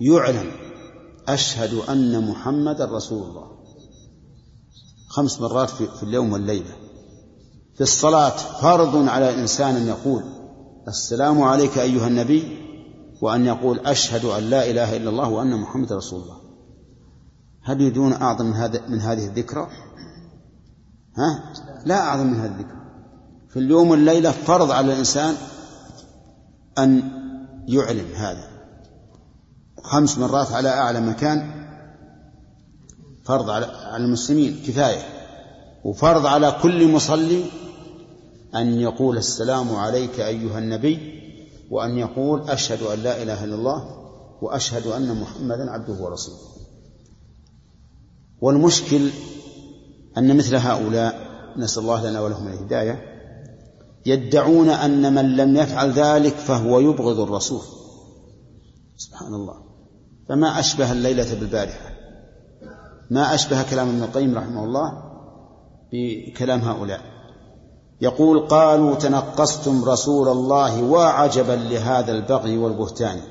يعلن 0.01 0.51
أشهد 1.27 1.73
أن 1.73 2.29
محمدا 2.29 2.85
رسول 2.85 3.29
الله. 3.29 3.47
خمس 5.09 5.41
مرات 5.41 5.69
في 5.69 6.03
اليوم 6.03 6.33
والليلة. 6.33 6.75
في 7.75 7.81
الصلاة 7.81 8.37
فرض 8.61 9.07
على 9.09 9.41
إنسان 9.41 9.75
أن 9.75 9.87
يقول 9.87 10.23
السلام 10.87 11.41
عليك 11.41 11.77
أيها 11.77 12.07
النبي 12.07 12.57
وأن 13.21 13.45
يقول 13.45 13.79
أشهد 13.79 14.25
أن 14.25 14.43
لا 14.43 14.69
إله 14.69 14.97
إلا 14.97 15.09
الله 15.09 15.29
وأن 15.29 15.59
محمد 15.61 15.93
رسول 15.93 16.21
الله. 16.21 16.42
هل 17.63 17.81
يريدون 17.81 18.13
أعظم 18.13 18.45
من, 18.45 18.53
هذا 18.53 18.81
من 18.87 18.99
هذه 18.99 19.25
الذكرى؟ 19.25 19.67
ها؟ 21.17 21.53
لا 21.85 21.99
أعظم 21.99 22.27
من 22.27 22.39
هذه 22.39 22.51
الذكرى. 22.51 22.83
في 23.49 23.59
اليوم 23.59 23.89
والليلة 23.89 24.31
فرض 24.31 24.71
على 24.71 24.93
الإنسان 24.93 25.35
أن 26.77 27.11
يعلن 27.67 28.13
هذا. 28.15 28.47
خمس 29.83 30.17
مرات 30.17 30.51
على 30.51 30.69
أعلى 30.69 31.01
مكان 31.01 31.65
فرض 33.23 33.49
على 33.49 33.95
المسلمين 33.95 34.63
كفاية. 34.67 35.01
وفرض 35.83 36.25
على 36.25 36.55
كل 36.61 36.91
مصلي 36.91 37.45
أن 38.55 38.79
يقول 38.79 39.17
السلام 39.17 39.75
عليك 39.75 40.19
أيها 40.19 40.59
النبي 40.59 41.23
وأن 41.71 41.97
يقول 41.97 42.49
أشهد 42.49 42.81
أن 42.81 42.99
لا 42.99 43.23
إله 43.23 43.43
إلا 43.43 43.55
الله 43.55 44.03
وأشهد 44.41 44.87
أن 44.87 45.21
محمدا 45.21 45.71
عبده 45.71 45.93
ورسوله. 45.93 46.52
والمشكل 48.43 49.09
أن 50.17 50.37
مثل 50.37 50.55
هؤلاء 50.55 51.19
نسأل 51.57 51.83
الله 51.83 52.09
لنا 52.09 52.21
ولهم 52.21 52.47
الهداية 52.47 53.01
يدعون 54.05 54.69
أن 54.69 55.13
من 55.13 55.35
لم 55.35 55.55
يفعل 55.55 55.91
ذلك 55.91 56.33
فهو 56.33 56.79
يبغض 56.79 57.19
الرسول. 57.19 57.61
سبحان 58.97 59.33
الله. 59.33 59.55
فما 60.29 60.59
أشبه 60.59 60.91
الليلة 60.91 61.39
بالبارحة. 61.39 61.89
ما 63.09 63.33
أشبه 63.35 63.63
كلام 63.69 63.89
ابن 63.89 64.03
القيم 64.03 64.37
رحمه 64.37 64.63
الله 64.63 65.03
بكلام 65.93 66.59
هؤلاء. 66.59 67.01
يقول 68.01 68.47
قالوا 68.47 68.95
تنقصتم 68.95 69.85
رسول 69.85 70.27
الله 70.27 70.83
وعجبا 70.83 71.53
لهذا 71.53 72.11
البغي 72.11 72.57
والبهتان. 72.57 73.21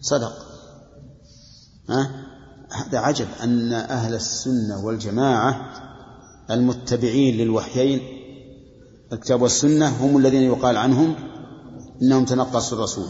صدق. 0.00 0.32
ها؟ 1.88 2.23
هذا 2.74 2.98
عجب 2.98 3.26
أن 3.42 3.72
أهل 3.72 4.14
السنة 4.14 4.84
والجماعة 4.84 5.70
المتبعين 6.50 7.36
للوحيين 7.36 8.00
الكتاب 9.12 9.42
والسنة 9.42 9.88
هم 9.88 10.16
الذين 10.16 10.42
يقال 10.42 10.76
عنهم 10.76 11.14
إنهم 12.02 12.24
تنقصوا 12.24 12.78
الرسول. 12.78 13.08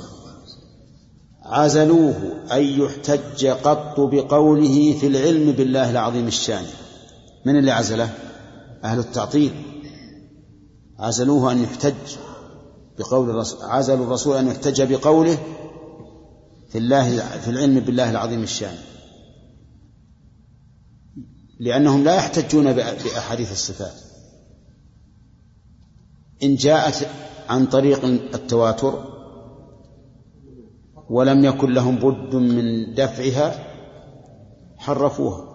عزلوه 1.42 2.14
أن 2.52 2.62
يحتج 2.62 3.46
قط 3.46 4.00
بقوله 4.00 4.92
في 5.00 5.06
العلم 5.06 5.52
بالله 5.52 5.90
العظيم 5.90 6.26
الشان. 6.26 6.64
من 7.46 7.58
اللي 7.58 7.70
عزله؟ 7.70 8.14
أهل 8.84 8.98
التعطيل. 8.98 9.52
عزلوه 10.98 11.52
أن 11.52 11.62
يحتج 11.62 11.94
بقول 12.98 13.30
الرسول 13.30 13.58
عزلوا 13.62 14.06
الرسول 14.06 14.36
أن 14.36 14.46
يحتج 14.46 14.82
بقوله 14.82 15.38
في 16.68 16.78
الله 16.78 17.16
في 17.18 17.50
العلم 17.50 17.80
بالله 17.80 18.10
العظيم 18.10 18.42
الشان. 18.42 18.74
لأنهم 21.61 22.05
لا 22.05 22.14
يحتجون 22.14 22.72
بأحاديث 22.72 23.52
الصفات. 23.52 23.94
إن 26.42 26.55
جاءت 26.55 27.09
عن 27.48 27.66
طريق 27.66 28.05
التواتر 28.05 29.05
ولم 31.11 31.44
يكن 31.44 31.72
لهم 31.72 31.96
بد 31.96 32.34
من 32.34 32.94
دفعها 32.94 33.66
حرفوها. 34.76 35.55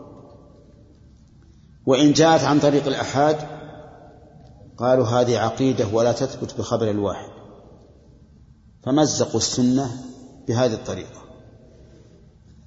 وإن 1.86 2.12
جاءت 2.12 2.44
عن 2.44 2.60
طريق 2.60 2.88
الأحاد 2.88 3.38
قالوا 4.78 5.06
هذه 5.06 5.40
عقيدة 5.40 5.88
ولا 5.88 6.12
تثبت 6.12 6.58
بخبر 6.58 6.90
الواحد. 6.90 7.30
فمزقوا 8.84 9.38
السنة 9.38 9.90
بهذه 10.48 10.74
الطريقة. 10.74 11.20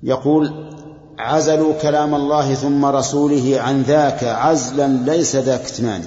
يقول 0.03 0.74
عزلوا 1.19 1.73
كلام 1.73 2.15
الله 2.15 2.55
ثم 2.55 2.85
رسوله 2.85 3.61
عن 3.61 3.83
ذاك 3.83 4.25
عزلا 4.25 4.87
ليس 4.87 5.37
ذا 5.37 5.57
كتمان 5.57 6.03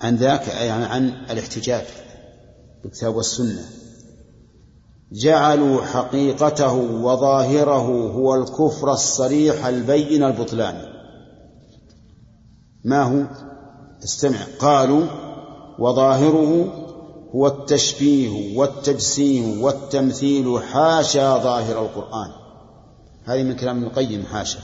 عن 0.00 0.16
ذاك 0.16 0.48
يعني 0.48 0.84
عن 0.84 1.08
الاحتجاج 1.30 1.84
بالكتاب 2.82 3.16
والسنة. 3.16 3.64
جعلوا 5.12 5.82
حقيقته 5.82 6.74
وظاهره 6.74 8.12
هو 8.12 8.34
الكفر 8.34 8.92
الصريح 8.92 9.66
البين 9.66 10.24
البطلان. 10.24 10.74
ما 12.84 13.02
هو؟ 13.02 13.26
استمع. 14.04 14.38
قالوا 14.58 15.06
وظاهره 15.78 16.64
هو 17.34 17.46
التشبيه 17.46 18.58
والتجسيم 18.58 19.62
والتمثيل 19.62 20.62
حاشا 20.62 21.38
ظاهر 21.38 21.82
القرآن. 21.82 22.39
هذه 23.30 23.42
من 23.42 23.56
كلام 23.56 23.76
ابن 23.76 23.86
القيم 23.86 24.22
حاشا. 24.22 24.60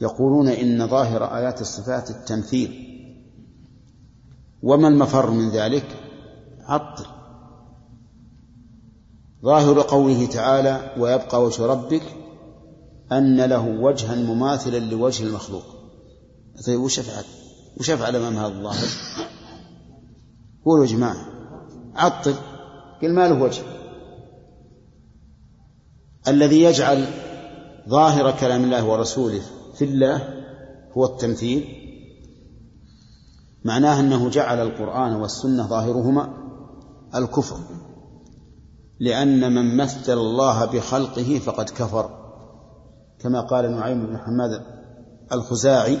يقولون 0.00 0.48
إن 0.48 0.86
ظاهر 0.86 1.36
آيات 1.36 1.60
الصفات 1.60 2.10
التمثيل. 2.10 2.88
وما 4.62 4.88
المفر 4.88 5.30
من 5.30 5.50
ذلك؟ 5.50 5.86
عطل. 6.60 7.06
ظاهر 9.44 9.80
قوله 9.80 10.26
تعالى 10.26 10.94
ويبقى 10.98 11.42
وجه 11.42 11.66
ربك 11.66 12.02
أن 13.12 13.40
له 13.40 13.68
وجها 13.68 14.14
مماثلا 14.14 14.78
لوجه 14.78 15.22
المخلوق. 15.24 15.64
طيب 16.66 16.80
وش 16.80 16.98
أفعل؟ 16.98 17.24
وش 17.80 17.90
أفعل 17.90 18.16
أمام 18.16 18.36
هذا 18.36 18.46
الظاهر؟ 18.46 18.88
قولوا 20.64 20.84
يا 20.84 20.90
جماعة 20.90 21.26
عطل. 21.94 22.34
قل 23.02 23.14
ما 23.14 23.28
له 23.28 23.42
وجه. 23.42 23.71
الذي 26.28 26.62
يجعل 26.62 27.06
ظاهر 27.88 28.30
كلام 28.40 28.64
الله 28.64 28.84
ورسوله 28.84 29.42
في 29.74 29.84
الله 29.84 30.44
هو 30.96 31.04
التمثيل 31.04 31.64
معناه 33.64 34.00
أنه 34.00 34.28
جعل 34.28 34.62
القرآن 34.62 35.16
والسنة 35.16 35.66
ظاهرهما 35.66 36.34
الكفر 37.14 37.56
لأن 39.00 39.52
من 39.52 39.76
مثل 39.76 40.12
الله 40.12 40.64
بخلقه 40.64 41.38
فقد 41.38 41.70
كفر 41.70 42.10
كما 43.18 43.40
قال 43.40 43.72
نعيم 43.72 44.06
بن 44.06 44.18
حماد 44.18 44.62
الخزاعي 45.32 45.98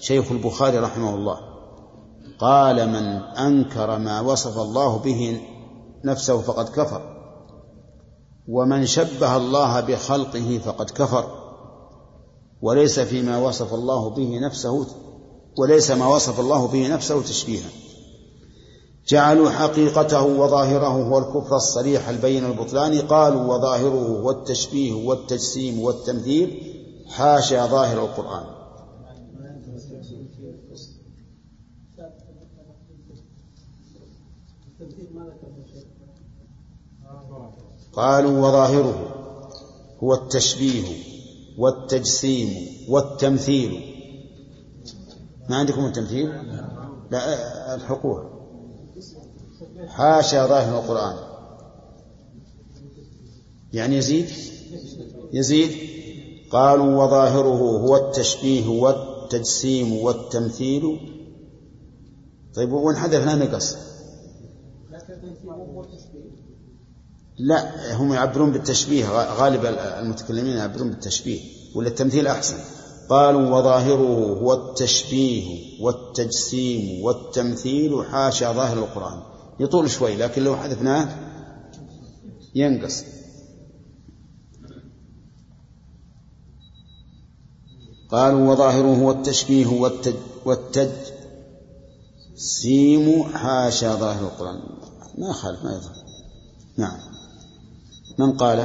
شيخ 0.00 0.32
البخاري 0.32 0.78
رحمه 0.78 1.14
الله 1.14 1.36
قال 2.38 2.88
من 2.88 3.06
أنكر 3.38 3.98
ما 3.98 4.20
وصف 4.20 4.58
الله 4.58 4.98
به 4.98 5.40
نفسه 6.04 6.40
فقد 6.40 6.68
كفر. 6.68 7.19
ومن 8.50 8.86
شبه 8.86 9.36
الله 9.36 9.80
بخلقه 9.80 10.60
فقد 10.64 10.90
كفر. 10.90 11.24
وليس 12.62 13.00
فيما 13.00 13.38
وصف 13.38 13.74
الله 13.74 14.10
به 14.10 14.38
نفسه 14.38 14.86
وليس 15.58 15.90
ما 15.90 16.06
وصف 16.06 16.40
الله 16.40 16.66
به 16.66 16.88
نفسه 16.88 17.22
تشبيها. 17.22 17.68
جعلوا 19.08 19.50
حقيقته 19.50 20.22
وظاهره 20.22 20.86
هو 20.86 21.18
الكفر 21.18 21.56
الصريح 21.56 22.08
البين 22.08 22.46
البطلان. 22.46 22.98
قالوا 22.98 23.54
وظاهره 23.54 24.20
هو 24.22 24.30
التشبيه 24.30 24.92
والتجسيم 24.92 25.80
والتمثيل. 25.80 26.76
حاشا 27.08 27.66
ظاهر 27.66 27.98
القرآن. 27.98 28.59
قالوا 37.92 38.48
وظاهره 38.48 39.16
هو 40.02 40.14
التشبيه 40.14 40.84
والتجسيم 41.58 42.68
والتمثيل. 42.88 43.96
ما 45.48 45.56
عندكم 45.56 45.86
التمثيل؟ 45.86 46.28
لا 47.10 47.74
الحقوق 47.74 48.20
حاشا 49.86 50.46
ظاهر 50.46 50.78
القرآن. 50.78 51.16
يعني 53.72 53.96
يزيد؟ 53.96 54.30
يزيد. 55.32 55.70
قالوا 56.50 57.04
وظاهره 57.04 57.78
هو 57.78 57.96
التشبيه 57.96 58.68
والتجسيم 58.68 59.92
والتمثيل. 59.92 61.00
طيب 62.54 62.72
وين 62.72 62.96
حدثنا 62.96 63.34
نقص. 63.34 63.76
لا 67.40 67.94
هم 67.96 68.12
يعبرون 68.12 68.52
بالتشبيه 68.52 69.06
غالب 69.34 69.64
المتكلمين 69.64 70.56
يعبرون 70.56 70.90
بالتشبيه 70.90 71.40
ولا 71.74 71.88
التمثيل 71.88 72.26
أحسن؟ 72.26 72.56
قالوا 73.10 73.58
وظاهره 73.58 74.38
هو 74.40 74.52
التشبيه 74.52 75.44
والتجسيم 75.80 77.04
والتمثيل 77.04 78.04
حاشا 78.04 78.52
ظاهر 78.52 78.78
القرآن. 78.78 79.22
يطول 79.60 79.90
شوي 79.90 80.16
لكن 80.16 80.44
لو 80.44 80.56
حذفناه 80.56 81.08
ينقص. 82.54 83.04
قالوا 88.10 88.52
وظاهره 88.52 88.94
هو 88.96 89.10
التشبيه 89.10 89.66
والتج 89.66 90.14
والتجسيم 90.44 91.12
حاشا 93.22 93.94
ظاهر 93.94 94.24
القرآن. 94.24 94.60
ما 95.18 95.32
خالف 95.32 95.64
ما 95.64 95.70
يظهر. 95.70 95.94
نعم. 96.76 97.09
من 98.20 98.32
قال؟ 98.32 98.58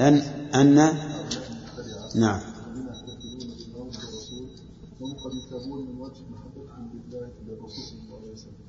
أن 0.00 0.14
أن 0.54 0.74
نعم. 2.16 2.40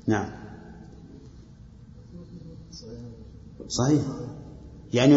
نعم. 0.08 0.30
صحيح. 3.68 4.02
يعني 4.94 5.14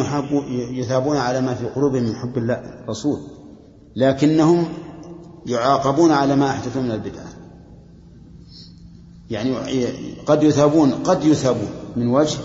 يثابون 0.78 1.16
على 1.16 1.40
ما 1.40 1.54
في 1.54 1.66
قلوبهم 1.66 2.02
من 2.02 2.14
حب 2.14 2.38
الله 2.38 2.54
الرسول 2.54 3.20
لكنهم 3.96 4.68
يعاقبون 5.46 6.10
على 6.12 6.36
ما 6.36 6.50
أحدثوا 6.50 6.82
من 6.82 6.90
البدعة. 6.90 7.28
يعني 9.30 9.54
قد 10.26 10.42
يثابون 10.42 10.92
قد 10.92 11.24
يثابون 11.24 11.70
من 11.96 12.08
وجه 12.08 12.38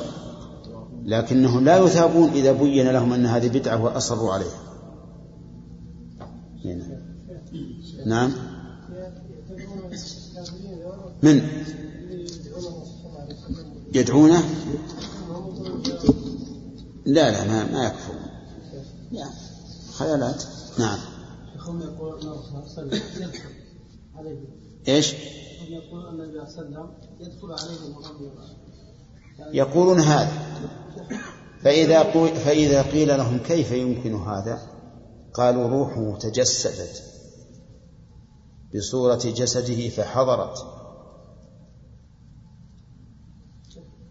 لكنهم 1.06 1.66
لا 1.66 1.78
يثابون 1.78 2.30
إذا 2.30 2.52
بين 2.52 2.90
لهم 2.90 3.14
أن 3.14 3.26
هذه 3.26 3.48
بدعة 3.48 3.84
وأصروا 3.84 4.34
عليها. 4.34 4.60
هنا. 6.66 7.02
نعم. 8.06 8.32
من؟ 11.24 11.42
يدعونه؟ 13.94 14.44
لا 17.06 17.32
لا 17.32 17.48
ما, 17.48 17.72
ما 17.72 17.86
يكفر 17.86 18.14
خيالات. 19.98 20.44
نعم. 20.80 21.00
هم 21.70 21.82
يقولون 21.82 22.22
انه 22.22 22.42
صلى 22.42 22.50
الله 22.50 22.62
عليه 22.62 22.72
وسلم 22.72 22.94
يدخل 23.24 23.50
عليه 24.16 24.38
إيش؟ 24.88 25.14
هم 25.14 25.74
يقولون 25.74 26.08
ان 26.08 26.22
النبي 26.22 26.50
صلى 26.52 26.66
الله 26.66 26.80
عليه 26.80 26.90
وسلم 26.90 27.10
يدخل 27.20 27.52
عليه 27.52 27.80
يقولون 29.54 30.00
هذا. 30.00 30.32
فإذا 31.64 32.04
فإذا 32.32 32.82
قيل 32.82 33.18
لهم 33.18 33.40
كيف 33.40 33.72
يمكن 33.72 34.16
هذا؟ 34.16 34.62
قالوا 35.34 35.68
روحه 35.68 36.18
تجسدت 36.18 37.04
بصورة 38.76 39.22
جسده 39.26 39.90
فحضرت. 39.90 40.58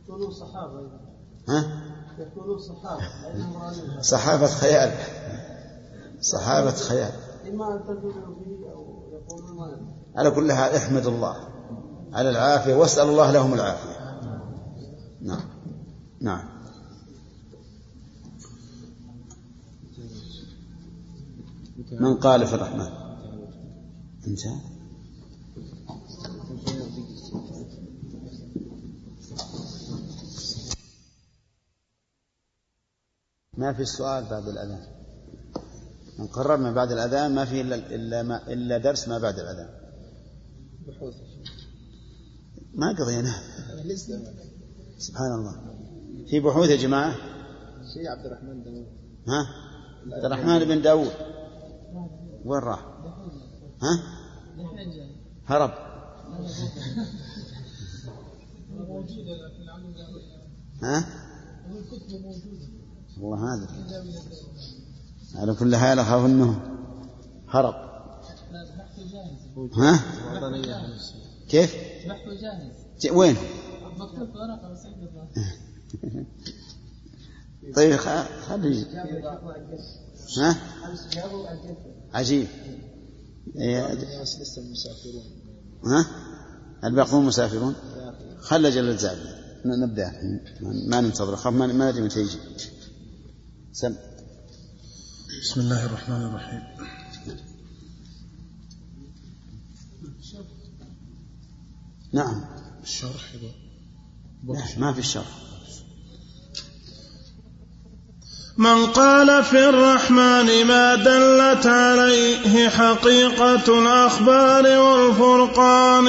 يكونون 0.04 0.30
صحابة 0.30 0.90
ها؟ 1.48 1.82
يكونون 2.18 2.58
صحابة 2.58 4.00
صحابة 4.00 4.46
خيال. 4.46 4.92
صحابة 6.20 6.70
خيال. 6.70 7.27
على 10.16 10.30
كل 10.30 10.52
حال 10.52 10.74
احمد 10.74 11.06
الله 11.06 11.36
على 12.12 12.30
العافية 12.30 12.74
واسأل 12.74 13.08
الله 13.08 13.30
لهم 13.30 13.54
العافية. 13.54 13.98
نعم. 15.20 15.40
نعم. 16.20 16.58
من 21.92 22.14
قال 22.16 22.46
في 22.46 22.54
الرحمن؟ 22.54 22.90
انت 24.26 24.40
ما 33.56 33.72
في 33.72 33.82
السؤال 33.82 34.24
بعد 34.24 34.48
الأذان؟ 34.48 34.97
من 36.18 36.26
قررنا 36.26 36.72
بعد 36.72 36.92
الأذان 36.92 37.34
ما 37.34 37.44
في 37.44 37.60
إلا 37.60 37.76
إلا, 37.76 38.22
ما 38.22 38.52
إلا 38.52 38.78
درس 38.78 39.08
ما 39.08 39.18
بعد 39.18 39.38
الأذان. 39.38 39.68
ما 42.74 42.92
قضينا. 42.92 43.34
سبحان 44.98 45.32
الله. 45.32 45.54
في 46.30 46.40
بحوث 46.40 46.70
يا 46.70 46.76
جماعة؟ 46.76 47.14
شيء 47.94 48.08
عبد 48.08 48.26
الرحمن 48.26 48.62
داوود. 48.64 48.86
ها؟ 49.28 49.46
عبد 50.12 50.24
الرحمن 50.24 50.64
بن 50.64 50.82
داوود. 50.82 51.12
وين 52.44 52.60
راح؟ 52.60 52.80
ها؟ 53.82 54.02
هرب. 55.46 55.70
ها؟ 60.82 61.06
والله 63.20 63.54
هذا 63.54 63.66
على 65.34 65.54
كل 65.54 65.76
حال 65.76 65.98
أخاف 65.98 66.24
إنه 66.24 66.60
هرب. 67.48 67.74
ها؟ 69.74 70.00
كيف؟ 71.48 71.74
ج- 73.00 73.10
وين؟ 73.10 73.36
طيب 77.76 77.96
خلي 78.48 78.84
ها؟ 80.38 80.56
عجيب. 82.14 82.46
إيه، 83.56 83.86
ها؟ 85.84 86.06
الباقون 86.84 87.24
مسافرون؟ 87.24 87.74
خلى 88.40 88.70
جل 88.70 88.88
الزعبي 88.88 89.20
الحين. 89.20 90.40
ما 90.90 91.00
ننتظر. 91.00 91.36
خاف 91.36 91.54
ما 91.54 91.66
ندري 91.66 92.02
متى 92.02 92.20
يجي. 92.20 92.38
سم 93.72 93.94
بسم 95.28 95.60
الله 95.60 95.86
الرحمن 95.86 96.22
الرحيم. 96.22 96.62
نعم. 102.12 102.44
الشرح 102.82 103.34
لا 104.44 104.64
ما 104.78 104.92
في 104.92 104.98
الشرح 104.98 105.26
من 108.56 108.86
قال 108.86 109.44
في 109.44 109.68
الرحمن 109.68 110.66
ما 110.66 110.94
دلت 110.94 111.66
عليه 111.66 112.68
حقيقة 112.68 113.78
الأخبار 113.78 114.78
والفرقان. 114.78 116.08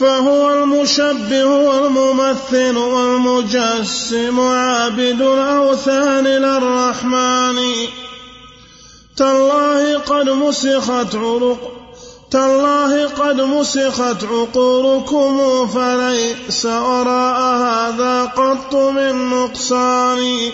فهو 0.00 0.52
المشبه 0.52 1.44
والممثل 1.44 2.76
والمجسم 2.76 4.40
عابد 4.40 5.22
الأوثان 5.22 6.26
للرحمن. 6.26 7.58
تالله 9.16 9.98
قد 9.98 10.30
مسخت 10.30 11.14
عروق 11.14 11.58
تالله 12.30 13.08
قد 13.08 13.40
مسخت 13.40 14.24
عقولكم 14.24 15.66
فليس 15.66 16.66
وراء 16.66 17.40
هذا 17.56 18.24
قط 18.24 18.74
من 18.74 19.30
نقصان. 19.30 20.52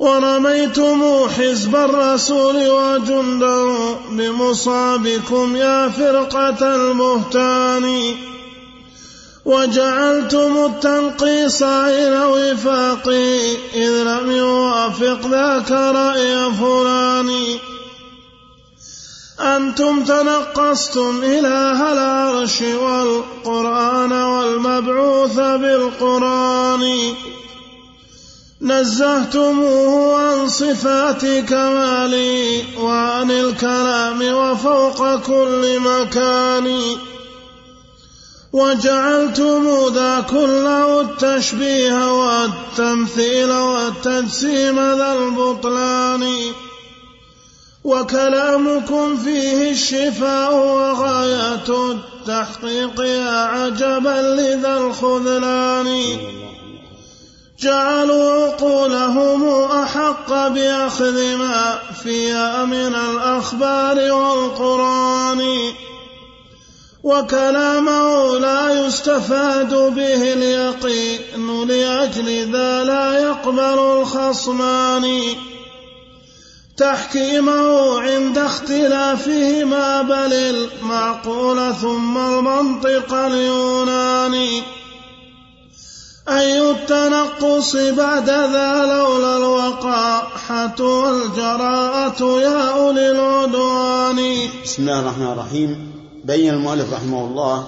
ورميتم 0.00 1.28
حزب 1.28 1.76
الرسول 1.76 2.56
وجنده 2.56 3.94
بمصابكم 4.10 5.56
يا 5.56 5.88
فرقة 5.88 6.74
المهتان. 6.74 8.14
وجعلتم 9.44 10.64
التنقيص 10.66 11.62
إلى 11.62 12.24
وفاق 12.24 13.08
إذ 13.74 14.02
لم 14.02 14.30
يوافق 14.30 15.26
ذاك 15.26 15.70
رأي 15.70 16.52
فلان. 16.52 17.30
أنتم 19.40 20.04
تنقصتم 20.04 21.20
إله 21.24 21.92
العرش 21.92 22.62
والقرآن 22.62 24.12
والمبعوث 24.12 25.36
بالقرآن. 25.36 27.14
نزهتموه 28.62 30.16
عن 30.20 30.48
صفات 30.48 31.26
كمالي 31.26 32.64
وعن 32.78 33.30
الكلام 33.30 34.22
وفوق 34.22 35.16
كل 35.16 35.80
مكان. 35.80 36.80
وجعلتم 38.52 39.88
ذا 39.94 40.24
كله 40.30 41.00
التشبيه 41.00 42.12
والتمثيل 42.12 43.52
والتجسيم 43.52 44.76
ذا 44.76 45.12
البطلان. 45.12 46.52
وكلامكم 47.84 49.16
فيه 49.16 49.70
الشفاء 49.70 50.54
وغاية 50.54 51.92
التحقيق 51.92 53.00
يا 53.00 53.30
عجبا 53.30 54.36
لذا 54.40 54.76
الخذلان. 54.76 56.18
جعلوا 57.60 58.44
عقولهم 58.44 59.48
أحق 59.82 60.48
بأخذ 60.48 61.36
ما 61.36 61.78
فيها 62.02 62.64
من 62.64 62.94
الأخبار 62.94 64.12
والقرآن 64.12 65.72
وكلامه 67.04 68.38
لا 68.38 68.86
يستفاد 68.86 69.74
به 69.74 70.32
اليقين 70.32 71.66
لأجل 71.68 72.52
ذا 72.52 72.84
لا 72.84 73.18
يقبل 73.18 73.78
الخصمان. 73.78 75.22
تحكيمه 76.76 78.00
عند 78.00 78.38
اختلافهما 78.38 80.02
بل 80.02 80.32
المعقول 80.32 81.74
ثم 81.74 82.18
المنطق 82.18 83.14
اليوناني. 83.14 84.79
أي 86.30 86.70
التنقص 86.70 87.76
بعد 87.76 88.30
ذا 88.30 88.86
لولا 88.86 89.36
الوقاحة 89.36 90.80
والجراءة 90.80 92.22
يا 92.22 92.70
أولي 92.70 93.10
العدوان. 93.10 94.16
بسم 94.64 94.82
الله 94.82 95.00
الرحمن 95.00 95.26
الرحيم. 95.26 95.92
بين 96.24 96.54
المؤلف 96.54 96.92
رحمه 96.92 97.24
الله 97.24 97.66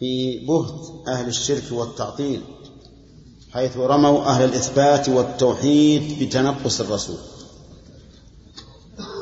في 0.00 0.38
بهت 0.48 1.08
أهل 1.08 1.28
الشرك 1.28 1.64
والتعطيل 1.72 2.40
حيث 3.52 3.76
رموا 3.76 4.24
أهل 4.24 4.44
الإثبات 4.44 5.08
والتوحيد 5.08 6.22
بتنقص 6.22 6.80
الرسول. 6.80 7.18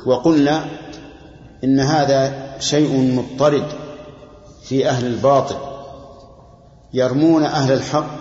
وقلنا 0.06 0.64
إن 1.64 1.80
هذا 1.80 2.56
شيء 2.60 2.96
مضطرد 2.96 3.66
في 4.68 4.88
أهل 4.88 5.06
الباطل. 5.06 5.65
يرمون 6.96 7.42
أهل 7.44 7.72
الحق 7.72 8.16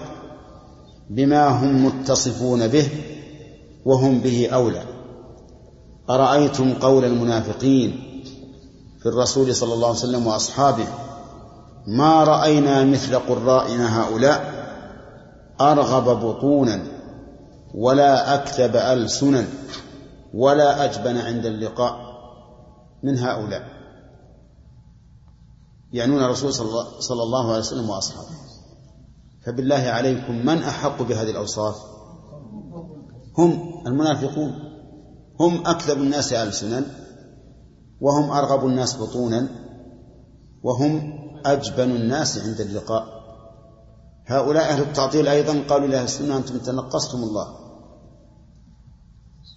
بما 1.10 1.48
هم 1.48 1.86
متصفون 1.86 2.68
به 2.68 2.90
وهم 3.86 4.20
به 4.20 4.50
أولى. 4.50 4.84
أرأيتم 6.10 6.74
قول 6.74 7.06
المنافقين 7.06 7.92
في 9.00 9.06
الرسول 9.06 9.56
صلى 9.56 9.74
الله 9.74 9.88
عليه 9.88 9.98
وسلم 9.98 10.28
وأصحابه 10.28 10.88
ما 11.88 12.24
رأينا 12.24 12.84
مثل 12.84 13.20
قرائنا 13.20 14.02
هؤلاء 14.02 14.66
أرغب 15.62 16.20
بطونا 16.26 16.84
ولا 17.74 18.36
أكذب 18.36 18.76
ألسنا 18.76 19.48
ولا 20.34 20.86
أجبن 20.86 21.18
عند 21.18 21.46
اللقاء 21.46 21.96
من 23.04 23.20
هؤلاء. 23.20 23.64
يعنون 25.94 26.24
الرسول 26.24 26.54
صلى 27.00 27.24
الله 27.24 27.50
عليه 27.50 27.60
وسلم 27.60 27.90
وأصحابه. 27.90 28.45
فبالله 29.46 29.76
عليكم 29.76 30.46
من 30.46 30.58
أحق 30.64 31.02
بهذه 31.02 31.30
الأوصاف؟ 31.30 31.76
هم 33.38 33.82
المنافقون. 33.88 34.54
هم 35.40 35.68
أكذب 35.68 35.98
الناس 35.98 36.34
ألسنا 36.34 36.86
وهم 38.02 38.32
أرغب 38.32 38.66
الناس 38.66 38.98
بطونا 38.98 39.48
وهم 40.64 41.14
أجبن 41.46 41.92
الناس 41.92 42.38
عند 42.38 42.62
اللقاء. 42.62 43.06
هؤلاء 44.26 44.64
أهل 44.64 44.82
التعطيل 44.82 45.28
أيضا 45.28 45.64
قالوا 45.70 45.88
لأهل 45.88 46.04
السنة 46.04 46.38
أنتم 46.38 46.58
تنقصتم 46.58 47.18
الله. 47.18 47.48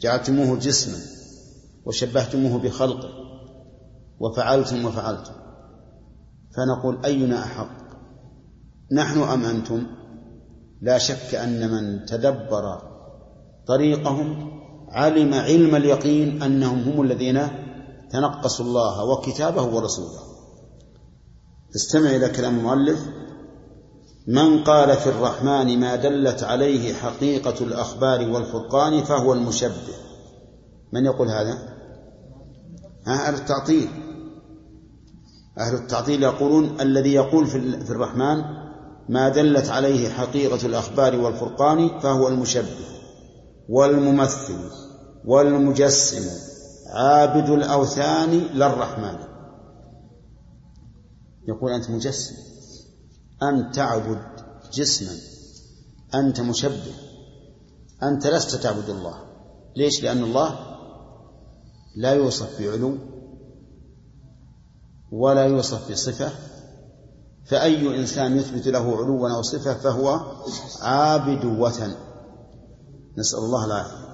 جعلتموه 0.00 0.58
جسما 0.58 0.98
وشبهتموه 1.86 2.58
بخلقه 2.58 3.08
وفعلتم 4.20 4.84
وفعلتم. 4.84 5.32
فنقول 6.56 7.04
أينا 7.04 7.44
أحق؟ 7.44 7.77
نحن 8.92 9.22
أم 9.22 9.44
أنتم؟ 9.44 9.86
لا 10.82 10.98
شك 10.98 11.34
أن 11.34 11.70
من 11.70 12.06
تدبر 12.06 12.82
طريقهم 13.66 14.50
علم 14.88 15.34
علم 15.34 15.76
اليقين 15.76 16.42
أنهم 16.42 16.82
هم 16.82 17.02
الذين 17.02 17.48
تنقصوا 18.10 18.66
الله 18.66 19.04
وكتابه 19.04 19.62
ورسوله. 19.62 20.20
استمع 21.76 22.10
إلى 22.10 22.28
كلام 22.28 22.58
المؤلف. 22.58 23.08
من 24.26 24.64
قال 24.64 24.96
في 24.96 25.08
الرحمن 25.08 25.80
ما 25.80 25.96
دلت 25.96 26.42
عليه 26.42 26.94
حقيقة 26.94 27.64
الأخبار 27.64 28.30
والفرقان 28.30 29.04
فهو 29.04 29.32
المشبه. 29.32 29.94
من 30.92 31.04
يقول 31.04 31.28
هذا؟ 31.28 31.58
أهل 33.06 33.34
التعطيل. 33.34 33.88
أهل 35.58 35.74
التعطيل 35.74 36.22
يقولون 36.22 36.80
الذي 36.80 37.14
يقول 37.14 37.46
في 37.46 37.90
الرحمن 37.90 38.67
ما 39.08 39.28
دلت 39.28 39.68
عليه 39.68 40.08
حقيقة 40.08 40.66
الأخبار 40.66 41.16
والفرقان 41.16 42.00
فهو 42.00 42.28
المشبه 42.28 42.86
والممثل 43.68 44.70
والمجسم 45.24 46.30
عابد 46.86 47.50
الأوثان 47.50 48.30
للرحمن 48.30 49.18
يقول 51.48 51.72
أنت 51.72 51.90
مجسم 51.90 52.34
أنت 53.42 53.74
تعبد 53.74 54.22
جسما 54.72 55.16
أنت 56.14 56.40
مشبه 56.40 56.94
أنت 58.02 58.26
لست 58.26 58.54
تعبد 58.54 58.88
الله 58.88 59.14
ليش؟ 59.76 60.02
لأن 60.02 60.22
الله 60.24 60.58
لا 61.96 62.12
يوصف 62.12 62.60
بعلو 62.60 62.98
ولا 65.12 65.44
يوصف 65.44 65.90
بصفة 65.92 66.30
فأي 67.48 68.00
إنسان 68.00 68.38
يثبت 68.38 68.68
له 68.68 68.96
علوا 68.96 69.30
أو 69.30 69.42
صفة 69.42 69.74
فهو 69.74 70.20
عابد 70.82 71.44
وثن. 71.44 71.94
نسأل 73.18 73.38
الله 73.38 73.64
العافية. 73.64 74.08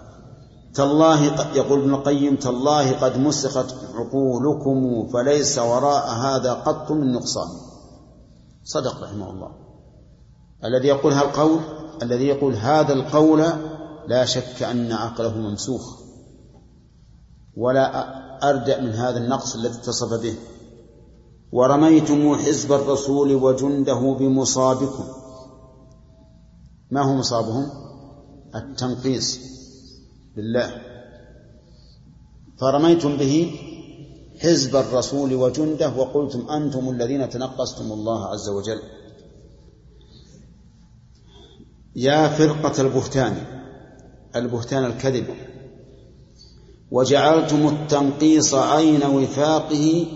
تالله 0.74 1.24
يقول 1.56 1.80
ابن 1.80 1.94
القيم 1.94 2.36
تالله 2.36 2.92
قد 2.92 3.18
مسخت 3.18 3.74
عقولكم 3.94 5.08
فليس 5.12 5.58
وراء 5.58 6.10
هذا 6.10 6.52
قط 6.52 6.92
من 6.92 7.12
نقصان. 7.12 7.48
صدق 8.64 9.02
رحمه 9.02 9.30
الله. 9.30 9.50
الذي 10.64 10.88
يقول 10.88 11.12
هذا 11.12 11.24
القول 11.24 11.60
الذي 12.02 12.26
يقول 12.26 12.54
هذا 12.54 12.92
القول 12.92 13.44
لا 14.08 14.24
شك 14.24 14.62
أن 14.62 14.92
عقله 14.92 15.38
ممسوخ. 15.38 16.00
ولا 17.56 18.14
أردأ 18.50 18.80
من 18.80 18.90
هذا 18.90 19.18
النقص 19.18 19.54
الذي 19.54 19.74
اتصف 19.74 20.22
به. 20.22 20.34
ورميتم 21.54 22.34
حزب 22.34 22.72
الرسول 22.72 23.34
وجنده 23.34 24.16
بمصابكم. 24.18 25.04
ما 26.90 27.02
هو 27.02 27.14
مصابهم؟ 27.14 27.66
التنقيص 28.54 29.38
بالله 30.36 30.82
فرميتم 32.60 33.16
به 33.16 33.60
حزب 34.42 34.76
الرسول 34.76 35.34
وجنده 35.34 35.96
وقلتم 35.96 36.50
أنتم 36.50 36.88
الذين 36.88 37.28
تنقصتم 37.28 37.92
الله 37.92 38.26
عز 38.26 38.48
وجل. 38.48 38.80
يا 41.96 42.28
فرقة 42.28 42.82
البهتان 42.82 43.36
البهتان 44.36 44.84
الكذب 44.84 45.26
وجعلتم 46.90 47.68
التنقيص 47.68 48.54
عين 48.54 49.02
وفاقه 49.04 50.06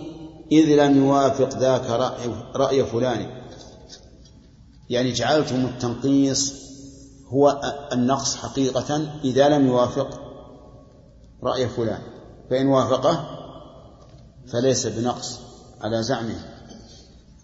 إذ 0.52 0.84
لم 0.84 0.96
يوافق 0.96 1.58
ذاك 1.58 1.90
رأي, 1.90 2.34
رأي 2.54 2.84
فلان. 2.84 3.26
يعني 4.90 5.12
جعلتم 5.12 5.64
التنقيص 5.64 6.54
هو 7.28 7.60
النقص 7.92 8.36
حقيقة 8.36 9.12
إذا 9.24 9.48
لم 9.48 9.66
يوافق 9.66 10.20
رأي 11.42 11.68
فلان. 11.68 12.00
فإن 12.50 12.66
وافقه 12.66 13.24
فليس 14.52 14.86
بنقص 14.86 15.38
على 15.80 16.02
زعمه. 16.02 16.44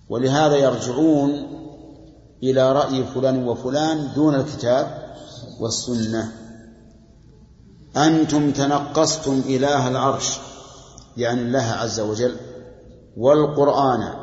ولهذا 0.09 0.56
يرجعون 0.56 1.31
إلى 2.43 2.72
رأي 2.72 3.05
فلان 3.05 3.48
وفلان 3.48 4.12
دون 4.14 4.35
الكتاب 4.35 5.14
والسنة. 5.60 6.32
أنتم 7.97 8.51
تنقصتم 8.51 9.43
إله 9.47 9.89
العرش 9.89 10.39
يعني 11.16 11.40
الله 11.40 11.62
عز 11.62 12.01
وجل. 12.01 12.36
والقرآن 13.16 14.15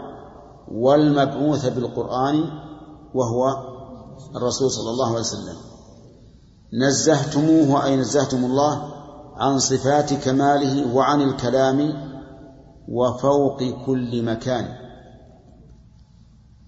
والمبعوث 0.72 1.66
بالقرآن 1.66 2.50
وهو 3.14 3.48
الرسول 4.36 4.72
صلى 4.72 4.90
الله 4.90 5.08
عليه 5.08 5.20
وسلم. 5.20 5.56
نزهتموه 6.74 7.86
أي 7.86 7.96
نزهتم 7.96 8.46
الله 8.46 8.94
عن 9.36 9.60
صفات 9.60 10.14
كماله 10.14 10.96
وعن 10.96 11.22
الكلام 11.22 12.12
وفوق 12.90 13.64
كل 13.86 14.24
مكان. 14.24 14.78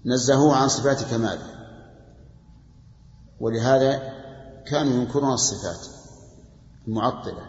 نزهوه 0.06 0.56
عن 0.56 0.68
صفات 0.68 1.02
كماله. 1.02 1.54
ولهذا 3.40 4.02
كانوا 4.66 4.92
ينكرون 4.92 5.32
الصفات 5.32 5.86
المعطلة. 6.88 7.42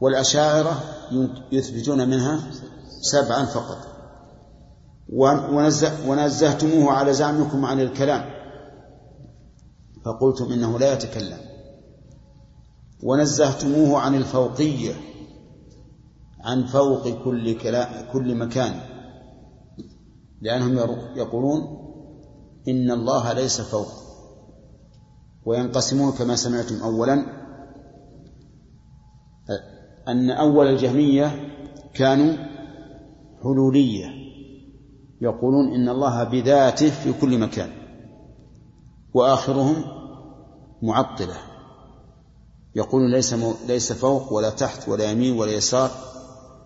والأشاعرة 0.00 0.82
يثبتون 1.52 2.08
منها 2.08 2.40
سبعا 3.10 3.44
فقط. 3.44 3.78
ونزهتموه 6.06 6.92
على 6.92 7.12
زعمكم 7.12 7.64
عن 7.64 7.80
الكلام. 7.80 8.24
فقلتم 10.04 10.52
إنه 10.52 10.78
لا 10.78 10.92
يتكلم. 10.92 11.38
ونزهتموه 13.02 13.98
عن 13.98 14.14
الفوقية 14.14 14.92
عن 16.40 16.66
فوق 16.66 17.08
كل 17.24 17.58
كل 18.12 18.34
مكان. 18.34 18.80
لأنهم 20.40 20.76
يقولون 21.16 21.60
إن 22.68 22.90
الله 22.90 23.32
ليس 23.32 23.60
فوق. 23.60 23.88
وينقسمون 25.46 26.12
كما 26.12 26.36
سمعتم 26.36 26.82
أولا. 26.82 27.26
أن 30.08 30.30
أول 30.30 30.66
الجهمية 30.66 31.52
كانوا 31.94 32.55
حلولية. 33.46 34.10
يقولون 35.20 35.74
إن 35.74 35.88
الله 35.88 36.24
بذاته 36.24 36.90
في 36.90 37.12
كل 37.20 37.38
مكان. 37.38 37.70
وآخرهم 39.14 39.76
معطلة. 40.82 41.36
يقولون 42.74 43.12
ليس 43.12 43.34
ليس 43.68 43.92
فوق 43.92 44.32
ولا 44.32 44.50
تحت 44.50 44.88
ولا 44.88 45.10
يمين 45.10 45.38
ولا 45.38 45.52
يسار 45.52 45.90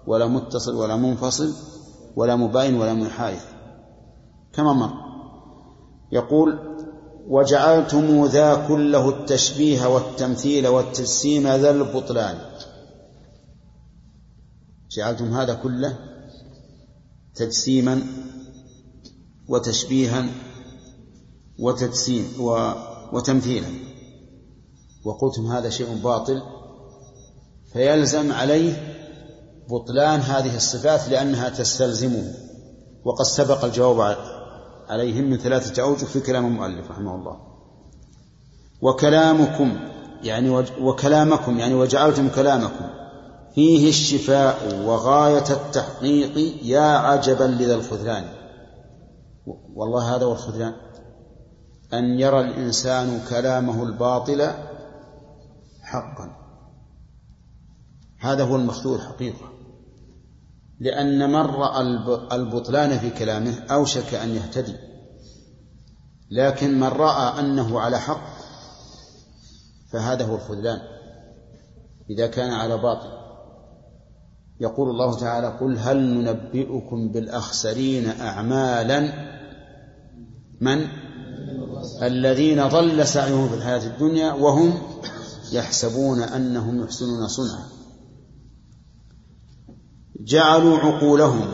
ولا 0.07 0.27
متصل 0.27 0.75
ولا 0.75 0.97
منفصل 0.97 1.53
ولا 2.17 2.37
مباين 2.37 2.75
ولا 2.75 2.95
منحايث 2.95 3.45
كما 4.53 4.73
مر. 4.73 4.93
يقول 6.13 6.59
وجعلتم 7.29 8.25
ذا 8.25 8.67
كله 8.69 9.09
التشبيه 9.09 9.87
والتمثيل 9.87 10.67
والتجسيم 10.67 11.49
ذا 11.49 11.71
البطلان. 11.71 12.39
جعلتم 14.91 15.25
هذا 15.25 15.55
كله 15.55 15.99
تجسيما 17.35 18.03
وتشبيها 19.49 20.27
وتجسيم 21.59 22.27
وتمثيلا. 23.13 23.69
وقلتم 25.05 25.47
هذا 25.47 25.71
شيء 25.71 25.95
باطل 25.95 26.43
فيلزم 27.73 28.33
عليه 28.33 28.97
بطلان 29.71 30.21
هذه 30.21 30.57
الصفات 30.57 31.09
لأنها 31.09 31.49
تستلزمه. 31.49 32.35
وقد 33.05 33.25
سبق 33.25 33.65
الجواب 33.65 34.17
عليهم 34.89 35.25
من 35.31 35.37
ثلاثة 35.37 35.83
أوجه 35.83 36.05
في 36.05 36.21
كلام 36.21 36.47
المؤلف 36.47 36.91
رحمه 36.91 37.15
الله. 37.15 37.37
وكلامكم 38.83 39.77
يعني 40.23 40.51
وكلامكم 40.81 41.59
يعني 41.59 41.75
وجعلتم 41.75 42.29
كلامكم. 42.29 43.00
فيه 43.55 43.89
الشفاء 43.89 44.85
وغاية 44.85 45.51
التحقيق 45.51 46.65
يا 46.65 46.81
عجبا 46.81 47.45
لذا 47.45 47.75
الخذلان. 47.75 48.25
والله 49.75 50.17
هذا 50.17 50.25
هو 50.25 50.33
الخذلان. 50.33 50.75
أن 51.93 52.21
يرى 52.21 52.41
الإنسان 52.41 53.21
كلامه 53.31 53.83
الباطل 53.83 54.51
حقا. 55.83 56.37
هذا 58.21 58.45
هو 58.45 58.57
المخذول 58.57 59.01
حقيقة. 59.01 59.53
لأن 60.81 61.29
من 61.29 61.37
رأى 61.37 61.81
البطلان 62.33 62.99
في 62.99 63.11
كلامه 63.11 63.59
أوشك 63.71 64.15
أن 64.15 64.29
يهتدي. 64.29 64.77
لكن 66.31 66.81
من 66.81 66.89
رأى 66.89 67.41
أنه 67.41 67.81
على 67.81 67.99
حق 67.99 68.31
فهذا 69.93 70.25
هو 70.27 70.35
الخذلان. 70.35 70.81
إذا 72.11 72.27
كان 72.27 72.51
على 72.51 72.77
باطل. 72.77 73.20
يقول 74.61 74.91
الله 74.91 75.19
تعالى 75.19 75.47
قل 75.47 75.79
هل 75.79 76.15
ننبئكم 76.15 77.09
بالأخسرين 77.09 78.21
أعمالا؟ 78.21 79.01
من؟ 80.61 80.87
الذين 82.03 82.69
ضل 82.69 83.07
سعيهم 83.07 83.49
في 83.49 83.55
الحياة 83.55 83.87
الدنيا 83.87 84.33
وهم 84.33 84.79
يحسبون 85.53 86.23
أنهم 86.23 86.85
يحسنون 86.85 87.29
صنعا. 87.29 87.65
جعلوا 90.21 90.79
عقولهم 90.79 91.49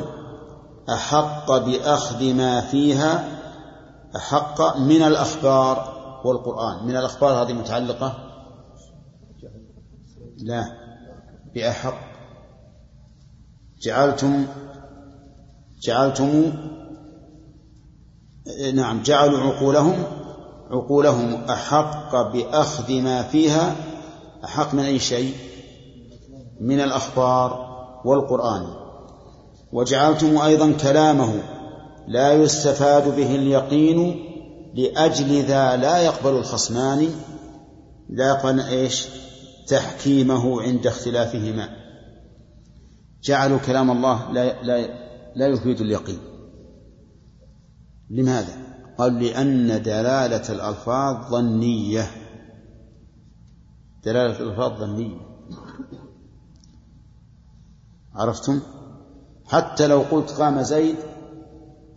أحق 0.88 1.52
بأخذ 1.52 2.34
ما 2.34 2.60
فيها 2.60 3.38
أحق 4.16 4.76
من 4.76 5.02
الأخبار 5.02 5.96
والقرآن. 6.24 6.86
من 6.86 6.96
الأخبار 6.96 7.42
هذه 7.42 7.52
متعلقة؟ 7.52 8.16
لا 10.38 10.64
بأحق 11.54 12.15
جعلتم 13.82 14.46
جعلتم 15.82 16.52
نعم 18.74 19.02
جعلوا 19.02 19.40
عقولهم 19.40 20.04
عقولهم 20.70 21.44
أحق 21.50 22.32
بأخذ 22.32 22.92
ما 22.92 23.22
فيها 23.22 23.76
أحق 24.44 24.74
من 24.74 24.84
أي 24.84 24.98
شيء؟ 24.98 25.34
من 26.60 26.80
الأخبار 26.80 27.66
والقرآن. 28.04 28.66
وجعلتم 29.72 30.38
أيضا 30.38 30.72
كلامه 30.72 31.42
لا 32.08 32.32
يستفاد 32.32 33.16
به 33.16 33.34
اليقين 33.34 34.24
لأجل 34.74 35.42
ذا 35.42 35.76
لا 35.76 35.98
يقبل 35.98 36.30
الخصمان 36.30 37.10
لا 38.08 38.28
يقبل 38.28 38.60
إيش؟ 38.60 39.04
تحكيمه 39.68 40.62
عند 40.62 40.86
اختلافهما. 40.86 41.85
جعلوا 43.26 43.58
كلام 43.58 43.90
الله 43.90 44.32
لا, 44.32 44.62
لا, 44.62 44.86
لا 45.36 45.46
يفيد 45.46 45.80
اليقين. 45.80 46.18
لماذا؟ 48.10 48.56
قال 48.98 49.22
لأن 49.22 49.82
دلالة 49.82 50.52
الألفاظ 50.52 51.30
ظنية. 51.30 52.10
دلالة 54.04 54.40
الألفاظ 54.40 54.80
ظنية. 54.80 55.20
عرفتم؟ 58.14 58.60
حتى 59.46 59.86
لو 59.86 60.00
قلت 60.00 60.30
قام 60.30 60.62
زيد 60.62 60.96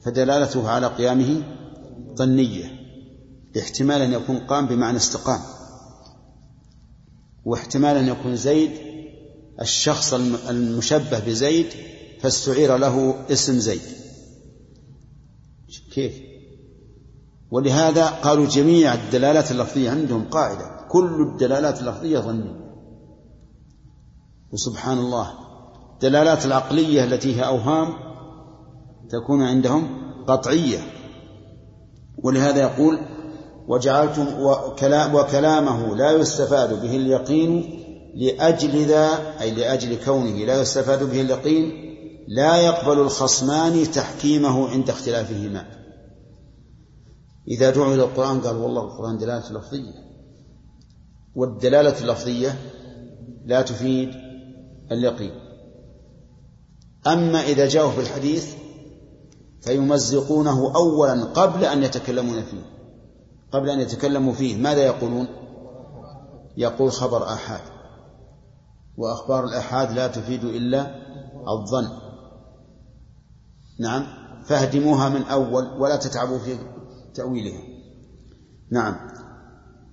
فدلالته 0.06 0.70
على 0.70 0.88
قيامه 0.88 1.44
ظنية 2.16 2.66
احتمال 3.60 4.02
أن 4.02 4.14
يكون 4.14 4.38
قام 4.38 4.68
بمعنى 4.68 4.98
استقام 4.98 5.40
واحتمال 7.46 7.98
أن 7.98 8.08
يكون 8.08 8.36
زيد 8.36 8.89
الشخص 9.62 10.14
المشبه 10.50 11.20
بزيد 11.20 11.66
فاستعير 12.22 12.78
له 12.78 13.16
اسم 13.32 13.60
زيد. 13.60 13.82
كيف؟ 15.94 16.14
ولهذا 17.52 18.06
قالوا 18.06 18.46
جميع 18.46 18.94
الدلالات 18.94 19.52
اللفظية 19.52 19.90
عندهم 19.90 20.30
قاعدة. 20.30 20.88
كل 20.92 21.28
الدلالات 21.32 21.82
اللفظية 21.82 22.20
ظنية. 22.20 22.60
وسبحان 24.54 24.98
الله 24.98 25.34
الدلالات 25.94 26.46
العقلية 26.46 27.04
التي 27.04 27.36
هي 27.36 27.46
أوهام 27.46 27.94
تكون 29.10 29.44
عندهم 29.44 30.14
قطعية. 30.28 30.80
ولهذا 32.24 32.62
يقول 32.62 33.00
وجعلتم 33.68 34.28
وكلامه 35.14 35.96
لا 35.96 36.12
يستفاد 36.12 36.82
به 36.82 36.96
اليقين 36.96 37.80
لأجل 38.20 38.86
ذا 38.86 39.36
أي 39.42 39.52
لأجل 39.52 40.06
كونه 40.06 40.46
لا 40.46 40.62
يستفاد 40.62 41.04
به 41.04 41.22
اليقين 41.22 41.96
لا 42.28 42.58
يقبل 42.58 43.00
الخصمان 43.00 43.92
تحكيمه 43.92 44.70
عند 44.70 44.90
اختلافهما. 44.90 45.66
إذا 47.48 47.70
دعوا 47.70 47.94
إلى 47.94 48.04
القرآن 48.04 48.42
قال 48.42 48.58
والله 48.58 48.82
القرآن 48.82 49.18
دلالة 49.18 49.52
لفظية. 49.52 49.94
والدلالة 51.36 52.02
اللفظية 52.02 52.56
لا 53.46 53.62
تفيد 53.62 54.10
اليقين. 54.92 55.32
أما 57.08 57.42
إذا 57.42 57.68
جاءوا 57.68 57.92
في 57.92 58.02
الحديث 58.02 58.54
فيمزقونه 59.62 60.76
أولا 60.76 61.24
قبل 61.24 61.66
أن 61.66 61.84
يتكلمون 61.84 62.42
فيه. 62.42 62.66
قبل 63.52 63.70
أن 63.70 63.80
يتكلموا 63.80 64.34
فيه 64.34 64.58
ماذا 64.58 64.86
يقولون؟ 64.86 65.28
يقول 66.58 66.92
خبر 66.92 67.24
آحاد. 67.24 67.79
وأخبار 69.00 69.44
الآحاد 69.44 69.92
لا 69.92 70.08
تفيد 70.08 70.44
إلا 70.44 70.96
الظن. 71.48 71.88
نعم. 73.80 74.06
فاهدموها 74.46 75.10
من 75.10 75.24
أول 75.24 75.82
ولا 75.82 75.96
تتعبوا 75.96 76.40
في 76.40 76.58
تأويلها. 77.14 77.62
نعم. 78.72 78.96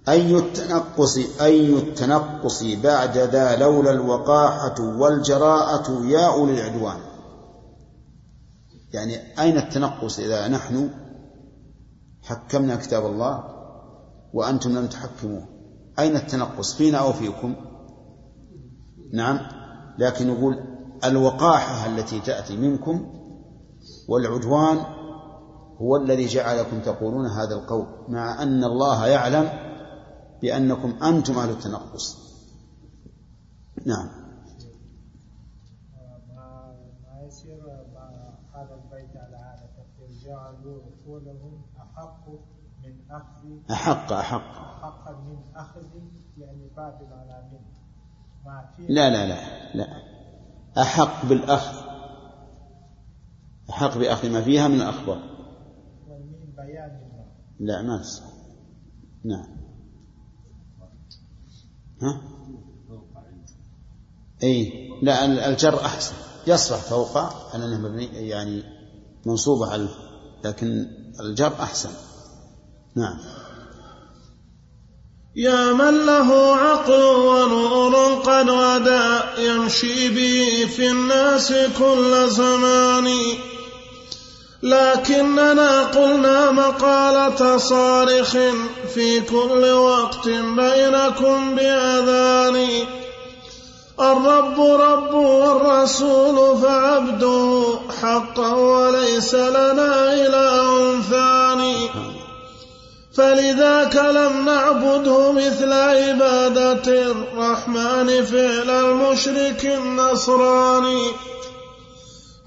أي 0.08 0.36
التنقص 0.38 1.40
أي 1.40 1.78
التنقص 1.78 2.62
بعد 2.62 3.18
ذا 3.18 3.56
لولا 3.56 3.90
الوقاحة 3.90 4.74
والجراءة 4.80 6.04
يا 6.04 6.26
أولي 6.26 6.52
العدوان. 6.52 6.98
يعني 8.92 9.40
أين 9.40 9.56
التنقص 9.56 10.18
إذا 10.18 10.48
نحن 10.48 10.90
حكمنا 12.22 12.76
كتاب 12.76 13.06
الله 13.06 13.44
وأنتم 14.32 14.78
لم 14.78 14.86
تحكموه؟ 14.86 15.48
أين 15.98 16.16
التنقص؟ 16.16 16.74
فينا 16.74 16.98
أو 16.98 17.12
فيكم؟ 17.12 17.54
نعم. 19.12 19.38
لكن 19.98 20.28
يقول 20.28 20.64
الوقاحة 21.04 21.86
التي 21.86 22.20
تأتي 22.20 22.56
منكم 22.56 23.12
والعدوان 24.08 24.78
هو 25.78 25.96
الذي 25.96 26.26
جعلكم 26.26 26.80
تقولون 26.80 27.26
هذا 27.26 27.54
القول 27.54 27.86
مع 28.08 28.42
أن 28.42 28.64
الله 28.64 29.06
يعلم 29.06 29.48
بأنكم 30.42 31.02
أنتم 31.02 31.38
أهل 31.38 31.50
التنقص. 31.50 32.26
نعم. 33.86 34.08
هذا 38.54 38.74
البيت 38.74 39.16
على 39.16 39.36
جعلوا 40.26 40.82
عقولهم 40.82 41.62
أحق 41.76 42.28
من 42.84 43.10
أخذ 43.10 43.70
أحق. 43.70 44.12
أحق 44.12 45.10
من 45.10 45.38
أخذ 45.56 45.86
يعني 46.38 46.68
بابل 46.76 47.12
على 47.12 47.48
من 47.52 47.58
ما 47.58 47.72
في 47.72 47.75
لا 48.88 49.10
لا 49.10 49.26
لا 49.26 49.74
لا. 49.74 50.02
أحق 50.78 51.26
بالأخذ. 51.26 51.86
أحق 53.70 53.98
بأخذ 53.98 54.30
ما 54.30 54.42
فيها 54.42 54.68
من 54.68 54.80
الأخبار. 54.80 55.22
لا 57.60 57.82
ما 57.82 58.02
في 58.02 58.20
نعم. 59.24 59.46
ها؟ 62.02 62.20
إي. 64.42 64.88
لا 65.02 65.48
الجر 65.48 65.80
أحسن. 65.80 66.14
يصلح 66.46 66.78
فوق 66.78 67.18
أنه 67.54 67.88
مبني 67.88 68.04
يعني 68.28 68.62
منصوبه 69.26 69.72
على 69.72 69.88
لكن 70.44 70.86
الجر 71.20 71.62
أحسن. 71.62 71.90
نعم. 72.94 73.18
يا 75.38 75.72
من 75.72 76.06
له 76.06 76.56
عقل 76.56 77.02
ونور 77.02 78.14
قد 78.24 78.50
غدا 78.50 79.20
يمشي 79.38 80.08
به 80.08 80.68
في 80.76 80.88
الناس 80.88 81.52
كل 81.78 82.28
زمان. 82.28 83.08
لكننا 84.62 85.82
قلنا 85.82 86.50
مقالة 86.50 87.56
صارخ 87.56 88.36
في 88.94 89.20
كل 89.20 89.64
وقت 89.72 90.28
بينكم 90.28 91.54
بأذان. 91.54 92.68
الرب 94.00 94.60
رب 94.60 95.14
والرسول 95.14 96.58
فعبده 96.62 97.78
حقا 98.02 98.54
وليس 98.54 99.34
لنا 99.34 100.14
إله 100.14 101.00
ثاني 101.00 102.15
فلذاك 103.16 103.96
لم 103.96 104.44
نعبده 104.44 105.32
مثل 105.32 105.72
عبادة 105.72 107.10
الرحمن 107.10 108.24
فعل 108.24 108.70
المشرك 108.70 109.64
النصراني. 109.64 111.02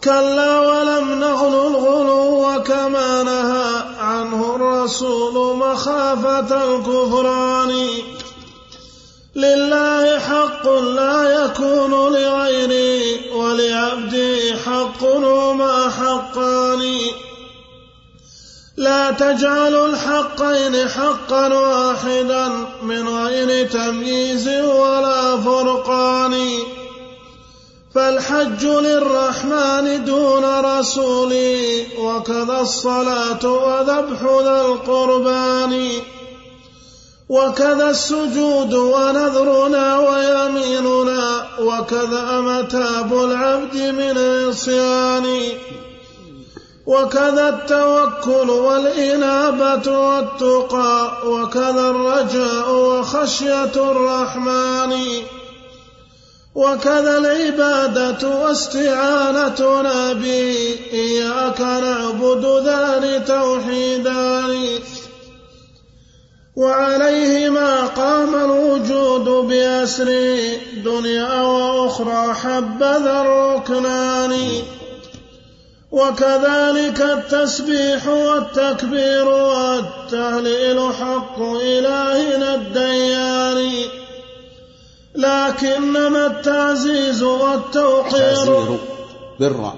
كلا 0.04 0.60
ولم 0.60 1.20
نغل 1.20 1.68
الغلو 1.68 2.64
كما 2.64 3.24
نهى 3.24 3.84
عنه 4.00 4.56
الرسول 4.56 5.58
مخافة 5.58 6.76
الكفران. 6.76 7.88
لله 9.36 10.20
حق 10.20 10.70
لا 10.70 11.46
يكون 11.46 12.14
لغيره 12.14 13.36
ولعبده 13.36 14.58
حق 14.66 15.04
وما 15.04 15.90
حقان 15.90 17.00
لا 18.80 19.12
تجعلوا 19.12 19.88
الحقين 19.88 20.90
حقا 20.90 21.48
واحدا 21.48 22.52
من 22.84 23.08
غير 23.08 23.68
تمييز 23.68 24.48
ولا 24.48 25.38
فرقان. 25.38 26.50
فالحج 27.96 28.66
للرحمن 28.66 30.06
دون 30.06 30.44
رسولي 30.60 31.86
وكذا 32.00 32.60
الصلاة 32.62 33.44
وذبح 33.44 34.22
ذا 34.44 34.62
القربان. 34.62 35.90
وكذا 37.30 37.90
السجود 37.90 38.74
ونذرنا 38.74 40.00
ويميننا 40.00 41.48
وكذا 41.60 42.42
متاب 42.42 43.14
العبد 43.14 43.76
من 43.76 44.18
العصيان. 44.18 45.26
وكذا 46.90 47.50
التوكل 47.50 48.50
والإنابة 48.50 50.00
والتقى 50.00 51.12
وكذا 51.26 51.90
الرجاء 51.90 52.72
وخشية 52.72 53.76
الرحمن 53.92 54.94
وكذا 56.56 57.18
العبادة 57.18 58.28
واستعانتنا 58.28 60.14
به 60.14 60.76
إياك 60.94 61.62
نعبد 61.62 62.46
ذان 62.66 63.26
توحيدان 63.26 64.80
وعليهما 66.56 67.86
قام 67.86 68.36
الوجود 68.36 69.48
بأسر 69.48 70.10
دنيا 70.84 71.42
وأخرى 71.42 72.34
حبذا 72.34 73.22
الركنان 73.22 74.34
وكذلك 75.92 77.02
التسبيح 77.02 78.08
والتكبير 78.08 79.28
والتهليل 79.28 80.94
حق 80.94 81.42
إلهنا 81.42 82.56
الديان. 82.56 83.72
لكنما 85.16 86.26
التعزيز 86.26 87.24
والتوقير. 87.24 88.36
تعزير 88.36 88.78
بالراء 89.40 89.76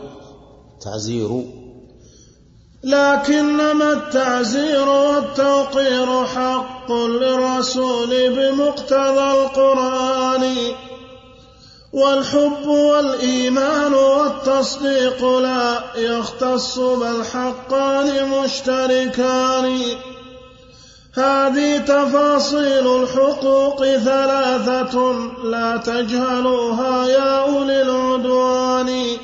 تعزير. 0.81 1.43
لكنما 2.83 3.93
التعزير 3.93 4.89
والتوقير 4.89 6.25
حق 6.25 6.91
للرسول 6.91 8.29
بمقتضى 8.29 9.31
القرآن. 9.31 10.55
والحب 11.93 12.67
والإيمان 12.67 13.93
والتصديق 13.93 15.25
لا 15.39 15.81
يختص 15.95 16.79
بل 16.79 17.25
حقان 17.33 18.29
مشتركان. 18.29 19.81
هذه 21.13 21.77
تفاصيل 21.77 23.03
الحقوق 23.03 23.85
ثلاثة 23.85 25.11
لا 25.43 25.77
تجهلوها 25.77 27.05
يا 27.05 27.41
أولي 27.41 27.81
العدوان. 27.81 29.17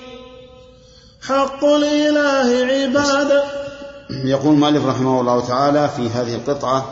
حق 1.27 1.65
الإله 1.65 2.73
عبادة 2.73 3.43
يقول 4.09 4.53
المؤلف 4.53 4.85
رحمه 4.85 5.21
الله 5.21 5.47
تعالى 5.47 5.89
في 5.95 6.09
هذه 6.09 6.35
القطعة 6.35 6.85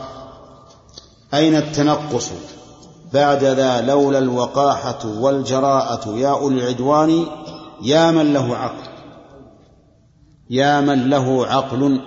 أين 1.34 1.56
التنقص؟ 1.56 2.30
بعد 3.12 3.44
ذا 3.44 3.80
لولا 3.80 4.18
الوقاحة 4.18 5.20
والجراءة 5.20 6.08
يا 6.08 6.28
أولي 6.28 6.62
العدوان 6.62 7.26
يا 7.82 8.10
من 8.10 8.32
له 8.32 8.56
عقل. 8.56 8.88
يا 10.50 10.80
من 10.80 11.10
له 11.10 11.46
عقل. 11.46 12.00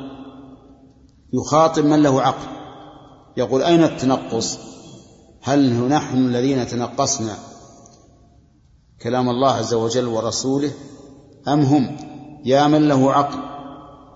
يخاطب 1.33 1.85
من 1.85 2.03
له 2.03 2.21
عقل. 2.21 2.47
يقول 3.37 3.63
أين 3.63 3.83
التنقص؟ 3.83 4.57
هل 5.41 5.87
نحن 5.87 6.17
الذين 6.17 6.67
تنقصنا 6.67 7.33
كلام 9.01 9.29
الله 9.29 9.51
عز 9.51 9.73
وجل 9.73 10.07
ورسوله؟ 10.07 10.71
أم 11.47 11.61
هم؟ 11.61 11.97
يا 12.45 12.67
من 12.67 12.87
له 12.87 13.11
عقل. 13.11 13.39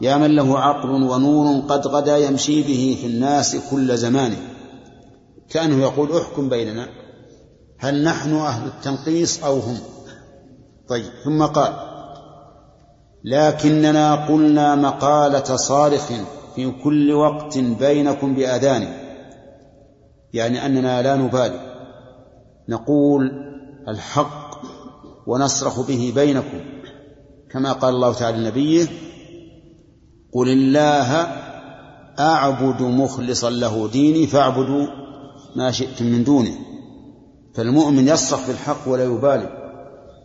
يا 0.02 0.18
من 0.18 0.36
له 0.36 0.60
عقل 0.60 0.90
ونور 0.90 1.62
قد 1.70 1.88
غدا 1.88 2.18
يمشي 2.18 2.62
به 2.62 2.98
في 3.02 3.08
الناس 3.08 3.56
كل 3.72 3.98
زمان. 3.98 4.53
كأنه 5.54 5.82
يقول 5.82 6.18
احكم 6.18 6.50
بيننا. 6.50 6.88
هل 7.80 8.04
نحن 8.04 8.36
أهل 8.36 8.68
التنقيص 8.68 9.44
أو 9.44 9.60
هم؟ 9.60 9.78
طيب 10.88 11.12
ثم 11.24 11.46
قال 11.46 11.74
لكننا 13.24 14.28
قلنا 14.28 14.76
مقالة 14.76 15.56
صارخ 15.56 16.12
في 16.56 16.72
كل 16.84 17.12
وقت 17.12 17.58
بينكم 17.58 18.36
بآذان. 18.36 18.94
يعني 20.34 20.66
أننا 20.66 21.02
لا 21.02 21.16
نبالي. 21.16 21.74
نقول 22.70 23.32
الحق 23.88 24.62
ونصرخ 25.28 25.88
به 25.88 26.12
بينكم. 26.16 26.60
كما 27.52 27.72
قال 27.74 27.96
الله 27.96 28.14
تعالى 28.14 28.38
لنبيه 28.38 28.88
قل 30.34 30.50
الله 30.50 31.12
أعبد 32.20 32.82
مخلصا 32.82 33.50
له 33.50 33.90
ديني 33.90 34.28
فاعبدوا 34.28 35.03
ما 35.56 35.72
شئتم 35.72 36.06
من 36.06 36.24
دونه. 36.24 36.56
فالمؤمن 37.56 38.08
يصرخ 38.08 38.48
بالحق 38.48 38.88
ولا 38.88 39.04
يبالي 39.04 39.50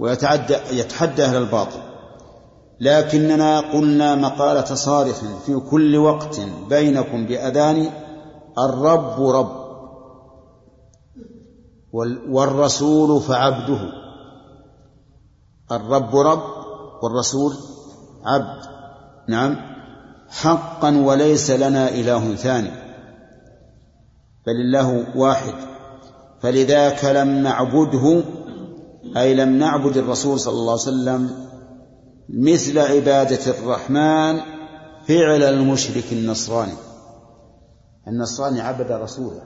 ويتعدى 0.01 0.57
يتحدى 0.71 1.25
أهل 1.25 1.37
الباطل. 1.37 1.81
لكننا 2.81 3.61
قلنا 3.61 4.15
مقالة 4.15 4.65
صارخ 4.65 5.21
في 5.47 5.61
كل 5.71 5.97
وقت 5.97 6.41
بينكم 6.69 7.27
بأذان 7.27 7.91
الرب 8.59 9.23
رب 9.23 9.69
والرسول 12.29 13.21
فعبده. 13.21 13.81
الرب 15.73 16.17
رب 16.17 16.43
والرسول 17.03 17.55
عبد. 18.25 18.63
نعم. 19.29 19.57
حقا 20.29 20.97
وليس 20.97 21.51
لنا 21.51 21.89
إله 21.89 22.35
ثاني. 22.35 22.88
بل 24.49 24.61
الله 24.61 25.19
واحد. 25.19 25.55
فلذاك 26.41 27.05
لم 27.05 27.29
نعبده 27.29 28.23
أي 29.17 29.35
لم 29.35 29.59
نعبد 29.59 29.97
الرسول 29.97 30.41
صلى 30.41 30.53
الله 30.53 30.73
عليه 30.73 30.83
وسلم 30.83 31.31
مثل 32.29 32.79
عبادة 32.79 33.51
الرحمن 33.59 34.41
فعل 35.09 35.43
المشرك 35.43 36.13
النصراني. 36.13 36.73
النصراني 38.09 38.61
عبد 38.61 38.93
رسوله. 38.93 39.43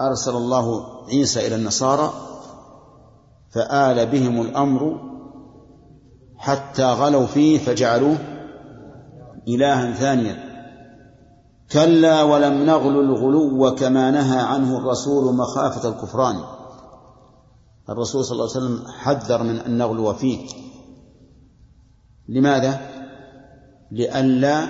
أرسل 0.00 0.30
الله 0.30 0.84
عيسى 1.08 1.46
إلى 1.46 1.54
النصارى 1.54 2.12
فآل 3.50 4.06
بهم 4.06 4.42
الأمر 4.42 5.00
حتى 6.36 6.84
غلوا 6.84 7.26
فيه 7.26 7.58
فجعلوه 7.58 8.16
إلها 9.48 9.92
ثانيا. 9.92 10.51
كلا 11.72 12.22
ولم 12.22 12.66
نغل 12.66 13.00
الغلو 13.00 13.74
كما 13.74 14.10
نهى 14.10 14.38
عنه 14.40 14.78
الرسول 14.78 15.34
مخافة 15.34 15.88
الكفران. 15.88 16.44
الرسول 17.90 18.24
صلى 18.24 18.32
الله 18.32 18.50
عليه 18.56 18.66
وسلم 18.66 18.88
حذر 18.88 19.42
من 19.42 19.58
أن 19.58 19.78
نغلو 19.78 20.14
فيه 20.14 20.48
لماذا؟ 22.28 22.80
لئلا 23.92 24.66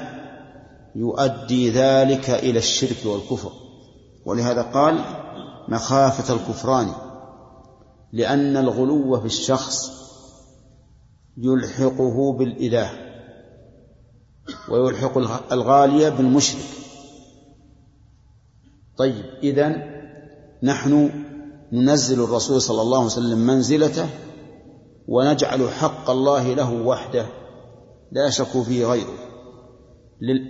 يؤدي 0.95 1.71
ذلك 1.71 2.31
إلى 2.31 2.59
الشرك 2.59 3.07
والكفر. 3.07 3.51
ولهذا 4.27 4.63
قال 4.63 5.05
مخافة 5.69 6.35
الكفران. 6.35 6.89
لأن 8.13 8.57
الغلو 8.57 9.21
في 9.21 9.27
الشخص 9.27 9.91
يلحقه 11.37 12.33
بالإله 12.33 12.91
ويلحق 14.69 15.19
الغالية 15.53 16.09
بالمشرك. 16.09 16.82
طيب 19.03 19.25
إذن 19.43 19.83
نحن 20.63 21.11
ننزل 21.73 22.25
الرسول 22.25 22.63
صلى 22.63 22.83
الله 22.83 22.97
عليه 22.97 23.07
وسلم 23.07 23.39
منزلته 23.39 24.07
ونجعل 25.09 25.71
حق 25.71 26.11
الله 26.11 26.55
له 26.55 26.73
وحده 26.73 27.27
لا 28.13 28.27
يشك 28.27 28.63
فيه 28.63 28.87
غيره. 28.87 29.15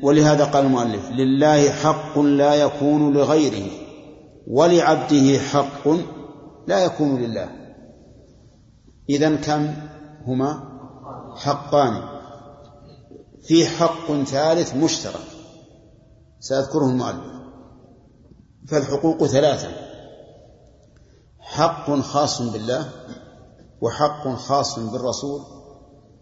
ولهذا 0.03 0.45
قال 0.45 0.67
المؤلف 0.67 1.11
لله 1.11 1.71
حق 1.71 2.19
لا 2.19 2.55
يكون 2.55 3.13
لغيره 3.13 3.71
ولعبده 4.47 5.39
حق 5.39 5.89
لا 6.67 6.85
يكون 6.85 7.23
لله. 7.23 7.49
إذا 9.11 9.37
كم 9.37 9.75
هما؟ 10.27 10.63
حقان. 11.37 12.03
في 13.43 13.67
حق 13.67 14.13
ثالث 14.23 14.77
مشترك. 14.77 15.29
سيذكره 16.41 16.85
المؤلف. 16.85 17.42
فالحقوق 18.69 19.27
ثلاثة. 19.27 19.69
حق 21.39 22.01
خاص 22.01 22.43
بالله 22.43 22.89
وحق 23.81 24.35
خاص 24.35 24.79
بالرسول 24.79 25.41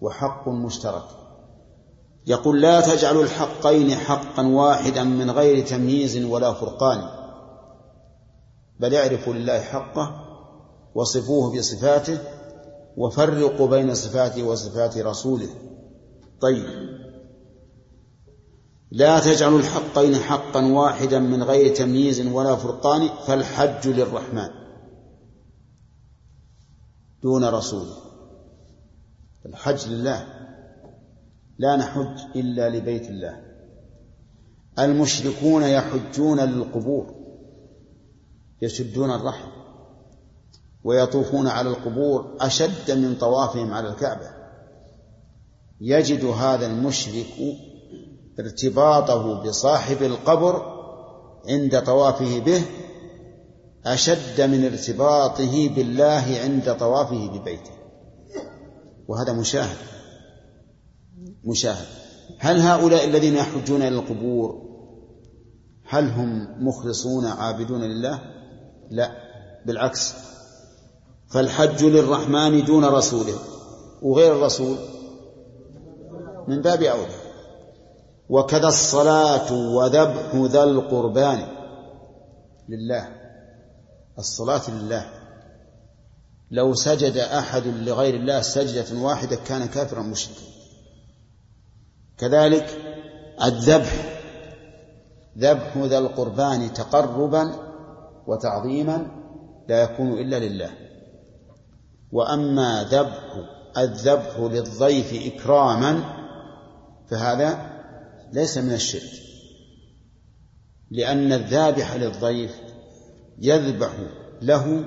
وحق 0.01 0.49
مشترك. 0.49 1.05
يقول 2.27 2.61
لا 2.61 2.81
تجعلوا 2.81 3.23
الحقين 3.23 3.95
حقا 3.95 4.47
واحدا 4.47 5.05
من 5.05 5.31
غير 5.31 5.67
تمييز 5.67 6.25
ولا 6.25 6.53
فرقان. 6.53 7.09
بل 8.81 8.95
اعرفوا 8.95 9.33
لله 9.33 9.61
حقه 9.61 10.27
وصفوه 10.95 11.59
بصفاته 11.59 12.19
وفرقوا 12.97 13.67
بين 13.69 13.95
صفاته 13.95 14.43
وصفات 14.43 14.99
رسوله. 14.99 15.49
طيب. 16.41 17.00
لا 18.91 19.21
تجعلوا 19.21 19.59
الحقين 19.59 20.15
حقا 20.15 20.67
واحدا 20.67 21.19
من 21.19 21.43
غير 21.43 21.75
تمييز 21.75 22.27
ولا 22.27 22.57
فرقان 22.57 23.09
فالحج 23.27 23.89
للرحمن. 23.89 24.49
دون 27.23 27.45
رسوله 27.45 27.97
الحج 29.47 29.89
لله. 29.89 30.27
لا 31.59 31.77
نحج 31.77 32.19
إلا 32.37 32.69
لبيت 32.69 33.11
الله. 33.11 33.43
المشركون 34.79 35.63
يحجون 35.63 36.41
للقبور. 36.41 37.15
يشدون 38.63 39.11
الرحم. 39.11 39.49
ويطوفون 40.85 41.47
على 41.49 41.69
القبور 41.69 42.37
أشد 42.41 42.91
من 42.91 43.17
طوافهم 43.17 43.75
على 43.75 43.89
الكعبة. 43.89 44.31
يجد 45.81 46.25
هذا 46.25 46.67
المشرك 46.67 47.27
ارتباطه 48.39 49.43
بصاحب 49.43 50.03
القبر 50.03 50.63
عند 51.49 51.81
طوافه 51.81 52.41
به 52.41 52.63
أشد 53.87 54.41
من 54.41 54.65
ارتباطه 54.65 55.69
بالله 55.69 56.39
عند 56.43 56.77
طوافه 56.79 57.29
ببيته. 57.29 57.71
وهذا 59.09 59.33
مشاهد. 59.33 59.77
مشاهد. 61.45 61.87
هل 62.39 62.61
هؤلاء 62.61 63.05
الذين 63.05 63.37
يحجون 63.37 63.83
إلى 63.83 63.89
القبور 63.89 64.71
هل 65.85 66.11
هم 66.11 66.47
مخلصون 66.69 67.27
عابدون 67.27 67.81
لله؟ 67.81 68.21
لا. 68.91 69.11
بالعكس. 69.67 70.15
فالحج 71.29 71.85
للرحمن 71.85 72.65
دون 72.65 72.85
رسوله. 72.85 73.39
وغير 74.03 74.37
الرسول 74.37 74.77
من 76.49 76.63
باب 76.63 76.83
أولى. 76.83 77.20
وكذا 78.31 78.69
الصلاة 78.69 79.53
وذبح 79.53 80.35
ذا 80.35 80.65
القربان 80.65 81.47
لله. 82.69 83.09
الصلاة 84.19 84.71
لله. 84.71 85.07
لو 86.51 86.75
سجد 86.75 87.17
أحد 87.17 87.67
لغير 87.67 88.15
الله 88.15 88.41
سجدة 88.41 89.01
واحدة 89.01 89.37
كان 89.37 89.67
كافرا 89.67 90.03
مشركا. 90.03 90.41
كذلك 92.19 92.79
الذبح. 93.45 94.21
ذبح 95.39 95.77
ذا 95.77 95.99
القربان 95.99 96.73
تقربا 96.73 97.55
وتعظيما 98.27 99.07
لا 99.69 99.83
يكون 99.83 100.13
إلا 100.13 100.39
لله. 100.39 100.71
وأما 102.13 102.85
ذبح 102.85 103.45
الذبح 103.79 104.39
للضيف 104.39 105.35
إكراما 105.35 106.01
فهذا 107.11 107.70
ليس 108.33 108.59
من 108.59 108.73
الشرك. 108.73 109.11
لأن 110.91 111.33
الذابح 111.33 111.95
للضيف 111.95 112.61
يذبح 113.39 113.93
له 114.43 114.85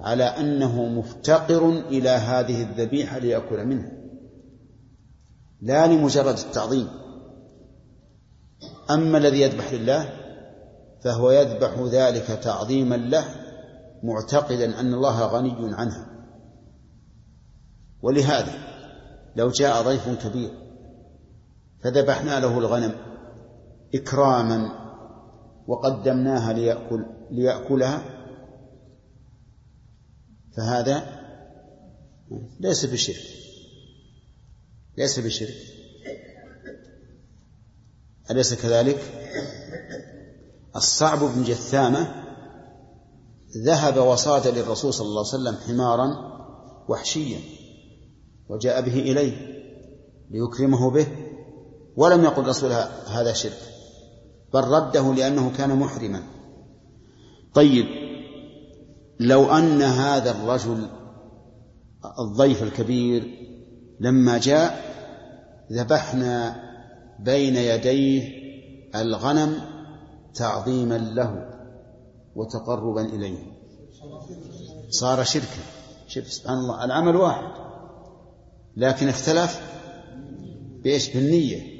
على 0.00 0.24
أنه 0.24 0.84
مفتقر 0.84 1.68
إلى 1.68 2.08
هذه 2.08 2.62
الذبيحة 2.62 3.18
ليأكل 3.18 3.66
منها 3.66 3.92
لا 5.62 5.86
لمجرد 5.86 6.38
التعظيم. 6.38 6.88
أما 8.90 9.18
الذي 9.18 9.40
يذبح 9.40 9.72
لله 9.72 10.08
فهو 11.04 11.30
يذبح 11.30 11.78
ذلك 11.92 12.26
تعظيما 12.26 12.94
له 12.94 13.24
معتقدا 14.02 14.80
أن 14.80 14.94
الله 14.94 15.26
غني 15.26 15.74
عنها 15.74 16.06
ولهذا 18.02 18.52
لو 19.36 19.50
جاء 19.50 19.82
ضيف 19.82 20.26
كبير 20.26 20.63
فذبحنا 21.84 22.40
له 22.40 22.58
الغنم 22.58 22.94
إكراما 23.94 24.70
وقدمناها 25.66 26.52
ليأكل 26.52 27.06
ليأكلها. 27.30 28.02
فهذا 30.56 31.20
ليس 32.60 32.84
بشرك. 32.84 33.22
ليس 34.98 35.20
بشرك. 35.20 35.54
أليس 38.30 38.54
كذلك؟ 38.54 38.98
الصعب 40.76 41.18
بن 41.18 41.42
جثامة 41.42 42.24
ذهب 43.64 43.96
وصاد 43.96 44.46
للرسول 44.46 44.94
صلى 44.94 45.06
الله 45.06 45.32
عليه 45.32 45.42
وسلم 45.42 45.56
حمارا 45.56 46.34
وحشيا 46.88 47.40
وجاء 48.48 48.80
به 48.80 49.00
إليه 49.00 49.54
ليكرمه 50.30 50.90
به 50.90 51.23
ولم 51.96 52.24
يقل 52.24 52.46
رسول 52.46 52.72
هذا 53.06 53.32
شرك 53.32 53.58
بل 54.54 54.64
رده 54.64 55.14
لأنه 55.14 55.52
كان 55.56 55.78
محرما. 55.78 56.22
طيب 57.54 57.86
لو 59.20 59.44
أن 59.44 59.82
هذا 59.82 60.30
الرجل 60.30 60.88
الضيف 62.18 62.62
الكبير 62.62 63.48
لما 64.00 64.38
جاء 64.38 64.94
ذبحنا 65.72 66.62
بين 67.20 67.56
يديه 67.56 68.44
الغنم 68.94 69.60
تعظيما 70.34 70.98
له 70.98 71.50
وتقربا 72.34 73.04
إليه. 73.04 73.54
صار 74.90 75.24
شركا. 75.24 75.62
شوف 76.06 76.32
سبحان 76.32 76.58
الله 76.58 76.84
العمل 76.84 77.16
واحد 77.16 77.64
لكن 78.76 79.08
اختلف 79.08 79.60
بإيش؟ 80.82 81.08
بالنية. 81.10 81.73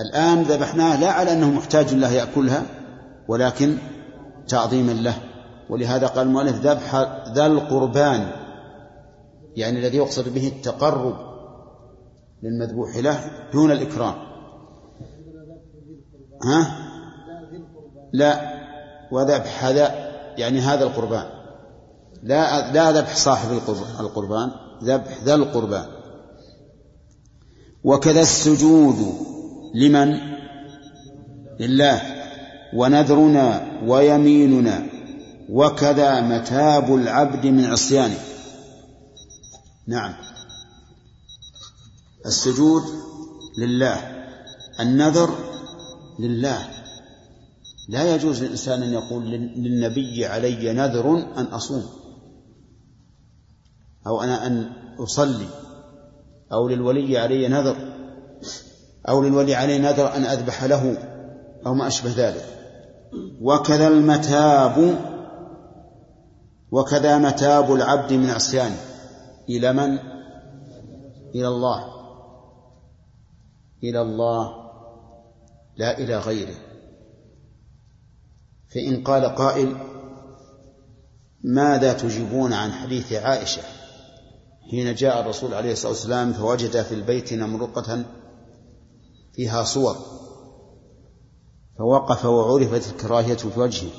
الآن 0.00 0.42
ذبحناه 0.42 1.00
لا 1.00 1.10
على 1.10 1.32
أنه 1.32 1.50
محتاج 1.50 1.94
له 1.94 2.12
يأكلها 2.12 2.62
ولكن 3.28 3.78
تعظيما 4.48 4.92
له. 4.92 5.14
ولهذا 5.70 6.06
قال 6.06 6.26
المؤلف 6.26 6.56
ذبح 6.56 6.94
ذا 7.34 7.46
القربان 7.46 8.30
يعني 9.56 9.78
الذي 9.78 9.96
يقصد 9.96 10.34
به 10.34 10.48
التقرب 10.48 11.16
للمذبوح 12.42 12.96
له 12.96 13.30
دون 13.52 13.70
الإكرام. 13.72 14.14
ها؟ 16.44 16.78
لا 18.12 18.56
وذبح 19.12 19.64
هذا 19.64 19.94
يعني 20.36 20.60
هذا 20.60 20.84
القربان. 20.84 21.26
لا 22.22 22.72
لا 22.72 22.92
ذبح 22.92 23.16
صاحب 23.16 23.50
القربان 24.00 24.50
ذبح 24.82 25.22
ذا 25.24 25.34
القربان. 25.34 25.86
وكذا 27.84 28.20
السجود. 28.20 29.26
لمن؟ 29.76 30.36
لله. 31.60 32.00
ونذرنا 32.74 33.80
ويميننا. 33.84 34.86
وكذا 35.50 36.20
متاب 36.20 36.94
العبد 36.94 37.46
من 37.46 37.64
عصيانه. 37.64 38.18
نعم. 39.86 40.14
السجود 42.26 42.82
لله. 43.58 44.26
النذر 44.80 45.34
لله. 46.20 46.68
لا 47.88 48.14
يجوز 48.14 48.42
للإنسان 48.42 48.82
أن 48.82 48.92
يقول 48.92 49.24
للنبي 49.56 50.26
علي 50.26 50.72
نذر 50.72 51.16
أن 51.36 51.44
أصوم. 51.44 51.84
أو 54.06 54.22
أنا 54.22 54.46
أن 54.46 54.70
أصلي. 54.98 55.48
أو 56.52 56.68
للولي 56.68 57.18
علي 57.18 57.48
نذر. 57.48 57.76
أو 59.08 59.22
للولي 59.22 59.54
علي 59.54 59.78
نذر 59.78 60.16
أن 60.16 60.24
أذبح 60.24 60.64
له 60.64 60.98
أو 61.66 61.74
ما 61.74 61.86
أشبه 61.86 62.12
ذلك. 62.16 62.44
وكذا 63.40 63.88
المتاب 63.88 64.98
وكذا 66.70 67.18
متاب 67.18 67.72
العبد 67.72 68.12
من 68.12 68.30
عصيانه 68.30 68.76
إلى 69.48 69.72
من؟ 69.72 69.98
إلى 71.34 71.48
الله. 71.48 71.84
إلى 73.84 74.00
الله. 74.00 74.54
لا 75.76 75.98
إلى 75.98 76.18
غيره. 76.18 76.56
فإن 78.74 79.02
قال 79.02 79.24
قائل 79.24 79.76
ماذا 81.44 81.92
تجيبون 81.92 82.52
عن 82.52 82.72
حديث 82.72 83.12
عائشة؟ 83.12 83.62
حين 84.70 84.94
جاء 84.94 85.20
الرسول 85.20 85.54
عليه 85.54 85.72
الصلاة 85.72 85.92
والسلام 85.92 86.32
فوجد 86.32 86.82
في 86.82 86.94
البيت 86.94 87.32
نمرقة 87.32 88.04
فيها 89.36 89.64
صور. 89.64 89.96
فوقف 91.78 92.24
وعرفت 92.24 92.92
الكراهية 92.92 93.36
في 93.36 93.60
وجهه. 93.60 93.90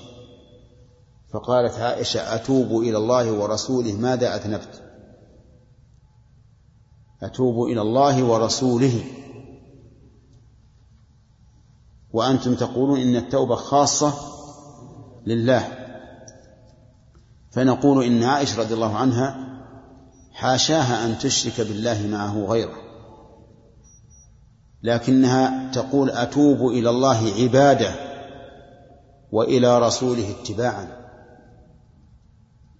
فقالت 1.34 1.74
عائشة 1.74 2.36
أتوب 2.36 2.82
إلى 2.82 2.98
الله 2.98 3.32
ورسوله. 3.32 3.94
ماذا 3.94 4.36
أذنبت؟ 4.36 4.84
أتوب 7.24 7.68
إلى 7.68 7.82
الله 7.82 8.24
ورسوله. 8.24 9.04
وأنتم 12.14 12.56
تقولون 12.56 13.00
إن 13.00 13.16
التوبة 13.16 13.56
خاصة 13.56 14.14
لله. 15.26 15.88
فنقول 17.52 18.06
إن 18.06 18.24
عائشة 18.24 18.60
رضي 18.60 18.74
الله 18.74 18.96
عنها 18.96 19.48
حاشاها 20.32 21.06
أن 21.06 21.18
تشرك 21.20 21.68
بالله 21.68 22.08
معه 22.08 22.46
غيره. 22.46 22.87
لكنها 24.88 25.72
تقول 25.72 26.10
أتوب 26.10 26.68
إلى 26.68 26.90
الله 26.90 27.32
عبادة 27.40 27.92
وإلى 29.32 29.80
رسوله 29.80 30.32
اتباعا. 30.42 30.88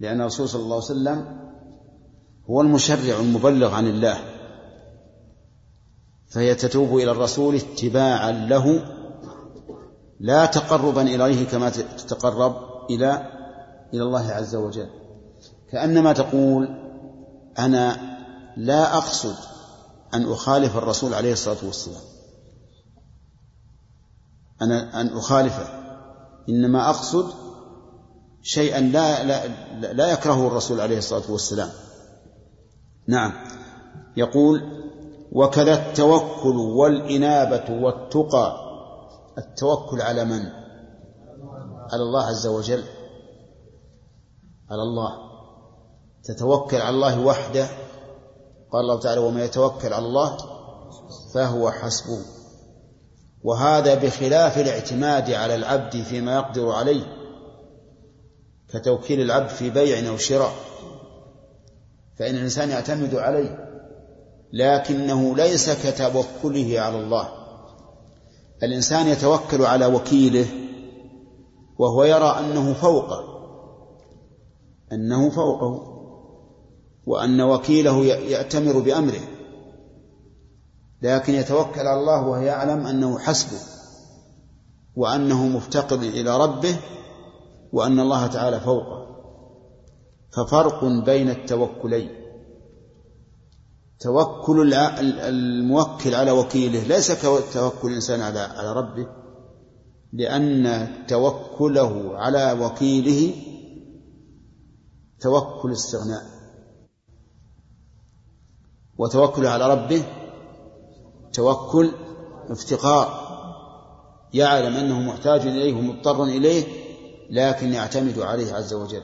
لأن 0.00 0.20
الرسول 0.20 0.48
صلى 0.48 0.62
الله 0.62 0.74
عليه 0.74 0.84
وسلم 0.84 1.38
هو 2.50 2.60
المشرع 2.60 3.20
المبلغ 3.20 3.74
عن 3.74 3.86
الله. 3.86 4.18
فهي 6.28 6.54
تتوب 6.54 6.96
إلى 6.96 7.10
الرسول 7.10 7.54
اتباعا 7.54 8.32
له 8.32 8.84
لا 10.20 10.46
تقربا 10.46 11.02
إليه 11.02 11.46
كما 11.46 11.70
تتقرب 11.70 12.56
إلى 12.90 13.26
إلى 13.94 14.02
الله 14.02 14.30
عز 14.30 14.56
وجل. 14.56 14.88
كأنما 15.70 16.12
تقول 16.12 16.68
أنا 17.58 17.96
لا 18.56 18.96
أقصد 18.96 19.57
أن 20.14 20.32
أخالف 20.32 20.76
الرسول 20.76 21.14
عليه 21.14 21.32
الصلاة 21.32 21.64
والسلام. 21.64 22.02
أنا 24.62 25.00
أن 25.00 25.16
أخالفه. 25.16 25.78
إنما 26.48 26.90
أقصد 26.90 27.32
شيئا 28.42 28.80
لا 28.80 29.24
لا 29.24 29.46
لا 29.92 30.12
يكرهه 30.12 30.46
الرسول 30.46 30.80
عليه 30.80 30.98
الصلاة 30.98 31.30
والسلام. 31.30 31.70
نعم. 33.08 33.32
يقول 34.16 34.62
وكذا 35.32 35.74
التوكل 35.74 36.56
والإنابة 36.56 37.82
والتقى. 37.82 38.68
التوكل 39.38 40.02
على 40.02 40.24
من؟ 40.24 40.42
على 41.92 42.02
الله 42.02 42.26
عز 42.26 42.46
وجل. 42.46 42.84
على 44.70 44.82
الله. 44.82 45.28
تتوكل 46.24 46.76
على 46.76 46.94
الله 46.96 47.20
وحده. 47.20 47.68
قال 48.72 48.80
الله 48.80 49.00
تعالى 49.00 49.20
ومن 49.20 49.40
يتوكل 49.40 49.92
على 49.92 50.06
الله 50.06 50.36
فهو 51.34 51.70
حسبه. 51.70 52.18
وهذا 53.44 53.94
بخلاف 53.94 54.58
الاعتماد 54.58 55.30
على 55.30 55.54
العبد 55.54 56.02
فيما 56.02 56.34
يقدر 56.34 56.70
عليه 56.70 57.02
كتوكيل 58.68 59.20
العبد 59.20 59.48
في 59.48 59.70
بيع 59.70 60.08
أو 60.08 60.16
شراء 60.16 60.52
فإن 62.18 62.34
الإنسان 62.34 62.70
يعتمد 62.70 63.14
عليه 63.14 63.68
لكنه 64.52 65.36
ليس 65.36 65.70
كتوكله 65.70 66.80
على 66.80 66.98
الله. 66.98 67.28
الإنسان 68.62 69.06
يتوكل 69.06 69.62
على 69.62 69.86
وكيله 69.86 70.46
وهو 71.78 72.04
يرى 72.04 72.38
أنه 72.38 72.72
فوقه 72.72 73.24
أنه 74.92 75.30
فوقه. 75.30 75.97
وأن 77.08 77.40
وكيله 77.40 78.04
يأتمر 78.04 78.78
بأمره. 78.80 79.20
لكن 81.02 81.34
يتوكل 81.34 81.80
على 81.80 82.00
الله 82.00 82.26
وهو 82.26 82.42
يعلم 82.42 82.86
أنه 82.86 83.18
حسبه 83.18 83.60
وأنه 84.96 85.46
مفتقر 85.46 85.96
إلى 85.96 86.36
ربه 86.36 86.76
وأن 87.72 88.00
الله 88.00 88.26
تعالى 88.26 88.60
فوقه. 88.60 89.06
ففرق 90.30 90.84
بين 90.84 91.30
التوكلين. 91.30 92.10
توكل 94.00 94.74
الموكل 94.74 96.14
على 96.14 96.30
وكيله 96.30 96.82
ليس 96.82 97.12
كتوكل 97.12 97.88
الإنسان 97.88 98.20
على 98.20 98.40
على 98.40 98.72
ربه 98.72 99.06
لأن 100.12 100.88
توكله 101.08 102.18
على 102.18 102.52
وكيله 102.52 103.34
توكل 105.20 105.72
استغناء. 105.72 106.37
وتوكله 108.98 109.48
على 109.48 109.70
ربه 109.74 110.02
توكل 111.32 111.90
افتقار 112.50 113.28
يعلم 114.34 114.74
أنه 114.76 115.00
محتاج 115.00 115.40
إليه 115.40 115.74
ومضطر 115.74 116.24
إليه 116.24 116.64
لكن 117.30 117.72
يعتمد 117.72 118.18
عليه 118.18 118.54
عز 118.54 118.74
وجل. 118.74 119.02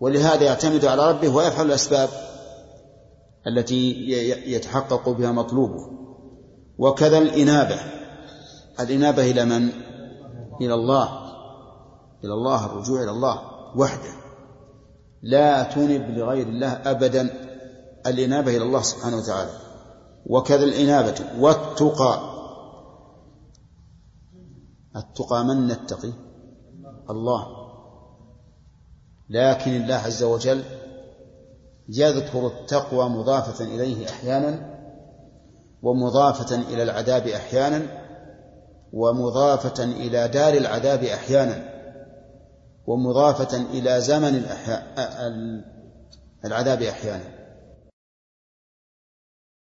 ولهذا 0.00 0.44
يعتمد 0.44 0.84
على 0.84 1.10
ربه 1.10 1.36
ويفعل 1.36 1.66
الأسباب 1.66 2.08
التي 3.46 4.10
يتحقق 4.46 5.08
بها 5.08 5.32
مطلوبه. 5.32 5.90
وكذا 6.78 7.18
الإنابة. 7.18 7.80
الإنابة 8.80 9.30
إلى 9.30 9.44
من؟ 9.44 9.68
إلى 10.60 10.74
الله. 10.74 11.08
إلى 12.24 12.32
الله 12.32 12.66
الرجوع 12.66 13.02
إلى 13.02 13.10
الله 13.10 13.40
وحده. 13.76 14.12
لا 15.22 15.62
تنب 15.62 16.18
لغير 16.18 16.46
الله 16.46 16.72
أبدا. 16.72 17.45
الإنابة 18.08 18.56
إلى 18.56 18.64
الله 18.64 18.82
سبحانه 18.82 19.16
وتعالى. 19.16 19.50
وكذا 20.26 20.64
الإنابة 20.64 21.14
والتقى. 21.38 22.36
التقى 24.96 25.44
من 25.44 25.66
نتقي؟ 25.66 26.12
الله. 27.10 27.46
لكن 29.30 29.70
الله 29.70 29.94
عز 29.94 30.22
وجل 30.22 30.62
يذكر 31.88 32.46
التقوى 32.46 33.08
مضافة 33.08 33.64
إليه 33.64 34.08
أحيانا 34.08 34.76
ومضافة 35.82 36.56
إلى 36.56 36.82
العذاب 36.82 37.26
أحيانا 37.26 37.82
ومضافة 38.92 39.84
إلى 39.84 40.28
دار 40.28 40.54
العذاب 40.54 41.04
أحيانا 41.04 41.76
ومضافة 42.86 43.56
إلى 43.56 44.00
زمن 44.00 44.46
العذاب 46.44 46.82
أحيانا. 46.82 47.35